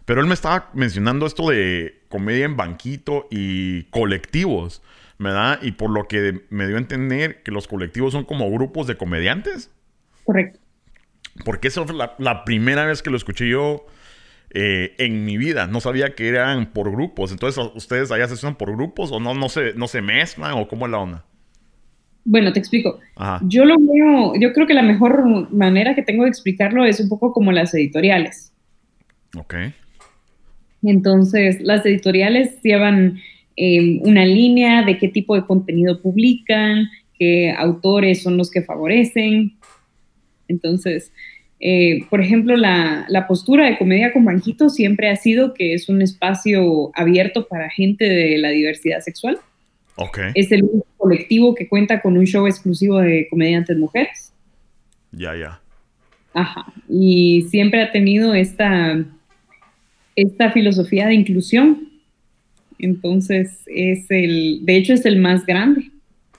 Pero 0.05 0.21
él 0.21 0.27
me 0.27 0.35
estaba 0.35 0.69
mencionando 0.75 1.27
esto 1.27 1.49
de 1.49 2.03
comedia 2.09 2.45
en 2.45 2.57
banquito 2.57 3.29
y 3.31 3.85
colectivos, 3.85 4.83
¿verdad? 5.21 5.61
Y 5.63 5.73
por 5.73 5.91
lo 5.91 6.09
que 6.09 6.45
me 6.51 6.67
dio 6.67 6.75
a 6.75 6.81
entender 6.81 7.45
que 7.45 7.53
los 7.53 7.69
colectivos 7.69 8.13
son 8.13 8.25
como 8.25 8.51
grupos 8.51 8.89
de 8.89 8.97
comediantes. 8.97 9.71
Correcto. 10.25 10.59
Porque 11.45 11.69
esa 11.69 11.85
fue 11.85 11.97
la, 11.97 12.45
primera 12.45 12.87
vez 12.87 13.03
que 13.03 13.11
lo 13.11 13.17
escuché 13.17 13.49
yo 13.49 13.87
eh, 14.51 14.95
en 14.99 15.25
mi 15.25 15.37
vida. 15.37 15.67
No 15.67 15.81
sabía 15.81 16.15
que 16.15 16.29
eran 16.29 16.73
por 16.73 16.91
grupos. 16.91 17.33
Entonces, 17.33 17.65
¿ustedes 17.75 18.11
allá 18.11 18.27
se 18.29 18.35
usan 18.35 18.57
por 18.57 18.73
grupos 18.73 19.13
o 19.13 19.21
no, 19.21 19.35
no, 19.35 19.49
se, 19.49 19.75
no 19.75 19.89
se 19.89 20.03
mezclan 20.03 20.53
o 20.53 20.69
cómo 20.69 20.87
es 20.87 20.93
la 20.93 20.99
onda? 20.99 21.25
Bueno, 22.25 22.53
te 22.53 22.59
explico. 22.59 22.99
Yo 23.43 23.65
lo 23.65 23.77
veo, 23.79 24.35
yo 24.41 24.53
creo 24.53 24.67
que 24.67 24.75
la 24.75 24.83
mejor 24.83 25.53
manera 25.53 25.95
que 25.95 26.03
tengo 26.03 26.25
de 26.25 26.31
explicarlo 26.31 26.85
es 26.85 26.99
un 26.99 27.09
poco 27.09 27.33
como 27.33 27.53
las 27.53 27.73
editoriales. 27.73 28.53
Ok. 29.39 29.55
Entonces, 30.83 31.61
las 31.61 31.87
editoriales 31.87 32.61
llevan 32.63 33.21
eh, 33.57 34.01
una 34.03 34.25
línea 34.25 34.83
de 34.83 34.99
qué 34.99 35.09
tipo 35.09 35.37
de 35.37 35.47
contenido 35.47 36.03
publican, 36.03 36.89
qué 37.17 37.53
autores 37.57 38.23
son 38.23 38.37
los 38.37 38.51
que 38.51 38.63
favorecen, 38.63 39.57
entonces, 40.49 41.13
eh, 41.59 42.05
por 42.11 42.21
ejemplo, 42.21 42.57
la, 42.57 43.25
postura 43.29 43.67
de 43.67 43.79
Comedia 43.79 44.13
con 44.13 44.25
Banquito 44.25 44.69
siempre 44.69 45.09
ha 45.09 45.17
sido 45.17 45.55
que 45.55 45.75
es 45.75 45.89
un 45.89 46.03
espacio 46.03 46.91
abierto 46.95 47.49
para 47.49 47.71
gente 47.71 48.05
de 48.05 48.39
la 48.39 48.51
diversidad 48.51 49.01
sexual. 49.01 49.39
Okay. 49.97 50.33
Es 50.35 50.53
el 50.53 50.65
único 50.65 50.87
colectivo 50.99 51.55
que 51.55 51.69
cuenta 51.69 52.03
con 52.03 52.19
un 52.19 52.27
show 52.27 52.47
exclusivo 52.47 52.99
de 52.99 53.27
comediantes 53.31 53.77
mujeres. 53.79 54.33
Ya, 55.13 55.35
ya. 55.35 55.61
Ajá. 56.35 56.67
Y 56.89 57.47
siempre 57.51 57.83
ha 57.83 57.91
tenido 57.91 58.35
esta, 58.35 59.03
esta 60.15 60.51
filosofía 60.51 61.07
de 61.07 61.15
inclusión. 61.15 61.89
Entonces, 62.79 63.63
es 63.67 64.11
el, 64.11 64.61
de 64.67 64.77
hecho, 64.77 64.93
es 64.93 65.07
el 65.07 65.19
más 65.19 65.47
grande 65.47 65.91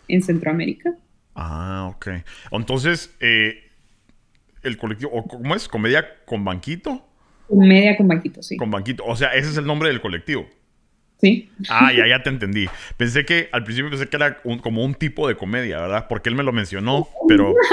en 0.07 0.21
Centroamérica. 0.21 0.93
Ah, 1.33 1.91
ok. 1.95 2.09
Entonces, 2.51 3.11
eh, 3.19 3.66
el 4.67 4.77
colectivo, 4.77 5.11
o 5.13 5.23
¿cómo 5.23 5.55
es? 5.55 5.67
¿Comedia 5.67 6.05
con 6.25 6.43
banquito? 6.43 7.07
Comedia 7.47 7.95
con 7.95 8.07
banquito, 8.07 8.43
sí. 8.43 8.57
Con 8.57 8.69
banquito, 8.71 9.05
o 9.05 9.15
sea, 9.15 9.29
ese 9.29 9.49
es 9.49 9.57
el 9.57 9.65
nombre 9.65 9.89
del 9.89 10.01
colectivo. 10.01 10.47
Sí. 11.21 11.49
Ah, 11.69 11.91
ya, 11.93 12.07
ya 12.07 12.21
te 12.23 12.29
entendí. 12.29 12.67
Pensé 12.97 13.25
que, 13.25 13.49
al 13.51 13.63
principio 13.63 13.89
pensé 13.89 14.07
que 14.07 14.17
era 14.17 14.37
como 14.41 14.83
un 14.83 14.93
tipo 14.93 15.27
de 15.27 15.35
comedia, 15.35 15.81
¿verdad? 15.81 16.07
Porque 16.07 16.29
él 16.29 16.35
me 16.35 16.43
lo 16.43 16.51
mencionó, 16.51 17.07
pero... 17.27 17.53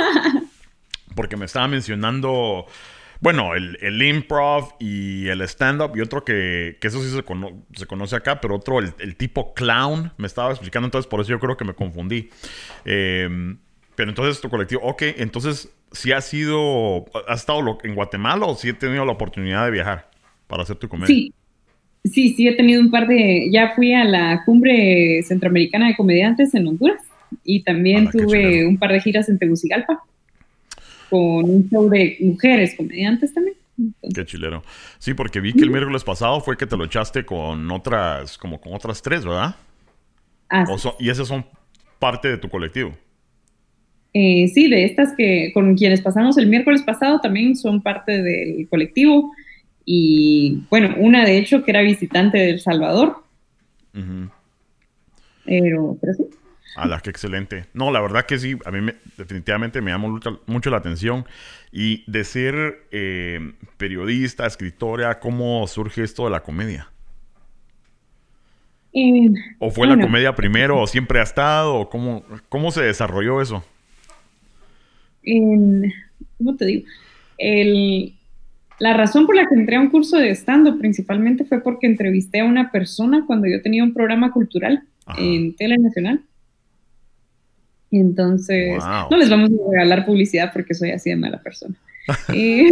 Porque 1.14 1.36
me 1.36 1.44
estaba 1.44 1.68
mencionando, 1.68 2.66
bueno, 3.20 3.54
el, 3.54 3.78
el 3.80 4.02
improv 4.02 4.74
y 4.80 5.28
el 5.28 5.42
stand-up 5.42 5.92
y 5.96 6.00
otro 6.00 6.24
que, 6.24 6.76
que 6.80 6.88
eso 6.88 7.00
sí 7.00 7.08
se, 7.08 7.22
se, 7.78 7.86
conoce 7.86 8.16
acá, 8.16 8.40
pero 8.40 8.56
otro, 8.56 8.80
el, 8.80 8.94
el, 8.98 9.14
tipo 9.14 9.54
clown, 9.54 10.12
me 10.16 10.26
estaba 10.26 10.50
explicando, 10.50 10.88
entonces 10.88 11.08
por 11.08 11.20
eso 11.20 11.30
yo 11.30 11.38
creo 11.38 11.56
que 11.56 11.64
me 11.64 11.74
confundí. 11.74 12.30
Eh, 12.84 13.54
pero 13.94 14.10
entonces 14.10 14.40
tu 14.40 14.50
colectivo, 14.50 14.82
ok, 14.82 15.02
entonces 15.18 15.72
si 15.94 16.12
has 16.12 16.26
sido, 16.26 17.06
has 17.28 17.40
estado 17.40 17.78
en 17.82 17.94
Guatemala 17.94 18.46
o 18.46 18.54
si 18.54 18.68
he 18.68 18.74
tenido 18.74 19.04
la 19.04 19.12
oportunidad 19.12 19.64
de 19.64 19.70
viajar 19.70 20.10
para 20.46 20.64
hacer 20.64 20.76
tu 20.76 20.88
comedia. 20.88 21.06
Sí, 21.06 21.32
sí, 22.04 22.34
sí 22.34 22.48
he 22.48 22.54
tenido 22.54 22.80
un 22.80 22.90
par 22.90 23.06
de, 23.06 23.48
ya 23.50 23.72
fui 23.74 23.94
a 23.94 24.04
la 24.04 24.42
cumbre 24.44 25.22
centroamericana 25.22 25.88
de 25.88 25.96
comediantes 25.96 26.54
en 26.54 26.66
Honduras 26.66 27.00
y 27.44 27.62
también 27.62 28.10
tuve 28.10 28.66
un 28.66 28.76
par 28.76 28.92
de 28.92 29.00
giras 29.00 29.28
en 29.28 29.38
Tegucigalpa 29.38 30.02
con 31.10 31.48
un 31.48 31.68
show 31.70 31.88
de 31.88 32.16
mujeres 32.20 32.74
comediantes 32.76 33.32
también. 33.32 33.56
Qué 34.14 34.24
chilero. 34.24 34.62
Sí, 34.98 35.14
porque 35.14 35.40
vi 35.40 35.52
que 35.52 35.62
el 35.62 35.70
miércoles 35.70 36.04
pasado 36.04 36.40
fue 36.40 36.56
que 36.56 36.66
te 36.66 36.76
lo 36.76 36.84
echaste 36.84 37.24
con 37.24 37.70
otras, 37.70 38.38
como 38.38 38.60
con 38.60 38.74
otras 38.74 39.02
tres, 39.02 39.24
¿verdad? 39.24 39.56
Ah, 40.50 40.64
y 40.98 41.08
esas 41.08 41.26
son 41.26 41.44
parte 41.98 42.28
de 42.28 42.38
tu 42.38 42.48
colectivo. 42.48 42.96
Eh, 44.16 44.46
sí, 44.46 44.68
de 44.68 44.84
estas 44.84 45.12
que 45.16 45.50
con 45.52 45.76
quienes 45.76 46.00
pasamos 46.00 46.38
el 46.38 46.46
miércoles 46.46 46.82
pasado 46.82 47.20
también 47.20 47.56
son 47.56 47.82
parte 47.82 48.22
del 48.22 48.68
colectivo. 48.68 49.32
Y 49.84 50.62
bueno, 50.70 50.94
una 50.98 51.24
de 51.24 51.36
hecho 51.36 51.64
que 51.64 51.72
era 51.72 51.82
visitante 51.82 52.38
de 52.38 52.50
El 52.50 52.60
Salvador. 52.60 53.24
pero, 55.44 55.98
pero 56.00 56.14
sí. 56.14 56.24
la 56.76 57.00
que 57.00 57.10
excelente. 57.10 57.66
No, 57.74 57.90
la 57.90 58.00
verdad 58.00 58.24
que 58.24 58.38
sí, 58.38 58.56
a 58.64 58.70
mí 58.70 58.92
definitivamente 59.18 59.82
me 59.82 59.90
llama 59.90 60.20
mucho, 60.46 60.70
la 60.70 60.76
atención. 60.76 61.26
Y 61.72 62.08
de 62.08 62.22
ser 62.22 62.86
eh, 62.92 63.52
periodista, 63.76 64.46
escritora, 64.46 65.18
¿cómo 65.18 65.66
surge 65.66 66.04
esto 66.04 66.24
de 66.24 66.30
la 66.30 66.44
comedia? 66.44 66.88
Eh, 68.92 69.28
¿O 69.58 69.72
fue 69.72 69.88
la 69.88 70.00
comedia 70.00 70.36
primero 70.36 70.80
o 70.80 70.86
siempre 70.86 71.18
ha 71.18 71.24
estado? 71.24 71.74
¿O 71.74 71.90
cómo, 71.90 72.24
cómo 72.48 72.70
se 72.70 72.82
desarrolló 72.82 73.42
eso? 73.42 73.64
En, 75.24 75.92
¿cómo 76.38 76.56
te 76.56 76.66
digo? 76.66 76.86
El, 77.38 78.14
la 78.78 78.94
razón 78.94 79.26
por 79.26 79.36
la 79.36 79.46
que 79.48 79.54
entré 79.54 79.76
a 79.76 79.80
un 79.80 79.90
curso 79.90 80.18
de 80.18 80.30
stand 80.30 80.78
principalmente 80.78 81.44
fue 81.44 81.62
porque 81.62 81.86
entrevisté 81.86 82.40
a 82.40 82.44
una 82.44 82.70
persona 82.70 83.24
cuando 83.26 83.46
yo 83.46 83.62
tenía 83.62 83.84
un 83.84 83.94
programa 83.94 84.32
cultural 84.32 84.82
en 85.18 85.54
Tele 85.54 85.78
Nacional. 85.78 86.22
Entonces, 87.90 88.82
no 89.10 89.16
les 89.16 89.30
vamos 89.30 89.50
a 89.50 89.70
regalar 89.70 90.04
publicidad 90.04 90.52
porque 90.52 90.74
soy 90.74 90.90
así 90.90 91.10
de 91.10 91.16
mala 91.16 91.40
persona. 91.40 91.76
eh, 92.34 92.70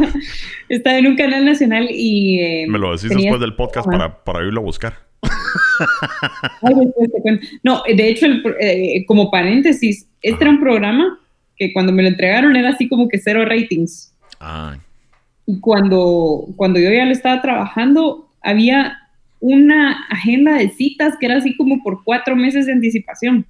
estaba 0.68 0.98
en 0.98 1.06
un 1.08 1.16
canal 1.16 1.44
nacional 1.44 1.86
y... 1.90 2.40
Eh, 2.40 2.66
Me 2.68 2.78
lo 2.78 2.92
decís 2.92 3.10
después 3.10 3.40
del 3.40 3.54
podcast 3.54 3.86
para, 3.86 4.24
para 4.24 4.44
irlo 4.44 4.60
a 4.60 4.64
buscar. 4.64 4.94
no, 7.62 7.82
de 7.86 8.08
hecho, 8.08 8.26
eh, 8.58 9.04
como 9.06 9.30
paréntesis, 9.30 10.08
este 10.22 10.44
era 10.44 10.50
un 10.50 10.60
programa 10.60 11.20
que 11.56 11.72
cuando 11.72 11.92
me 11.92 12.02
lo 12.02 12.08
entregaron 12.08 12.56
era 12.56 12.70
así 12.70 12.88
como 12.88 13.08
que 13.08 13.18
cero 13.18 13.44
ratings. 13.44 14.12
Y 15.46 15.60
cuando, 15.60 16.48
cuando 16.56 16.80
yo 16.80 16.90
ya 16.90 17.04
lo 17.04 17.12
estaba 17.12 17.40
trabajando, 17.40 18.28
había 18.42 18.98
una 19.40 20.06
agenda 20.08 20.54
de 20.54 20.70
citas 20.70 21.14
que 21.18 21.26
era 21.26 21.36
así 21.36 21.56
como 21.56 21.82
por 21.82 22.02
cuatro 22.04 22.36
meses 22.36 22.66
de 22.66 22.72
anticipación. 22.72 23.46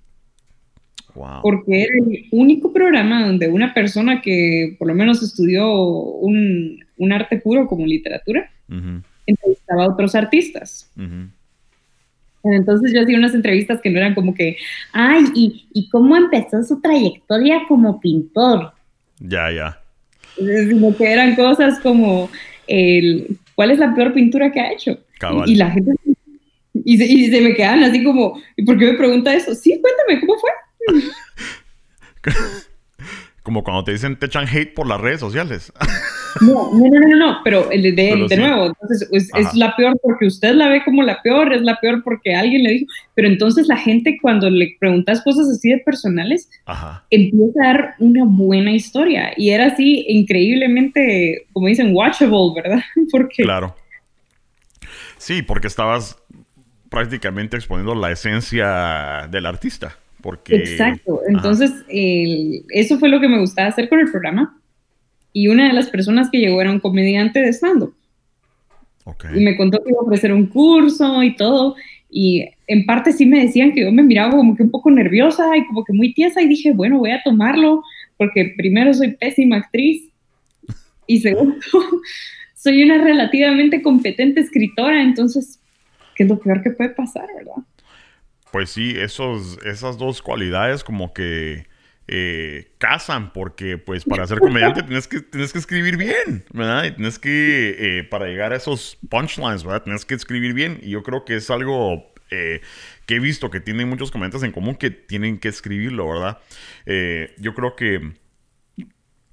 Porque 1.42 1.84
era 1.84 1.94
el 1.94 2.26
único 2.30 2.74
programa 2.74 3.26
donde 3.26 3.48
una 3.48 3.72
persona 3.72 4.20
que 4.20 4.76
por 4.78 4.86
lo 4.86 4.94
menos 4.94 5.22
estudió 5.22 5.72
un, 5.72 6.84
arte 7.10 7.38
puro 7.38 7.66
como 7.66 7.86
literatura 7.86 8.50
entrevistaba 9.26 9.84
a 9.84 9.88
otros 9.88 10.14
artistas. 10.14 10.90
Entonces 12.52 12.92
yo 12.94 13.02
hacía 13.02 13.18
unas 13.18 13.34
entrevistas 13.34 13.80
que 13.80 13.90
no 13.90 13.98
eran 13.98 14.14
como 14.14 14.34
que, 14.34 14.56
ay, 14.92 15.24
¿y, 15.34 15.88
cómo 15.90 16.16
empezó 16.16 16.62
su 16.62 16.80
trayectoria 16.80 17.62
como 17.68 18.00
pintor? 18.00 18.72
Ya, 19.18 19.50
ya. 19.50 19.80
Sino 20.36 20.94
que 20.96 21.12
eran 21.12 21.34
cosas 21.34 21.78
como, 21.80 22.30
el, 22.66 23.38
¿cuál 23.54 23.70
es 23.70 23.78
la 23.78 23.94
peor 23.94 24.12
pintura 24.12 24.52
que 24.52 24.60
ha 24.60 24.72
hecho? 24.72 24.98
Y, 25.46 25.54
la 25.54 25.70
gente, 25.70 25.92
y 26.72 26.98
se, 26.98 27.04
y 27.04 27.30
se, 27.30 27.40
me 27.40 27.54
quedan 27.54 27.82
así 27.84 28.04
como, 28.04 28.38
¿y 28.56 28.64
por 28.64 28.78
qué 28.78 28.92
me 28.92 28.98
pregunta 28.98 29.34
eso? 29.34 29.54
Sí, 29.54 29.80
cuéntame, 29.80 30.20
¿cómo 30.20 30.38
fue? 30.38 30.50
como 33.46 33.62
cuando 33.62 33.84
te 33.84 33.92
dicen 33.92 34.18
te 34.18 34.26
echan 34.26 34.48
hate 34.48 34.74
por 34.74 34.88
las 34.88 35.00
redes 35.00 35.20
sociales. 35.20 35.72
No, 36.40 36.70
no, 36.72 36.88
no, 36.88 37.08
no, 37.08 37.16
no, 37.16 37.40
pero 37.44 37.70
el 37.70 37.82
de, 37.82 38.26
de 38.28 38.36
nuevo, 38.36 38.66
entonces 38.66 39.08
es, 39.12 39.54
la 39.54 39.74
peor 39.76 39.98
porque 40.02 40.26
usted 40.26 40.54
la 40.54 40.68
ve 40.68 40.82
como 40.84 41.02
la 41.02 41.22
peor, 41.22 41.52
es 41.52 41.62
la 41.62 41.78
peor 41.80 42.02
porque 42.02 42.34
alguien 42.34 42.62
le 42.62 42.70
dijo, 42.70 42.86
pero 43.14 43.28
entonces 43.28 43.68
la 43.68 43.76
gente 43.76 44.18
cuando 44.20 44.50
le 44.50 44.76
preguntas 44.78 45.22
cosas 45.22 45.48
así 45.48 45.70
de 45.70 45.78
personales, 45.78 46.50
empieza 47.10 47.60
a 47.62 47.66
dar 47.66 47.94
una 47.98 48.24
buena 48.24 48.72
historia 48.72 49.32
y 49.36 49.50
era 49.50 49.66
así 49.66 50.04
increíblemente, 50.08 51.46
como 51.52 51.68
dicen, 51.68 51.94
watchable, 51.94 52.52
¿verdad? 52.54 52.82
Porque... 53.10 53.42
Claro. 53.42 53.74
Sí, 55.18 55.42
porque 55.42 55.66
estabas 55.66 56.18
prácticamente 56.90 57.56
exponiendo 57.56 57.94
la 57.94 58.12
esencia 58.12 59.28
del 59.30 59.46
artista. 59.46 59.96
Porque... 60.20 60.56
Exacto. 60.56 61.20
Entonces, 61.26 61.72
eso 61.88 62.98
fue 62.98 63.08
lo 63.08 63.18
que 63.18 63.28
me 63.28 63.40
gustaba 63.40 63.68
hacer 63.68 63.88
con 63.88 63.98
el 64.00 64.10
programa 64.10 64.60
y 65.36 65.48
una 65.48 65.68
de 65.68 65.74
las 65.74 65.90
personas 65.90 66.30
que 66.30 66.38
llegó 66.38 66.62
era 66.62 66.72
un 66.72 66.80
comediante 66.80 67.40
de 67.40 67.52
stand-up. 67.52 67.94
Y 69.34 69.44
me 69.44 69.54
contó 69.54 69.84
que 69.84 69.90
iba 69.90 69.98
a 70.00 70.04
ofrecer 70.04 70.32
un 70.32 70.46
curso 70.46 71.22
y 71.22 71.36
todo. 71.36 71.76
Y 72.08 72.48
en 72.66 72.86
parte 72.86 73.12
sí 73.12 73.26
me 73.26 73.42
decían 73.42 73.72
que 73.72 73.82
yo 73.82 73.92
me 73.92 74.02
miraba 74.02 74.30
como 74.30 74.56
que 74.56 74.62
un 74.62 74.70
poco 74.70 74.90
nerviosa 74.90 75.54
y 75.54 75.66
como 75.66 75.84
que 75.84 75.92
muy 75.92 76.14
tiesa 76.14 76.40
y 76.40 76.48
dije, 76.48 76.72
bueno, 76.72 76.96
voy 76.96 77.10
a 77.10 77.20
tomarlo 77.22 77.82
porque 78.16 78.54
primero 78.56 78.94
soy 78.94 79.12
pésima 79.12 79.56
actriz 79.56 80.08
y 81.06 81.20
segundo, 81.20 81.56
soy 82.54 82.82
una 82.82 82.96
relativamente 82.96 83.82
competente 83.82 84.40
escritora, 84.40 85.02
entonces, 85.02 85.60
¿qué 86.14 86.22
es 86.22 86.30
lo 86.30 86.38
peor 86.38 86.62
que 86.62 86.70
puede 86.70 86.90
pasar, 86.94 87.26
verdad? 87.36 87.62
Pues 88.52 88.70
sí, 88.70 88.94
esos, 88.96 89.58
esas 89.66 89.98
dos 89.98 90.22
cualidades 90.22 90.82
como 90.82 91.12
que 91.12 91.66
eh, 92.08 92.70
casan, 92.78 93.32
porque 93.32 93.78
pues 93.78 94.04
para 94.04 94.26
ser 94.28 94.38
comediante 94.38 94.82
tienes 94.84 95.08
que, 95.08 95.20
tienes 95.20 95.52
que 95.52 95.58
escribir 95.58 95.96
bien, 95.96 96.44
¿verdad? 96.52 96.84
Y 96.84 96.92
tienes 96.92 97.18
que, 97.18 97.76
eh, 97.78 98.04
para 98.04 98.26
llegar 98.26 98.52
a 98.52 98.56
esos 98.56 98.96
punchlines, 99.10 99.64
¿verdad? 99.64 99.82
Tienes 99.82 100.04
que 100.04 100.14
escribir 100.14 100.52
bien. 100.52 100.78
Y 100.82 100.90
yo 100.90 101.02
creo 101.02 101.24
que 101.24 101.34
es 101.34 101.50
algo 101.50 102.14
eh, 102.30 102.60
que 103.06 103.16
he 103.16 103.18
visto 103.18 103.50
que 103.50 103.60
tienen 103.60 103.88
muchos 103.88 104.12
comediantes 104.12 104.44
en 104.44 104.52
común 104.52 104.76
que 104.76 104.90
tienen 104.90 105.38
que 105.38 105.48
escribirlo, 105.48 106.08
¿verdad? 106.08 106.38
yo 107.38 107.54
creo 107.54 107.74
que 107.74 108.12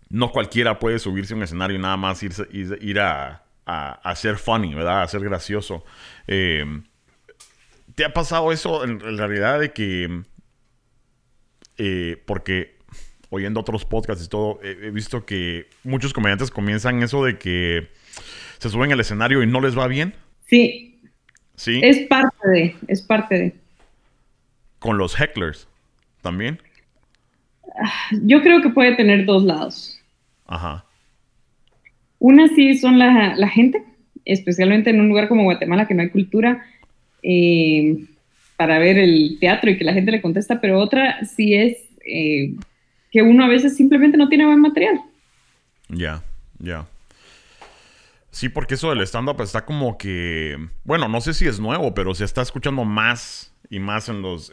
no 0.09 0.31
cualquiera 0.31 0.79
puede 0.79 0.97
subirse 0.97 1.33
a 1.33 1.37
un 1.37 1.43
escenario 1.43 1.77
y 1.77 1.79
nada 1.79 1.97
más 1.97 2.23
ir, 2.23 2.31
ir, 2.51 2.99
a, 2.99 3.43
a, 3.65 4.15
ser 4.15 4.37
funny, 4.37 4.73
¿verdad? 4.73 5.03
A 5.03 5.07
ser 5.07 5.21
gracioso. 5.21 5.85
¿Te 6.25 8.05
ha 8.05 8.13
pasado 8.13 8.51
eso 8.51 8.83
en 8.83 8.99
realidad 8.99 9.59
de 9.59 9.71
que 9.71 10.23
eh, 11.77 12.21
porque 12.25 12.75
oyendo 13.29 13.59
otros 13.59 13.85
podcasts 13.85 14.25
y 14.25 14.29
todo, 14.29 14.59
he 14.61 14.91
visto 14.91 15.25
que 15.25 15.65
muchos 15.83 16.13
comediantes 16.13 16.51
comienzan 16.51 17.01
eso 17.01 17.25
de 17.25 17.37
que 17.39 17.89
se 18.59 18.69
suben 18.69 18.91
al 18.91 18.99
escenario 18.99 19.41
y 19.41 19.47
no 19.47 19.59
les 19.59 19.77
va 19.77 19.87
bien. 19.87 20.13
Sí. 20.45 21.01
Sí. 21.55 21.79
Es 21.83 22.07
parte 22.07 22.47
de, 22.49 22.75
es 22.87 23.01
parte 23.01 23.35
de. 23.35 23.55
Con 24.79 24.97
los 24.97 25.19
hecklers 25.19 25.67
también. 26.21 26.61
Yo 28.23 28.41
creo 28.41 28.61
que 28.61 28.69
puede 28.69 28.95
tener 28.95 29.25
dos 29.25 29.43
lados. 29.43 29.99
Ajá. 30.45 30.85
Una 32.19 32.47
sí 32.49 32.77
son 32.77 32.99
la, 32.99 33.35
la 33.35 33.47
gente, 33.49 33.83
especialmente 34.25 34.89
en 34.89 34.99
un 34.99 35.09
lugar 35.09 35.27
como 35.27 35.43
Guatemala 35.43 35.87
que 35.87 35.93
no 35.93 36.03
hay 36.03 36.09
cultura. 36.09 36.65
Eh, 37.23 38.05
para 38.57 38.79
ver 38.79 38.97
el 38.97 39.37
teatro 39.39 39.69
y 39.69 39.77
que 39.77 39.83
la 39.83 39.93
gente 39.93 40.11
le 40.11 40.21
contesta, 40.21 40.61
pero 40.61 40.79
otra 40.79 41.23
sí 41.25 41.53
es 41.53 41.77
eh, 42.05 42.53
que 43.11 43.21
uno 43.21 43.43
a 43.43 43.47
veces 43.47 43.75
simplemente 43.75 44.17
no 44.17 44.29
tiene 44.29 44.45
buen 44.45 44.59
material. 44.59 45.01
Ya, 45.89 46.23
ya. 46.59 46.85
Sí, 48.31 48.49
porque 48.49 48.73
eso 48.73 48.89
del 48.89 49.01
stand-up 49.01 49.41
está 49.41 49.63
como 49.63 49.97
que, 49.97 50.57
bueno, 50.83 51.07
no 51.07 51.21
sé 51.21 51.35
si 51.35 51.47
es 51.47 51.59
nuevo, 51.59 51.93
pero 51.93 52.15
se 52.15 52.25
está 52.25 52.41
escuchando 52.41 52.83
más 52.83 53.53
y 53.69 53.79
más 53.79 54.09
en 54.09 54.21
los 54.21 54.51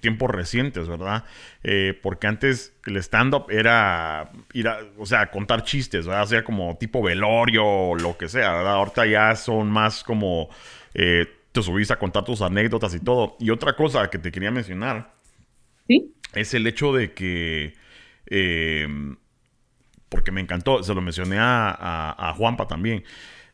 tiempos 0.00 0.30
recientes, 0.30 0.88
¿verdad? 0.88 1.24
Eh, 1.62 1.98
porque 2.02 2.26
antes 2.26 2.74
el 2.86 2.96
stand-up 2.98 3.46
era 3.50 4.30
ir 4.52 4.68
a, 4.68 4.78
o 4.98 5.06
sea, 5.06 5.30
contar 5.30 5.64
chistes, 5.64 6.06
¿verdad? 6.06 6.22
O 6.22 6.26
sea, 6.26 6.44
como 6.44 6.76
tipo 6.76 7.02
velorio 7.02 7.94
lo 7.96 8.16
que 8.16 8.28
sea, 8.28 8.52
¿verdad? 8.52 8.74
Ahorita 8.74 9.06
ya 9.06 9.34
son 9.36 9.70
más 9.70 10.02
como 10.04 10.48
eh, 10.94 11.26
te 11.52 11.62
subiste 11.62 11.92
a 11.92 11.98
contar 11.98 12.24
tus 12.24 12.42
anécdotas 12.42 12.94
y 12.94 13.00
todo. 13.00 13.36
Y 13.40 13.50
otra 13.50 13.74
cosa 13.74 14.10
que 14.10 14.18
te 14.18 14.30
quería 14.30 14.50
mencionar 14.50 15.14
¿Sí? 15.86 16.14
es 16.34 16.54
el 16.54 16.66
hecho 16.66 16.92
de 16.92 17.12
que, 17.12 17.74
em, 18.26 19.16
porque 20.08 20.32
me 20.32 20.40
encantó, 20.40 20.82
se 20.82 20.94
lo 20.94 21.00
mencioné 21.00 21.36
a, 21.40 22.34
Juanpa 22.36 22.66
también, 22.66 23.04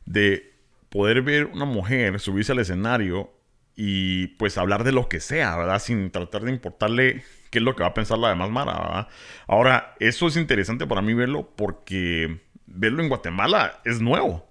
de 0.04 0.52
poder 0.88 1.22
ver 1.22 1.46
una 1.46 1.64
mujer 1.64 2.20
subirse 2.20 2.52
al 2.52 2.60
escenario 2.60 3.32
y 3.76 4.28
pues 4.38 4.58
hablar 4.58 4.84
de 4.84 4.92
lo 4.92 5.08
que 5.08 5.20
sea, 5.20 5.56
¿verdad? 5.56 5.80
Sin 5.80 6.10
tratar 6.10 6.42
de 6.42 6.52
importarle 6.52 7.24
qué 7.50 7.58
es 7.58 7.64
lo 7.64 7.74
que 7.74 7.82
va 7.82 7.88
a 7.88 7.94
pensar 7.94 8.18
la 8.18 8.28
demás 8.28 8.50
Mara, 8.50 8.78
¿verdad? 8.78 9.08
Ahora, 9.48 9.94
eso 9.98 10.28
es 10.28 10.36
interesante 10.36 10.86
para 10.86 11.02
mí 11.02 11.14
verlo 11.14 11.50
porque 11.56 12.40
verlo 12.66 13.02
en 13.02 13.08
Guatemala 13.08 13.80
es 13.84 14.00
nuevo 14.00 14.48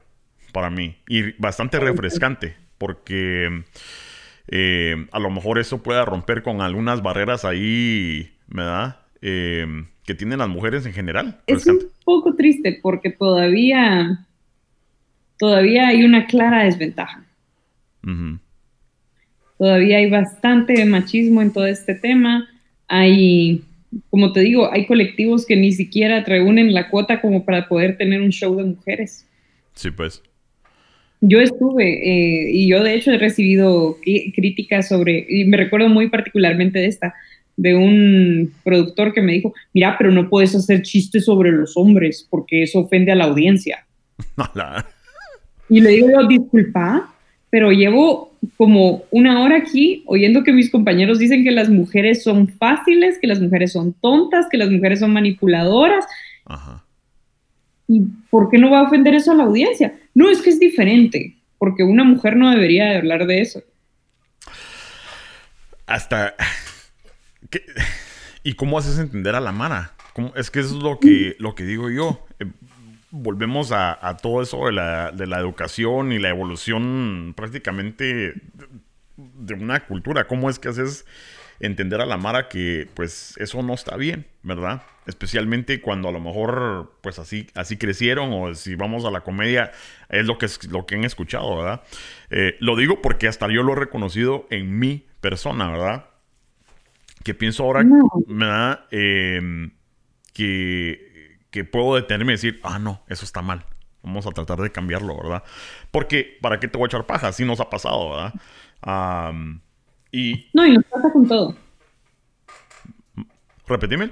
para 0.52 0.70
mí 0.70 0.98
y 1.08 1.32
bastante 1.42 1.80
refrescante 1.80 2.63
porque 2.78 3.64
eh, 4.48 5.08
a 5.12 5.20
lo 5.20 5.30
mejor 5.30 5.60
eso 5.60 5.82
pueda 5.82 6.06
romper 6.06 6.44
con 6.44 6.62
algunas 6.62 7.02
barreras 7.02 7.46
ahí, 7.46 8.32
¿verdad? 8.48 9.00
Eh, 9.22 9.86
que 10.06 10.14
tienen 10.16 10.40
las 10.40 10.50
mujeres 10.50 10.86
en 10.86 10.94
general. 10.94 11.40
Es 11.48 11.66
un 11.66 11.80
poco 12.04 12.36
triste 12.36 12.80
porque 12.82 13.10
todavía, 13.10 14.26
todavía 15.40 15.88
hay 15.88 16.04
una 16.04 16.26
clara 16.26 16.66
desventaja. 16.66 17.26
Todavía 19.58 19.98
hay 19.98 20.10
bastante 20.10 20.84
machismo 20.84 21.42
en 21.42 21.54
todo 21.54 21.66
este 21.66 21.96
tema. 21.96 22.50
Hay, 22.90 23.64
como 24.10 24.34
te 24.34 24.42
digo, 24.42 24.70
hay 24.72 24.86
colectivos 24.86 25.46
que 25.46 25.56
ni 25.56 25.72
siquiera 25.72 26.22
reúnen 26.22 26.74
la 26.74 26.90
cuota 26.90 27.22
como 27.22 27.46
para 27.46 27.70
poder 27.70 27.98
tener 27.98 28.22
un 28.22 28.32
show 28.32 28.56
de 28.58 28.66
mujeres. 28.66 29.26
Sí, 29.74 29.90
pues. 29.90 30.22
Yo 31.26 31.40
estuve 31.40 31.86
eh, 31.86 32.52
y 32.52 32.68
yo 32.68 32.84
de 32.84 32.96
hecho 32.96 33.12
he 33.12 33.18
recibido 33.18 33.98
críticas 34.36 34.90
sobre, 34.90 35.26
y 35.30 35.46
me 35.46 35.56
recuerdo 35.56 35.88
muy 35.88 36.10
particularmente 36.10 36.80
de 36.80 36.88
esta, 36.88 37.14
de 37.56 37.76
un 37.76 38.52
productor 38.66 39.14
que 39.14 39.22
me 39.22 39.32
dijo, 39.32 39.54
mira, 39.74 39.96
pero 39.98 40.12
no 40.12 40.28
puedes 40.28 40.54
hacer 40.54 40.82
chistes 40.82 41.24
sobre 41.24 41.54
los 41.54 41.78
hombres 41.78 42.28
porque 42.30 42.64
eso 42.64 42.80
ofende 42.80 43.14
a 43.14 43.16
la 43.16 43.24
audiencia. 43.24 43.86
y 45.70 45.80
le 45.80 45.92
digo 45.92 46.10
yo, 46.12 46.28
disculpa, 46.28 47.14
pero 47.50 47.72
llevo 47.72 48.34
como 48.58 49.04
una 49.10 49.42
hora 49.44 49.60
aquí 49.60 50.04
oyendo 50.08 50.44
que 50.44 50.52
mis 50.52 50.70
compañeros 50.70 51.20
dicen 51.20 51.46
que 51.46 51.52
las 51.52 51.70
mujeres 51.70 52.22
son 52.22 52.50
fáciles, 52.50 53.18
que 53.18 53.28
las 53.28 53.40
mujeres 53.40 53.72
son 53.72 53.94
tontas, 53.94 54.48
que 54.52 54.58
las 54.58 54.70
mujeres 54.70 55.00
son 55.00 55.14
manipuladoras. 55.14 56.06
Ajá. 56.44 56.83
¿Y 57.94 58.02
por 58.32 58.50
qué 58.50 58.58
no 58.58 58.72
va 58.72 58.80
a 58.80 58.84
ofender 58.84 59.14
eso 59.14 59.32
a 59.32 59.36
la 59.36 59.44
audiencia? 59.44 60.00
No, 60.16 60.28
es 60.28 60.42
que 60.42 60.50
es 60.50 60.60
diferente, 60.60 61.38
porque 61.60 61.84
una 61.84 62.04
mujer 62.04 62.36
no 62.36 62.50
debería 62.50 62.86
de 62.86 62.98
hablar 62.98 63.28
de 63.28 63.42
eso. 63.42 63.62
Hasta... 65.86 66.34
¿Y 68.44 68.56
cómo 68.56 68.80
haces 68.80 68.98
entender 68.98 69.36
a 69.36 69.40
la 69.40 69.52
Mara? 69.52 69.94
Es 70.36 70.50
que 70.50 70.62
eso 70.62 70.78
es 70.78 70.84
lo 70.84 71.00
que, 71.00 71.36
lo 71.38 71.54
que 71.54 71.66
digo 71.66 71.92
yo. 71.92 72.26
Eh, 72.40 72.46
volvemos 73.12 73.72
a, 73.72 74.18
todo 74.20 74.42
eso 74.42 74.66
de 74.66 74.72
la, 74.72 75.12
de 75.12 75.28
la, 75.28 75.40
educación 75.40 76.12
y 76.12 76.18
la 76.18 76.30
evolución 76.30 77.34
prácticamente 77.38 78.34
de 79.18 79.54
una 79.54 79.86
cultura. 79.86 80.26
¿Cómo 80.26 80.50
es 80.50 80.58
que 80.58 80.70
haces 80.70 81.06
entender 81.66 82.02
a 82.02 82.06
la 82.06 82.18
Mara 82.18 82.50
que 82.50 82.88
pues 82.94 83.36
eso 83.38 83.64
no 83.64 83.74
está 83.74 83.96
bien, 83.96 84.28
¿verdad? 84.44 84.84
Especialmente 85.06 85.82
cuando 85.82 86.10
a 86.10 86.12
lo 86.12 86.20
mejor 86.20 86.98
pues 87.02 87.20
así, 87.20 87.48
así 87.56 87.78
crecieron 87.78 88.32
o 88.34 88.54
si 88.54 88.76
vamos 88.76 89.06
a 89.06 89.12
la 89.12 89.22
comedia 89.22 89.72
es 90.10 90.26
lo 90.26 90.38
que, 90.38 90.46
es, 90.48 90.64
lo 90.70 90.86
que 90.86 90.96
han 90.96 91.06
escuchado, 91.06 91.58
¿verdad? 91.58 91.82
Eh, 92.30 92.58
lo 92.60 92.76
digo 92.76 93.02
porque 93.02 93.28
hasta 93.28 93.48
yo 93.48 93.64
lo 93.64 93.74
he 93.74 93.78
reconocido 93.78 94.46
en 94.50 94.78
mi 94.78 95.08
persona, 95.22 95.72
¿verdad? 95.72 96.06
Que 97.24 97.34
pienso 97.34 97.64
ahora, 97.64 97.86
¿verdad? 98.28 98.82
Em, 98.92 99.72
que, 100.34 101.38
que 101.50 101.64
puedo 101.64 101.96
detenerme 101.96 102.34
y 102.34 102.36
decir, 102.36 102.60
ah, 102.64 102.80
no, 102.80 103.04
eso 103.08 103.24
está 103.24 103.42
mal. 103.42 103.66
Vamos 104.02 104.28
a 104.28 104.32
tratar 104.32 104.60
de 104.60 104.70
cambiarlo, 104.70 105.16
¿verdad? 105.16 105.44
Porque, 105.92 106.38
¿para 106.42 106.60
qué 106.60 106.68
te 106.68 106.78
voy 106.78 106.88
a 106.88 106.88
echar 106.88 107.06
paja? 107.06 107.30
Así 107.30 107.46
nos 107.46 107.62
ha 107.62 107.70
pasado, 107.70 108.10
¿verdad? 108.10 108.34
No, 110.54 110.68
y 110.68 110.74
nos 110.74 110.86
pasa 110.86 111.12
con 111.12 111.28
todo. 111.28 111.56
Repetime. 113.68 114.12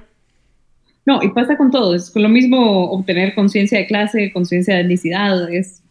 No, 1.06 1.22
y 1.22 1.30
pasa 1.30 1.58
con 1.58 1.72
todo. 1.72 1.96
Es 1.96 2.16
lo 2.16 2.30
mismo 2.30 2.92
obtener 2.92 3.36
conciencia 3.36 3.78
de 3.78 3.88
clase, 3.88 4.32
conciencia 4.34 4.76
de 4.76 4.82
etnicidad. 4.82 5.52
Es, 5.52 5.84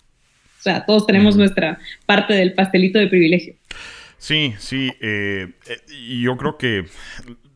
o 0.58 0.62
sea, 0.62 0.84
todos 0.84 1.06
tenemos 1.06 1.36
nuestra 1.36 1.78
parte 2.06 2.34
del 2.34 2.54
pastelito 2.54 2.98
de 2.98 3.06
privilegio. 3.06 3.54
Sí, 4.18 4.54
sí. 4.58 4.92
Eh, 5.00 5.52
eh, 5.68 5.80
y 5.88 6.22
yo 6.22 6.36
creo 6.36 6.58
que 6.58 6.86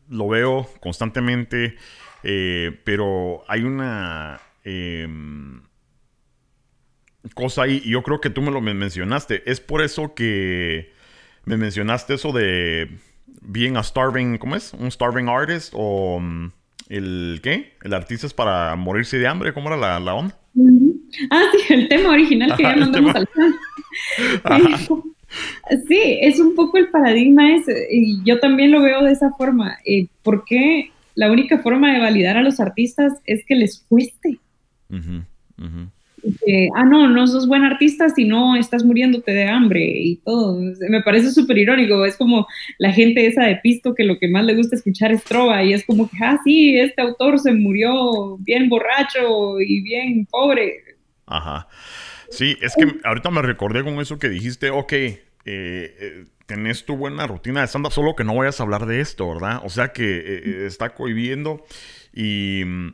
lo 0.09 0.27
veo 0.29 0.69
constantemente, 0.79 1.75
eh, 2.23 2.79
pero 2.83 3.43
hay 3.47 3.63
una 3.63 4.39
em, 4.63 5.61
cosa 7.33 7.63
ahí, 7.63 7.81
y 7.83 7.91
yo 7.91 8.03
creo 8.03 8.21
que 8.21 8.29
tú 8.29 8.41
me 8.41 8.51
lo 8.51 8.61
mencionaste. 8.61 9.43
Es 9.45 9.59
por 9.59 9.81
eso 9.81 10.13
que 10.13 10.93
me 11.45 11.57
mencionaste 11.57 12.15
eso 12.15 12.31
de 12.31 12.89
being 13.41 13.75
a 13.77 13.83
starving, 13.83 14.37
¿cómo 14.37 14.55
es? 14.55 14.73
Un 14.73 14.91
starving 14.91 15.27
artist 15.29 15.73
o 15.75 16.19
mm, 16.19 16.51
el 16.89 17.39
¿qué? 17.43 17.73
El 17.83 17.93
artista 17.93 18.27
es 18.27 18.33
para 18.33 18.75
morirse 18.75 19.17
de 19.17 19.27
hambre, 19.27 19.53
¿cómo 19.53 19.67
era 19.67 19.77
la, 19.77 19.99
la 19.99 20.13
onda? 20.15 20.37
Ah, 21.29 21.43
sí, 21.51 21.73
el 21.73 21.87
tema 21.87 22.09
original 22.09 22.55
que 22.55 22.63
ya 22.63 22.75
mandamos 22.75 23.15
al 23.15 23.27
Sí, 25.87 26.19
es 26.21 26.39
un 26.39 26.55
poco 26.55 26.77
el 26.77 26.89
paradigma 26.89 27.55
ese, 27.55 27.87
y 27.91 28.23
yo 28.23 28.39
también 28.39 28.71
lo 28.71 28.81
veo 28.81 29.03
de 29.03 29.11
esa 29.11 29.31
forma. 29.31 29.77
Eh, 29.85 30.07
¿Por 30.23 30.45
qué 30.45 30.91
la 31.15 31.31
única 31.31 31.59
forma 31.59 31.91
de 31.93 31.99
validar 31.99 32.37
a 32.37 32.41
los 32.41 32.59
artistas 32.59 33.13
es 33.25 33.43
que 33.45 33.55
les 33.55 33.85
cueste? 33.89 34.39
Ah, 36.75 36.83
no, 36.83 37.07
no 37.09 37.27
sos 37.27 37.47
buen 37.47 37.63
artista 37.63 38.09
si 38.09 38.25
no 38.25 38.55
estás 38.55 38.83
muriéndote 38.83 39.31
de 39.31 39.47
hambre 39.47 39.83
y 39.83 40.17
todo. 40.17 40.59
Me 40.89 41.01
parece 41.01 41.31
súper 41.31 41.57
irónico. 41.57 42.05
Es 42.05 42.17
como 42.17 42.47
la 42.77 42.91
gente 42.91 43.25
esa 43.25 43.43
de 43.43 43.57
pisto 43.57 43.95
que 43.95 44.03
lo 44.03 44.17
que 44.17 44.27
más 44.27 44.45
le 44.45 44.55
gusta 44.55 44.75
escuchar 44.75 45.11
es 45.11 45.23
trova 45.23 45.63
y 45.63 45.73
es 45.73 45.85
como 45.85 46.09
que, 46.09 46.17
ah, 46.21 46.39
sí, 46.43 46.77
este 46.77 47.01
autor 47.01 47.39
se 47.39 47.53
murió 47.53 48.37
bien 48.39 48.69
borracho 48.69 49.59
y 49.59 49.81
bien 49.81 50.25
pobre. 50.25 50.83
Ajá. 51.25 51.67
Sí, 52.29 52.57
es 52.61 52.73
que 52.75 52.85
ahorita 53.03 53.29
me 53.29 53.41
recordé 53.41 53.83
con 53.83 53.99
eso 53.99 54.19
que 54.19 54.29
dijiste, 54.29 54.69
ok, 54.69 54.93
eh, 54.93 55.19
eh, 55.45 56.25
tenés 56.45 56.85
tu 56.85 56.95
buena 56.95 57.27
rutina 57.27 57.61
de 57.61 57.67
stand 57.67 57.89
solo 57.91 58.15
que 58.15 58.23
no 58.23 58.35
vayas 58.35 58.59
a 58.59 58.63
hablar 58.63 58.85
de 58.85 58.99
esto, 58.99 59.29
¿verdad? 59.29 59.61
O 59.63 59.69
sea 59.69 59.89
que 59.89 60.17
eh, 60.17 60.65
está 60.65 60.93
cohibiendo 60.93 61.63
y 62.13 62.63
mm, 62.65 62.93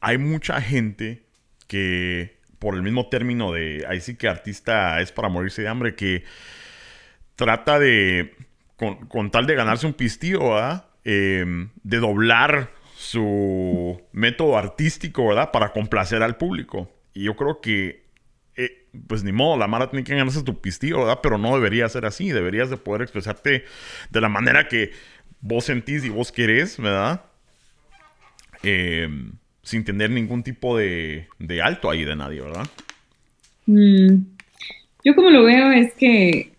hay 0.00 0.18
mucha 0.18 0.60
gente 0.60 1.22
que 1.66 2.36
por 2.64 2.76
el 2.76 2.82
mismo 2.82 3.10
término 3.10 3.52
de, 3.52 3.84
ahí 3.86 4.00
sí 4.00 4.16
que 4.16 4.26
artista 4.26 4.98
es 5.02 5.12
para 5.12 5.28
morirse 5.28 5.60
de 5.60 5.68
hambre, 5.68 5.94
que 5.94 6.24
trata 7.36 7.78
de, 7.78 8.34
con, 8.76 9.30
tal 9.30 9.46
de 9.46 9.54
ganarse 9.54 9.86
un 9.86 9.92
pistillo. 9.92 10.56
Em, 11.04 11.68
de 11.82 11.98
doblar 11.98 12.70
su 12.96 14.00
método 14.12 14.56
artístico, 14.56 15.28
¿verdad? 15.28 15.50
Para 15.50 15.72
complacer 15.74 16.22
al 16.22 16.38
público. 16.38 16.90
Y 17.12 17.24
yo 17.24 17.36
creo 17.36 17.60
que, 17.60 18.06
eh, 18.56 18.86
pues 19.06 19.22
ni 19.24 19.32
modo, 19.32 19.58
la 19.58 19.66
Mara 19.66 19.90
tiene 19.90 20.02
que 20.02 20.16
ganarse 20.16 20.42
tu 20.42 20.62
pistillo, 20.62 21.00
¿verdad? 21.00 21.20
Pero 21.22 21.36
no 21.36 21.54
debería 21.54 21.86
ser 21.90 22.06
así. 22.06 22.30
Deberías 22.30 22.70
de 22.70 22.78
poder 22.78 23.02
expresarte 23.02 23.66
de 24.08 24.20
la 24.22 24.30
manera 24.30 24.66
que 24.66 24.92
vos 25.42 25.66
sentís 25.66 26.02
y 26.06 26.08
vos 26.08 26.32
querés, 26.32 26.78
¿verdad? 26.78 27.26
Eh, 28.62 29.06
sin 29.64 29.82
tener 29.82 30.10
ningún 30.10 30.42
tipo 30.42 30.76
de, 30.76 31.26
alto 31.62 31.90
ahí 31.90 32.04
de 32.04 32.14
nadie, 32.14 32.42
¿verdad? 32.42 32.66
Mm, 33.66 34.24
yo 35.04 35.14
como 35.14 35.30
lo 35.30 35.42
veo 35.42 35.72
es 35.72 35.94
que 35.94 36.52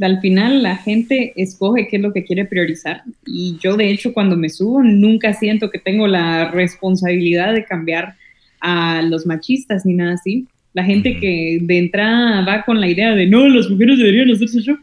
al 0.00 0.20
final 0.20 0.62
la 0.62 0.76
gente 0.76 1.32
escoge 1.36 1.88
qué 1.88 1.96
es 1.96 2.02
lo 2.02 2.12
que 2.12 2.22
quiere 2.22 2.44
priorizar 2.44 3.02
y 3.26 3.56
yo 3.60 3.76
de 3.76 3.90
hecho 3.90 4.12
cuando 4.12 4.36
me 4.36 4.48
subo 4.48 4.84
nunca 4.84 5.32
siento 5.32 5.68
que 5.70 5.80
tengo 5.80 6.06
la 6.06 6.50
responsabilidad 6.52 7.54
de 7.54 7.64
cambiar 7.64 8.14
a 8.60 9.02
los 9.02 9.26
machistas 9.26 9.84
ni 9.84 9.94
nada 9.94 10.14
así. 10.14 10.46
La 10.72 10.84
gente 10.84 11.18
que 11.18 11.58
de 11.60 11.78
entrada 11.78 12.44
va 12.44 12.62
con 12.62 12.80
la 12.80 12.86
idea 12.86 13.14
de 13.16 13.26
no, 13.26 13.48
las 13.48 13.68
mujeres 13.68 13.98
deberían 13.98 14.30
hacerse 14.30 14.62
yo, 14.62 14.76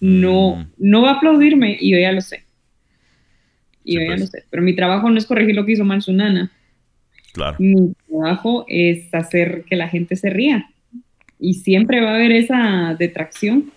no, 0.00 0.56
mm. 0.56 0.66
no 0.78 1.02
va 1.02 1.10
a 1.10 1.14
aplaudirme 1.14 1.76
y 1.80 1.92
yo 1.92 1.98
ya 1.98 2.10
lo 2.10 2.20
sé. 2.20 2.42
Y 3.84 3.94
yo 3.94 4.00
ya 4.00 4.12
lo 4.12 4.16
pues. 4.16 4.30
sé. 4.30 4.44
Pero 4.50 4.62
mi 4.62 4.74
trabajo 4.74 5.08
no 5.10 5.18
es 5.18 5.26
corregir 5.26 5.54
lo 5.54 5.64
que 5.64 5.72
hizo 5.72 5.84
mal 5.84 6.02
su 6.02 6.12
nana. 6.12 6.50
Claro. 7.34 7.56
Mi 7.58 7.94
trabajo 8.08 8.64
es 8.68 9.12
hacer 9.12 9.64
que 9.64 9.74
la 9.74 9.88
gente 9.88 10.14
se 10.14 10.30
ría. 10.30 10.70
Y 11.40 11.54
siempre 11.54 12.00
va 12.00 12.12
a 12.12 12.14
haber 12.14 12.30
esa 12.30 12.94
detracción, 12.96 13.72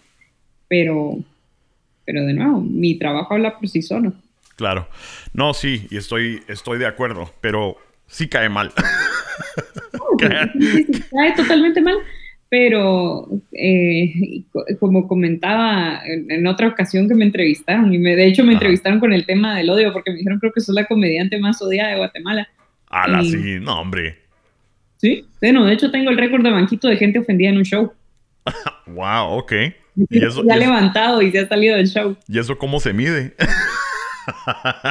pero, 0.68 1.18
pero 2.06 2.24
de 2.24 2.34
nuevo, 2.34 2.62
mi 2.62 3.00
trabajo 3.00 3.34
habla 3.34 3.58
por 3.58 3.68
sí 3.68 3.82
solo. 3.82 4.14
Claro. 4.56 4.88
No, 5.34 5.56
sí, 5.56 5.88
y 5.90 5.98
estoy, 5.98 6.44
estoy 6.48 6.78
de 6.78 6.86
acuerdo, 6.86 7.34
pero 7.42 7.78
sí 8.06 8.28
cae 8.28 8.48
mal. 8.48 8.72
cae 10.20 11.36
totalmente 11.36 11.82
mal, 11.82 11.96
pero 12.50 13.28
eh, 13.52 14.44
como 14.80 15.08
comentaba 15.08 16.02
en, 16.06 16.46
otra 16.46 16.68
ocasión 16.68 17.10
que 17.10 17.16
me 17.16 17.26
entrevistaron, 17.26 17.92
y 17.92 17.98
me, 17.98 18.16
de 18.16 18.28
hecho 18.28 18.44
me 18.44 18.54
entrevistaron 18.54 19.00
con 19.00 19.14
el 19.14 19.26
tema 19.26 19.58
del 19.58 19.72
odio, 19.72 19.92
porque 19.94 20.12
me 20.12 20.18
dijeron 20.18 20.40
creo 20.40 20.54
que 20.54 20.62
sos 20.62 20.76
la 20.76 20.86
comediante 20.86 21.40
más 21.40 21.60
odiada 21.60 21.90
de 21.90 21.98
Guatemala. 21.98 22.48
Ala, 22.90 23.24
sí, 23.24 23.60
no, 23.60 23.82
hombre. 23.82 24.20
Sí, 24.98 25.26
bueno, 25.42 25.66
de 25.66 25.74
hecho 25.74 25.92
tengo 25.92 26.10
el 26.10 26.18
récord 26.18 26.44
de 26.44 26.52
banquito 26.52 26.88
de 26.88 26.98
gente 26.98 27.20
ofendida 27.20 27.50
en 27.50 27.58
un 27.58 27.64
show. 27.64 27.94
wow, 28.88 29.38
ok. 29.38 29.54
¿Y 30.10 30.24
eso, 30.24 30.44
se 30.44 30.52
ha 30.52 30.58
levantado 30.58 31.22
y 31.22 31.32
se 31.32 31.40
ha 31.40 31.48
salido 31.48 31.76
del 31.76 31.88
show. 31.88 32.16
¿Y 32.28 32.40
eso 32.40 32.58
cómo 32.58 32.80
se 32.80 32.94
mide? 32.94 33.34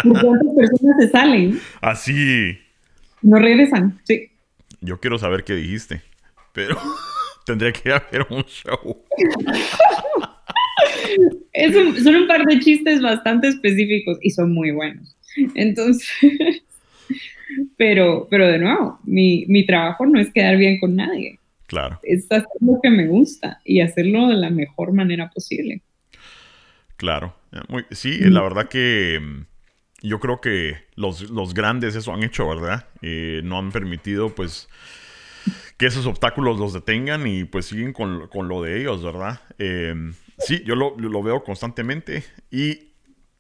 ¿Cuántas 0.03 0.55
personas 0.57 0.97
se 0.99 1.09
salen? 1.09 1.61
Así. 1.81 2.59
No 3.23 3.39
regresan, 3.39 4.01
sí. 4.05 4.31
Yo 4.81 5.01
quiero 5.01 5.19
saber 5.19 5.45
qué 5.45 5.55
dijiste, 5.55 6.03
pero 6.53 6.77
tendría 7.47 7.73
que 7.73 7.93
haber 7.93 8.27
un 8.31 8.45
show. 8.45 9.05
son 12.05 12.15
un 12.15 12.27
par 12.27 12.45
de 12.45 12.59
chistes 12.61 13.01
bastante 13.01 13.49
específicos 13.49 14.19
y 14.23 14.31
son 14.31 14.53
muy 14.53 14.73
buenos. 14.73 15.17
Entonces, 15.55 16.09
pero, 17.77 18.27
pero 18.31 18.47
de 18.47 18.59
nuevo, 18.59 18.99
mi, 19.05 19.45
mi 19.49 19.67
trabajo 19.67 20.07
no 20.07 20.21
es 20.21 20.33
quedar 20.33 20.57
bien 20.57 20.79
con 20.79 20.97
nadie. 20.97 21.39
Claro. 21.67 21.99
Es 22.03 22.27
hacer 22.31 22.47
lo 22.61 22.79
que 22.83 22.91
me 22.91 23.07
gusta 23.07 23.61
y 23.65 23.81
hacerlo 23.81 24.29
de 24.29 24.37
la 24.37 24.51
mejor 24.51 24.93
manera 24.93 25.31
posible. 25.31 25.83
Claro. 26.97 27.35
sí, 27.91 28.19
la 28.21 28.43
verdad 28.43 28.69
que 28.69 29.21
mm, 29.21 30.07
yo 30.07 30.21
creo 30.21 30.41
que 30.41 30.77
los, 30.95 31.31
los 31.31 31.55
grandes 31.55 31.95
eso 31.97 32.13
han 32.13 32.23
hecho, 32.23 32.49
¿verdad? 32.49 32.87
Eh, 33.03 33.41
no 33.45 33.59
han 33.59 33.73
permitido, 33.73 34.35
pues, 34.35 34.69
que 35.77 35.87
esos 35.87 36.07
obstáculos 36.07 36.59
los 36.59 36.73
detengan 36.73 37.27
y 37.27 37.45
pues 37.45 37.67
siguen 37.67 37.93
con, 37.93 38.29
con 38.29 38.49
lo 38.49 38.63
de 38.63 38.81
ellos, 38.81 39.03
¿verdad? 39.03 39.41
Eh, 39.59 39.95
sí, 40.39 40.63
yo 40.65 40.75
lo, 40.75 40.97
lo, 40.99 41.23
veo 41.23 41.45
constantemente 41.45 42.25
y 42.51 42.93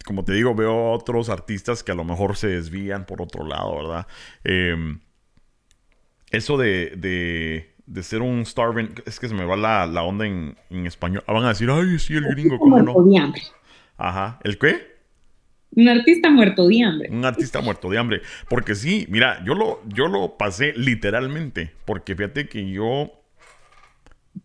como 0.05 0.25
te 0.25 0.33
digo, 0.33 0.55
veo 0.55 0.93
otros 0.93 1.29
artistas 1.29 1.83
que 1.83 1.93
a 1.93 1.95
lo 1.95 2.05
mejor 2.05 2.37
se 2.37 2.49
desvían 2.49 3.07
por 3.07 3.23
otro 3.23 3.47
lado, 3.47 3.77
¿verdad? 3.77 4.07
Em, 4.45 5.01
eso 6.31 6.57
de, 6.57 6.93
de, 7.87 8.03
ser 8.03 8.23
un 8.23 8.45
starving, 8.45 8.89
es 9.05 9.19
que 9.19 9.29
se 9.29 9.35
me 9.35 9.45
va 9.45 9.57
la, 9.57 10.03
onda 10.03 10.27
en, 10.27 10.57
español. 10.87 11.25
Ah, 11.27 11.33
van 11.33 11.45
a 11.45 11.49
decir, 11.49 11.71
ay, 11.71 11.99
sí, 11.99 12.15
el 12.15 12.25
gringo, 12.25 12.59
¿cómo 12.59 12.81
no? 12.81 13.03
De 13.03 13.19
hambre. 13.19 13.43
Ajá, 13.97 14.39
¿el 14.45 14.59
qué? 14.59 14.97
Un 15.75 15.89
artista 15.89 16.31
muerto 16.31 16.67
de 16.69 16.83
hambre. 16.83 17.09
Un 17.11 17.25
artista 17.25 17.61
muerto 17.61 17.91
de 17.91 17.99
hambre. 17.99 18.23
Porque 18.49 18.75
sí, 18.75 19.07
mira, 19.11 19.45
yo 19.45 19.55
lo, 19.55 19.83
yo 19.87 20.09
lo 20.09 20.39
pasé 20.39 20.73
literalmente. 20.75 21.73
Porque 21.85 22.15
fíjate 22.15 22.49
que 22.49 22.71
yo, 22.71 23.11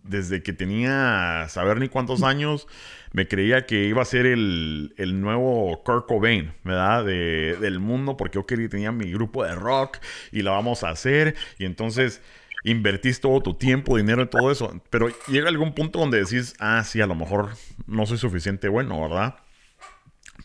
desde 0.04 0.44
que 0.44 0.54
tenía 0.54 1.48
saber 1.50 1.80
ni 1.80 1.90
cuántos 1.90 2.24
años, 2.24 2.68
me 3.14 3.28
creía 3.28 3.66
que 3.66 3.86
iba 3.86 4.02
a 4.02 4.06
ser 4.06 4.26
el, 4.26 4.94
nuevo 5.22 5.84
Kurt 5.84 6.08
Cobain, 6.08 6.54
¿verdad? 6.64 7.06
del 7.06 7.80
mundo, 7.80 8.18
porque 8.18 8.36
yo 8.36 8.46
quería, 8.46 8.70
tenía 8.70 8.92
mi 8.92 9.12
grupo 9.12 9.44
de 9.44 9.56
rock 9.56 9.98
y 10.32 10.42
la 10.42 10.52
vamos 10.52 10.84
a 10.84 10.90
hacer. 10.90 11.36
Y 11.60 11.66
entonces 11.66 12.22
invertís 12.64 13.20
todo 13.22 13.42
tu 13.42 13.54
tiempo, 13.56 13.98
dinero 13.98 14.24
y 14.24 14.28
todo 14.28 14.52
eso. 14.52 14.82
Pero 14.90 15.10
llega 15.28 15.50
algún 15.50 15.74
punto 15.74 16.00
donde 16.00 16.20
decís, 16.20 16.56
ah, 16.60 16.84
sí, 16.84 17.02
a 17.02 17.08
lo 17.08 17.16
mejor 17.16 17.50
no 17.86 18.06
soy 18.06 18.18
suficiente 18.18 18.70
bueno, 18.70 19.02
¿verdad? 19.02 19.36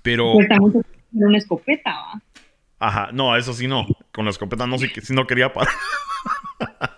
Pero... 0.02 0.34
Pues 0.34 0.48
una 1.12 1.38
escopeta, 1.38 1.90
¿va? 1.90 2.22
Ajá, 2.78 3.08
no, 3.12 3.36
eso 3.36 3.54
sí 3.54 3.66
no. 3.68 3.86
Con 4.12 4.26
la 4.26 4.30
escopeta 4.30 4.66
no, 4.66 4.76
sí, 4.78 4.88
sí 5.02 5.14
no 5.14 5.26
quería 5.26 5.52
parar. 5.52 5.72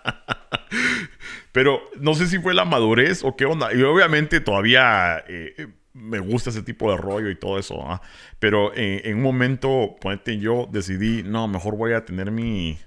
Pero 1.51 1.81
no 1.99 2.13
sé 2.13 2.27
si 2.27 2.39
fue 2.39 2.53
la 2.53 2.65
madurez 2.65 3.23
o 3.23 3.35
qué 3.35 3.45
onda. 3.45 3.73
Y 3.73 3.81
obviamente 3.81 4.39
todavía 4.39 5.23
eh, 5.27 5.67
me 5.93 6.19
gusta 6.19 6.49
ese 6.49 6.61
tipo 6.61 6.91
de 6.91 6.97
rollo 6.97 7.29
y 7.29 7.35
todo 7.35 7.59
eso. 7.59 7.99
Pero 8.39 8.73
eh, 8.75 9.01
en 9.05 9.17
un 9.17 9.23
momento, 9.23 9.95
ponete, 9.99 10.37
yo 10.37 10.67
decidí, 10.71 11.23
no, 11.23 11.47
mejor 11.47 11.75
voy 11.75 11.93
a 11.93 12.05
tener 12.05 12.31
mi 12.31 12.77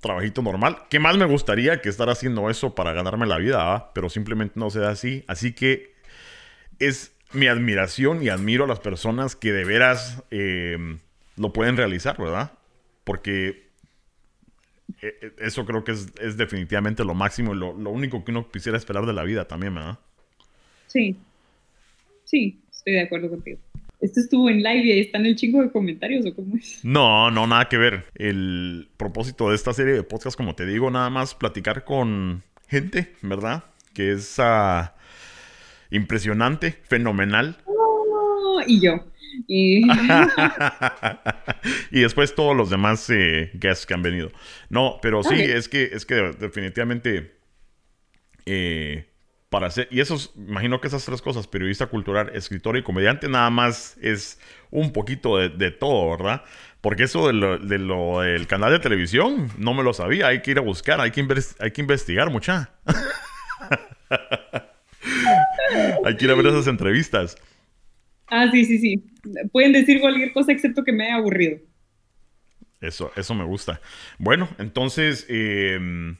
trabajito 0.00 0.42
normal. 0.42 0.84
¿Qué 0.88 0.98
más 0.98 1.16
me 1.16 1.26
gustaría 1.26 1.80
que 1.80 1.88
estar 1.88 2.08
haciendo 2.08 2.48
eso 2.50 2.74
para 2.74 2.92
ganarme 2.92 3.26
la 3.26 3.38
vida? 3.38 3.90
Pero 3.94 4.08
simplemente 4.08 4.58
no 4.58 4.70
se 4.70 4.80
da 4.80 4.90
así. 4.90 5.24
Así 5.26 5.52
que 5.52 5.94
es 6.78 7.12
mi 7.32 7.48
admiración 7.48 8.22
y 8.22 8.28
admiro 8.28 8.64
a 8.64 8.68
las 8.68 8.80
personas 8.80 9.36
que 9.36 9.52
de 9.52 9.64
veras 9.64 10.22
eh, 10.30 10.98
lo 11.36 11.52
pueden 11.52 11.76
realizar, 11.76 12.16
¿verdad? 12.18 12.52
Porque 13.04 13.65
eso 15.38 15.66
creo 15.66 15.84
que 15.84 15.92
es, 15.92 16.36
definitivamente 16.36 17.04
lo 17.04 17.14
máximo 17.14 17.54
y 17.54 17.58
lo, 17.58 17.72
único 17.72 18.24
que 18.24 18.30
uno 18.30 18.50
quisiera 18.50 18.78
esperar 18.78 19.06
de 19.06 19.12
la 19.12 19.24
vida 19.24 19.46
también, 19.46 19.74
¿verdad? 19.74 19.98
Sí, 20.86 21.16
sí, 22.24 22.60
estoy 22.70 22.94
de 22.94 23.02
acuerdo 23.02 23.28
contigo. 23.28 23.58
¿Esto 24.00 24.20
estuvo 24.20 24.50
en 24.50 24.58
live 24.58 24.84
y 24.84 24.92
ahí 24.92 25.00
están 25.00 25.24
el 25.24 25.36
chingo 25.36 25.62
de 25.62 25.70
comentarios 25.70 26.26
o 26.26 26.34
cómo 26.34 26.56
es? 26.56 26.84
No, 26.84 27.30
no, 27.30 27.46
nada 27.46 27.68
que 27.68 27.78
ver. 27.78 28.04
El 28.14 28.88
propósito 28.96 29.48
de 29.48 29.56
esta 29.56 29.72
serie 29.72 29.94
de 29.94 30.02
podcasts, 30.02 30.36
como 30.36 30.54
te 30.54 30.66
digo, 30.66 30.90
nada 30.90 31.08
más 31.08 31.34
platicar 31.34 31.84
con 31.84 32.42
gente, 32.68 33.14
¿verdad? 33.22 33.64
Que 33.94 34.12
es 34.12 34.38
uh, 34.38 34.86
impresionante, 35.90 36.72
fenomenal. 36.82 37.56
Oh, 37.64 38.60
y 38.66 38.80
yo. 38.80 39.06
Y... 41.90 42.00
después 42.00 42.34
todos 42.34 42.56
los 42.56 42.70
demás 42.70 43.08
eh, 43.10 43.50
guests 43.54 43.86
que 43.86 43.94
han 43.94 44.02
venido. 44.02 44.30
No, 44.68 44.98
pero 45.02 45.22
sí, 45.22 45.34
es 45.34 45.68
que, 45.68 45.90
es 45.92 46.06
que 46.06 46.14
definitivamente 46.38 47.36
eh, 48.46 49.06
para 49.48 49.68
hacer, 49.68 49.88
y 49.90 50.00
eso 50.00 50.16
imagino 50.36 50.80
que 50.80 50.88
esas 50.88 51.04
tres 51.04 51.22
cosas, 51.22 51.46
periodista 51.46 51.86
cultural, 51.86 52.30
escritor 52.34 52.76
y 52.76 52.82
comediante, 52.82 53.28
nada 53.28 53.50
más 53.50 53.96
es 54.00 54.40
un 54.70 54.92
poquito 54.92 55.36
de, 55.36 55.70
todo, 55.70 56.10
¿verdad? 56.10 56.42
Porque 56.80 57.04
eso 57.04 57.28
de 57.28 57.32
lo, 57.32 58.20
del 58.20 58.46
canal 58.46 58.72
de 58.72 58.80
televisión, 58.80 59.50
no 59.56 59.74
me 59.74 59.82
lo 59.82 59.92
sabía, 59.92 60.28
hay 60.28 60.42
que 60.42 60.52
ir 60.52 60.58
a 60.58 60.62
buscar, 60.62 61.00
hay 61.00 61.10
que, 61.10 61.26
hay 61.60 61.70
que 61.70 61.80
investigar 61.80 62.30
mucha. 62.30 62.70
hay 66.04 66.16
que 66.16 66.24
ir 66.24 66.30
a 66.30 66.34
ver 66.34 66.46
esas 66.46 66.66
entrevistas. 66.66 67.36
Ah, 68.28 68.48
sí, 68.50 68.64
sí, 68.64 68.78
sí. 68.78 69.04
Pueden 69.52 69.72
decir 69.72 70.00
cualquier 70.00 70.32
cosa 70.32 70.52
excepto 70.52 70.84
que 70.84 70.92
me 70.92 71.04
haya 71.04 71.16
aburrido. 71.16 71.58
Eso, 72.80 73.10
eso 73.16 73.34
me 73.34 73.44
gusta. 73.44 73.80
Bueno, 74.18 74.48
entonces, 74.58 75.26
em, 75.28 76.16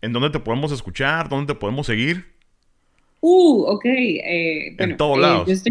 ¿en 0.00 0.12
dónde 0.12 0.30
te 0.30 0.40
podemos 0.40 0.72
escuchar? 0.72 1.28
¿Dónde 1.28 1.52
te 1.52 1.58
podemos 1.58 1.86
seguir? 1.86 2.24
Uh, 3.20 3.64
ok. 3.64 3.84
Eh, 3.84 4.76
en 4.78 4.96
todos 4.96 5.18
eh, 5.18 5.20
lados. 5.20 5.64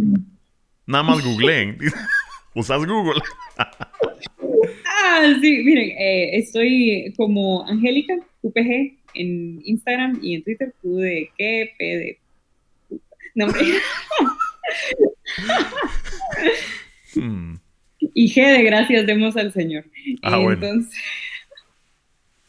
Nada 0.86 1.04
más 1.04 1.24
googleen. 1.24 1.78
¿Usas 2.56 2.86
Google? 2.86 3.22
ah, 3.58 5.34
sí, 5.40 5.64
miren, 5.64 5.92
eh, 5.92 6.38
estoy 6.38 7.14
como 7.16 7.66
Angélica, 7.68 8.16
UPG, 8.42 8.98
en 9.14 9.62
Instagram 9.64 10.20
y 10.22 10.36
en 10.36 10.44
Twitter, 10.44 10.74
Q 10.82 10.98
de 10.98 11.30
qué, 11.38 11.72
P 11.78 11.86
de... 11.86 12.20
No, 13.36 13.48
hmm. 17.16 17.56
Y 18.14 18.34
G 18.34 18.58
de 18.58 18.64
gracias 18.64 19.06
demos 19.06 19.36
al 19.36 19.52
Señor. 19.52 19.86
Ah, 20.22 20.40
Entonces, 20.42 20.94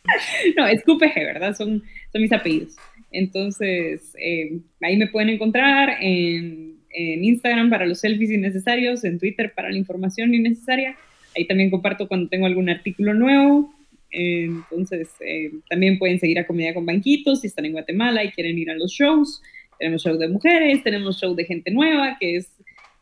no, 0.57 0.67
es 0.67 0.83
QPG, 0.83 1.15
¿verdad? 1.15 1.57
Son, 1.57 1.83
son 2.13 2.23
mis 2.23 2.33
apellidos. 2.33 2.77
Entonces, 3.11 4.15
eh, 4.19 4.61
ahí 4.81 4.97
me 4.97 5.09
pueden 5.09 5.31
encontrar 5.31 5.97
en, 6.01 6.77
en, 6.91 7.25
Instagram 7.25 7.71
para 7.71 7.87
los 7.87 8.01
selfies 8.01 8.31
innecesarios, 8.31 9.05
en 9.05 9.19
Twitter 9.19 9.53
para 9.55 9.71
la 9.71 9.77
información 9.77 10.35
innecesaria. 10.35 10.97
Ahí 11.37 11.47
también 11.47 11.71
comparto 11.71 12.09
cuando 12.09 12.29
tengo 12.29 12.47
algún 12.47 12.69
artículo 12.71 13.15
nuevo. 13.15 13.75
entonces, 14.13 15.09
eh, 15.21 15.51
también 15.69 15.99
pueden 15.99 16.19
seguir 16.19 16.39
a 16.39 16.47
Comedia 16.47 16.75
con 16.75 16.87
Banquitos 16.87 17.41
si 17.41 17.49
están 17.49 17.67
en 17.67 17.73
Guatemala 17.73 18.25
y 18.25 18.31
quieren 18.31 18.59
ir 18.59 18.71
a 18.71 18.75
los 18.75 18.93
shows. 18.93 19.43
Tenemos 19.81 20.03
show 20.03 20.17
de 20.17 20.29
mujeres, 20.29 20.85
tenemos 20.85 21.19
show 21.19 21.35
de 21.35 21.45
gente 21.47 21.71
nueva, 21.71 22.19
que 22.21 22.37
es 22.37 22.53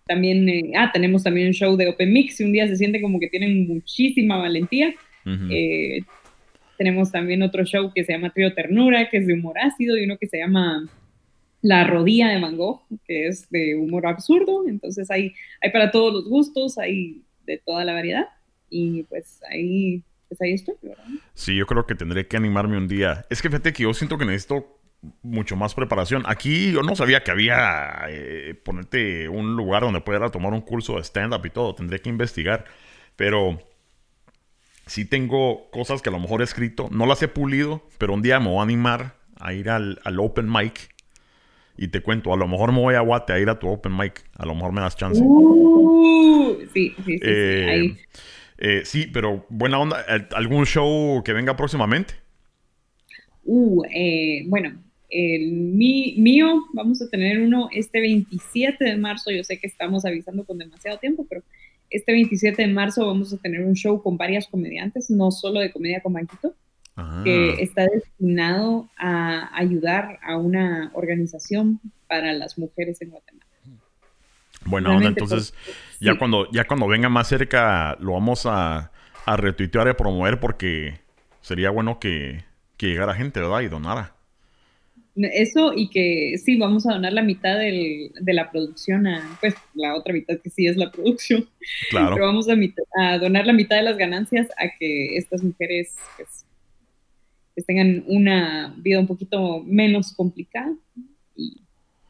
también, 0.07 0.49
eh, 0.49 0.73
ah, 0.77 0.91
tenemos 0.93 1.25
también 1.25 1.49
un 1.49 1.53
show 1.53 1.77
de 1.77 1.89
Open 1.89 2.13
Mix, 2.13 2.41
y 2.41 2.45
un 2.45 2.53
día 2.53 2.67
se 2.67 2.77
siente 2.77 3.03
como 3.03 3.21
que 3.21 3.29
tienen 3.29 3.67
muchísima 3.69 4.39
valentía. 4.39 4.95
Eh, 5.51 6.01
tenemos 6.79 7.13
también 7.13 7.43
otro 7.43 7.65
show 7.65 7.93
que 7.93 8.05
se 8.05 8.13
llama 8.13 8.31
Trio 8.31 8.55
Ternura, 8.55 9.11
que 9.11 9.19
es 9.19 9.27
de 9.27 9.35
humor 9.35 9.59
ácido, 9.59 9.99
y 9.99 10.05
uno 10.05 10.17
que 10.17 10.29
se 10.29 10.39
llama 10.39 10.89
La 11.61 11.85
Rodilla 11.85 12.29
de 12.29 12.39
Mango, 12.39 12.87
que 13.05 13.27
es 13.27 13.51
de 13.51 13.75
humor 13.75 14.07
absurdo. 14.07 14.67
Entonces 14.67 15.11
hay, 15.11 15.35
hay 15.61 15.71
para 15.71 15.91
todos 15.91 16.15
los 16.15 16.25
gustos, 16.29 16.79
hay 16.79 17.23
de 17.45 17.59
toda 17.59 17.85
la 17.85 17.93
variedad. 17.93 18.29
Y 18.71 19.03
pues 19.03 19.41
ahí, 19.51 20.03
pues 20.29 20.41
ahí 20.41 20.53
estoy, 20.53 20.77
¿verdad? 20.81 21.05
Sí, 21.35 21.57
yo 21.57 21.67
creo 21.67 21.85
que 21.87 21.97
tendré 21.97 22.29
que 22.29 22.37
animarme 22.37 22.79
un 22.79 22.89
día. 22.89 23.27
Es 23.29 23.43
que 23.43 23.49
fíjate 23.49 23.73
que 23.73 23.83
yo 23.83 23.93
siento 23.93 24.17
que 24.17 24.25
necesito 24.25 24.78
mucho 25.23 25.57
más 25.57 25.75
preparación. 25.75 26.23
Aquí 26.27 26.73
yo 26.73 26.83
no 26.83 26.97
sabía 26.97 27.23
que 27.23 27.31
había 27.31 28.07
eh, 28.09 28.55
ponerte 28.65 29.29
un 29.29 29.57
lugar 29.57 29.83
donde 29.83 30.01
pudiera 30.01 30.31
tomar 30.31 30.53
un 30.53 30.61
curso 30.61 30.97
de 30.97 31.03
stand-up 31.03 31.45
y 31.45 31.51
todo. 31.51 31.75
Tendré 31.75 32.01
que 32.01 32.09
investigar. 32.09 32.65
Pero 33.17 33.61
sí 34.87 35.05
tengo 35.05 35.71
cosas 35.71 36.03
que 36.03 36.09
a 36.09 36.13
lo 36.13 36.19
mejor 36.19 36.41
he 36.41 36.45
escrito. 36.45 36.89
No 36.91 37.07
las 37.07 37.23
he 37.23 37.29
pulido, 37.29 37.83
pero 37.99 38.15
un 38.15 38.23
día 38.23 38.41
me 38.41 38.49
voy 38.49 38.59
a 38.59 38.63
animar 38.63 39.15
a 39.39 39.53
ir 39.53 39.71
al, 39.71 39.99
open 40.19 40.51
mic. 40.51 40.95
Y 41.77 41.89
te 41.89 42.01
cuento, 42.01 42.33
a 42.33 42.37
lo 42.37 42.49
mejor 42.49 42.73
me 42.73 42.81
voy 42.81 42.97
a 42.97 43.01
Guate 43.01 43.33
a 43.33 43.39
ir 43.39 43.49
a 43.49 43.59
tu 43.59 43.69
open 43.69 43.97
mic. 43.97 44.25
A 44.35 44.47
lo 44.47 44.55
mejor 44.55 44.73
me 44.73 44.81
das 44.81 44.97
chance. 44.97 45.21
Uh, 45.23 46.59
sí, 46.75 46.95
sí, 47.05 47.05
sí. 47.05 47.21
Eh, 47.23 47.97
eh, 48.59 48.83
sí, 48.85 49.09
pero 49.13 49.47
buena 49.49 49.79
onda. 49.79 50.05
¿Algún 50.35 50.67
show 50.67 51.23
que 51.23 51.33
venga 51.33 51.55
próximamente? 51.55 52.15
Uh, 53.45 53.85
bueno, 54.49 54.73
el 55.09 55.53
mío, 55.53 56.65
vamos 56.73 57.01
a 57.01 57.09
tener 57.09 57.41
uno 57.41 57.69
este 57.73 58.01
27 58.01 58.85
de 58.85 58.97
marzo. 58.97 59.31
Yo 59.31 59.43
sé 59.45 59.59
que 59.59 59.67
estamos 59.67 60.05
avisando 60.05 60.45
con 60.45 60.59
demasiado 60.59 60.99
tiempo, 60.99 61.27
pero 61.29 61.43
este 61.91 62.13
27 62.13 62.63
de 62.63 62.69
marzo 62.69 63.07
vamos 63.07 63.33
a 63.33 63.39
tener 63.39 63.63
un 63.63 63.75
show 63.75 64.03
con 64.03 64.17
varias 64.17 64.47
comediantes, 64.47 65.11
no 65.11 65.31
solo 65.31 65.61
de 65.61 65.73
comedia 65.73 66.03
con 66.03 66.13
banquito, 66.13 66.55
ah. 66.97 67.23
que 67.25 67.63
está 67.63 67.87
destinado 67.87 68.89
a 68.99 69.57
ayudar 69.59 70.19
a 70.23 70.37
una 70.37 70.91
organización 70.95 71.81
para 72.07 72.33
las 72.33 72.59
mujeres 72.59 73.01
en 73.01 73.11
Guatemala. 73.11 73.47
Bueno, 74.65 75.01
entonces 75.01 75.55
ya 76.01 76.19
cuando 76.19 76.51
ya 76.53 76.67
cuando 76.67 76.87
venga 76.89 77.09
más 77.09 77.29
cerca 77.29 77.97
lo 78.01 78.13
vamos 78.13 78.45
a, 78.45 78.93
a 79.25 79.37
retuitear 79.37 79.87
y 79.87 79.91
a 79.91 79.97
promover 79.97 80.41
porque 80.41 81.01
sería 81.41 81.71
bueno 81.71 81.99
que, 81.99 82.45
que 82.77 82.89
llegara 82.89 83.15
gente, 83.15 83.41
¿verdad? 83.41 83.61
Y 83.61 83.69
donara. 83.69 84.18
Eso 85.33 85.73
y 85.75 85.89
que 85.89 86.37
sí, 86.39 86.57
vamos 86.57 86.87
a 86.87 86.93
donar 86.93 87.13
la 87.13 87.23
mitad 87.23 87.59
del, 87.59 88.13
de 88.21 88.33
la 88.33 88.51
producción 88.51 89.07
a, 89.07 89.37
pues 89.41 89.55
la 89.75 89.95
otra 89.95 90.13
mitad 90.13 90.39
que 90.39 90.51
sí 90.51 90.67
es 90.67 90.77
la 90.77 90.93
producción. 90.93 91.49
Claro. 91.91 92.15
Pero 92.15 92.27
vamos 92.27 92.47
a, 92.49 93.19
donar 93.19 93.47
la 93.47 93.53
mitad 93.53 93.77
de 93.77 93.83
las 93.83 93.97
ganancias 93.97 94.49
a 94.57 94.69
que 94.79 95.17
estas 95.17 95.43
mujeres 95.43 95.97
pues, 96.17 96.45
pues, 97.55 97.67
tengan 97.67 98.05
una 98.07 98.75
vida 98.79 99.01
un 99.01 99.07
poquito 99.07 99.63
menos 99.65 100.13
complicada 100.13 100.73
y 101.35 101.63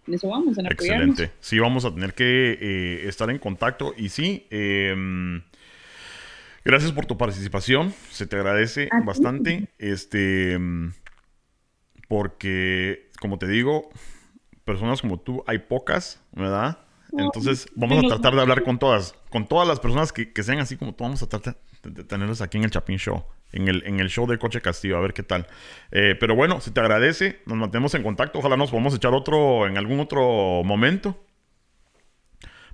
en 0.07 0.15
eso 0.15 0.29
vamos, 0.29 0.59
a 0.59 0.63
apoyarnos. 0.63 1.11
Excelente. 1.11 1.31
Sí, 1.41 1.59
vamos 1.59 1.85
a 1.85 1.95
tener 1.95 2.15
que 2.15 2.59
eh, 2.61 3.09
estar 3.09 3.31
en 3.31 3.39
contacto 3.39 3.95
y 3.97 4.09
sí, 4.09 4.47
em, 4.51 5.43
gracias 6.65 6.93
por 6.93 7.07
tu 7.07 7.17
participación, 7.17 7.93
se 8.11 8.27
te 8.27 8.37
agradece 8.37 8.89
bastante. 9.05 9.69
Este 9.79 10.53
em, 10.53 10.93
porque, 12.09 13.11
como 13.21 13.39
te 13.39 13.47
digo, 13.47 13.91
personas 14.65 15.01
como 15.01 15.21
tú 15.21 15.45
hay 15.47 15.59
pocas, 15.59 16.21
¿verdad? 16.33 16.79
Entonces 17.17 17.69
vamos 17.75 18.05
a 18.05 18.09
tratar 18.09 18.35
de 18.35 18.41
hablar 18.43 18.63
con 18.65 18.79
todas, 18.79 19.15
con 19.31 19.47
todas 19.47 19.67
las 19.67 19.81
personas 19.81 20.13
que, 20.13 20.31
sean 20.43 20.59
así 20.59 20.77
como 20.77 20.95
tú, 20.95 21.05
vamos 21.05 21.23
a 21.23 21.29
tratar 21.29 21.57
de, 21.83 22.05
tenerlos 22.05 22.41
aquí 22.41 22.59
en 22.59 22.65
el 22.65 22.71
Chapin 22.71 22.99
Show, 22.99 23.25
en 23.53 23.69
el, 23.69 23.83
en 23.87 24.01
el 24.01 24.11
show 24.11 24.27
de 24.27 24.39
Coche 24.39 24.61
Castillo, 24.61 24.97
a 24.97 25.01
ver 25.01 25.15
qué 25.15 25.23
tal. 25.23 25.47
Eh, 25.91 26.17
pero 26.19 26.35
bueno, 26.35 26.61
si 26.61 26.71
te 26.71 26.81
agradece, 26.81 27.41
nos 27.47 27.57
mantenemos 27.57 27.95
en 27.95 28.03
contacto, 28.03 28.41
ojalá 28.41 28.57
nos 28.57 28.71
podamos 28.71 28.95
echar 28.95 29.15
otro 29.15 29.67
en 29.67 29.79
algún 29.79 30.01
otro 30.01 30.63
momento. 30.65 31.25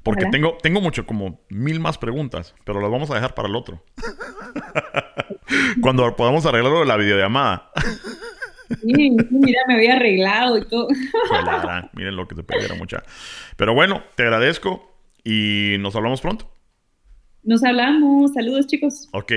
Porque 0.02 0.26
tengo, 0.30 0.58
tengo 0.62 0.82
mucho, 0.82 1.06
como 1.06 1.40
mil 1.48 1.80
más 1.80 1.96
preguntas, 1.96 2.54
pero 2.64 2.80
las 2.80 2.90
vamos 2.90 3.10
a 3.10 3.14
dejar 3.14 3.34
para 3.34 3.48
el 3.48 3.56
otro. 3.56 3.82
Cuando 5.80 6.14
podamos 6.14 6.44
arreglarlo 6.44 6.80
de 6.80 6.86
la 6.86 6.96
videollamada. 6.96 7.70
Sí, 8.80 9.16
mira, 9.30 9.60
me 9.68 9.74
había 9.74 9.94
arreglado 9.94 10.58
y 10.58 10.64
todo. 10.66 10.88
miren 11.92 12.16
lo 12.16 12.26
que 12.26 12.34
te 12.34 12.42
perdieron 12.42 12.78
mucha. 12.78 13.02
Pero 13.56 13.74
bueno, 13.74 14.02
te 14.14 14.22
agradezco 14.22 14.94
y 15.22 15.76
nos 15.78 15.96
hablamos 15.96 16.20
pronto. 16.20 16.50
Nos 17.42 17.62
hablamos. 17.62 18.32
Saludos, 18.32 18.66
chicos. 18.66 19.08
Ok. 19.12 19.32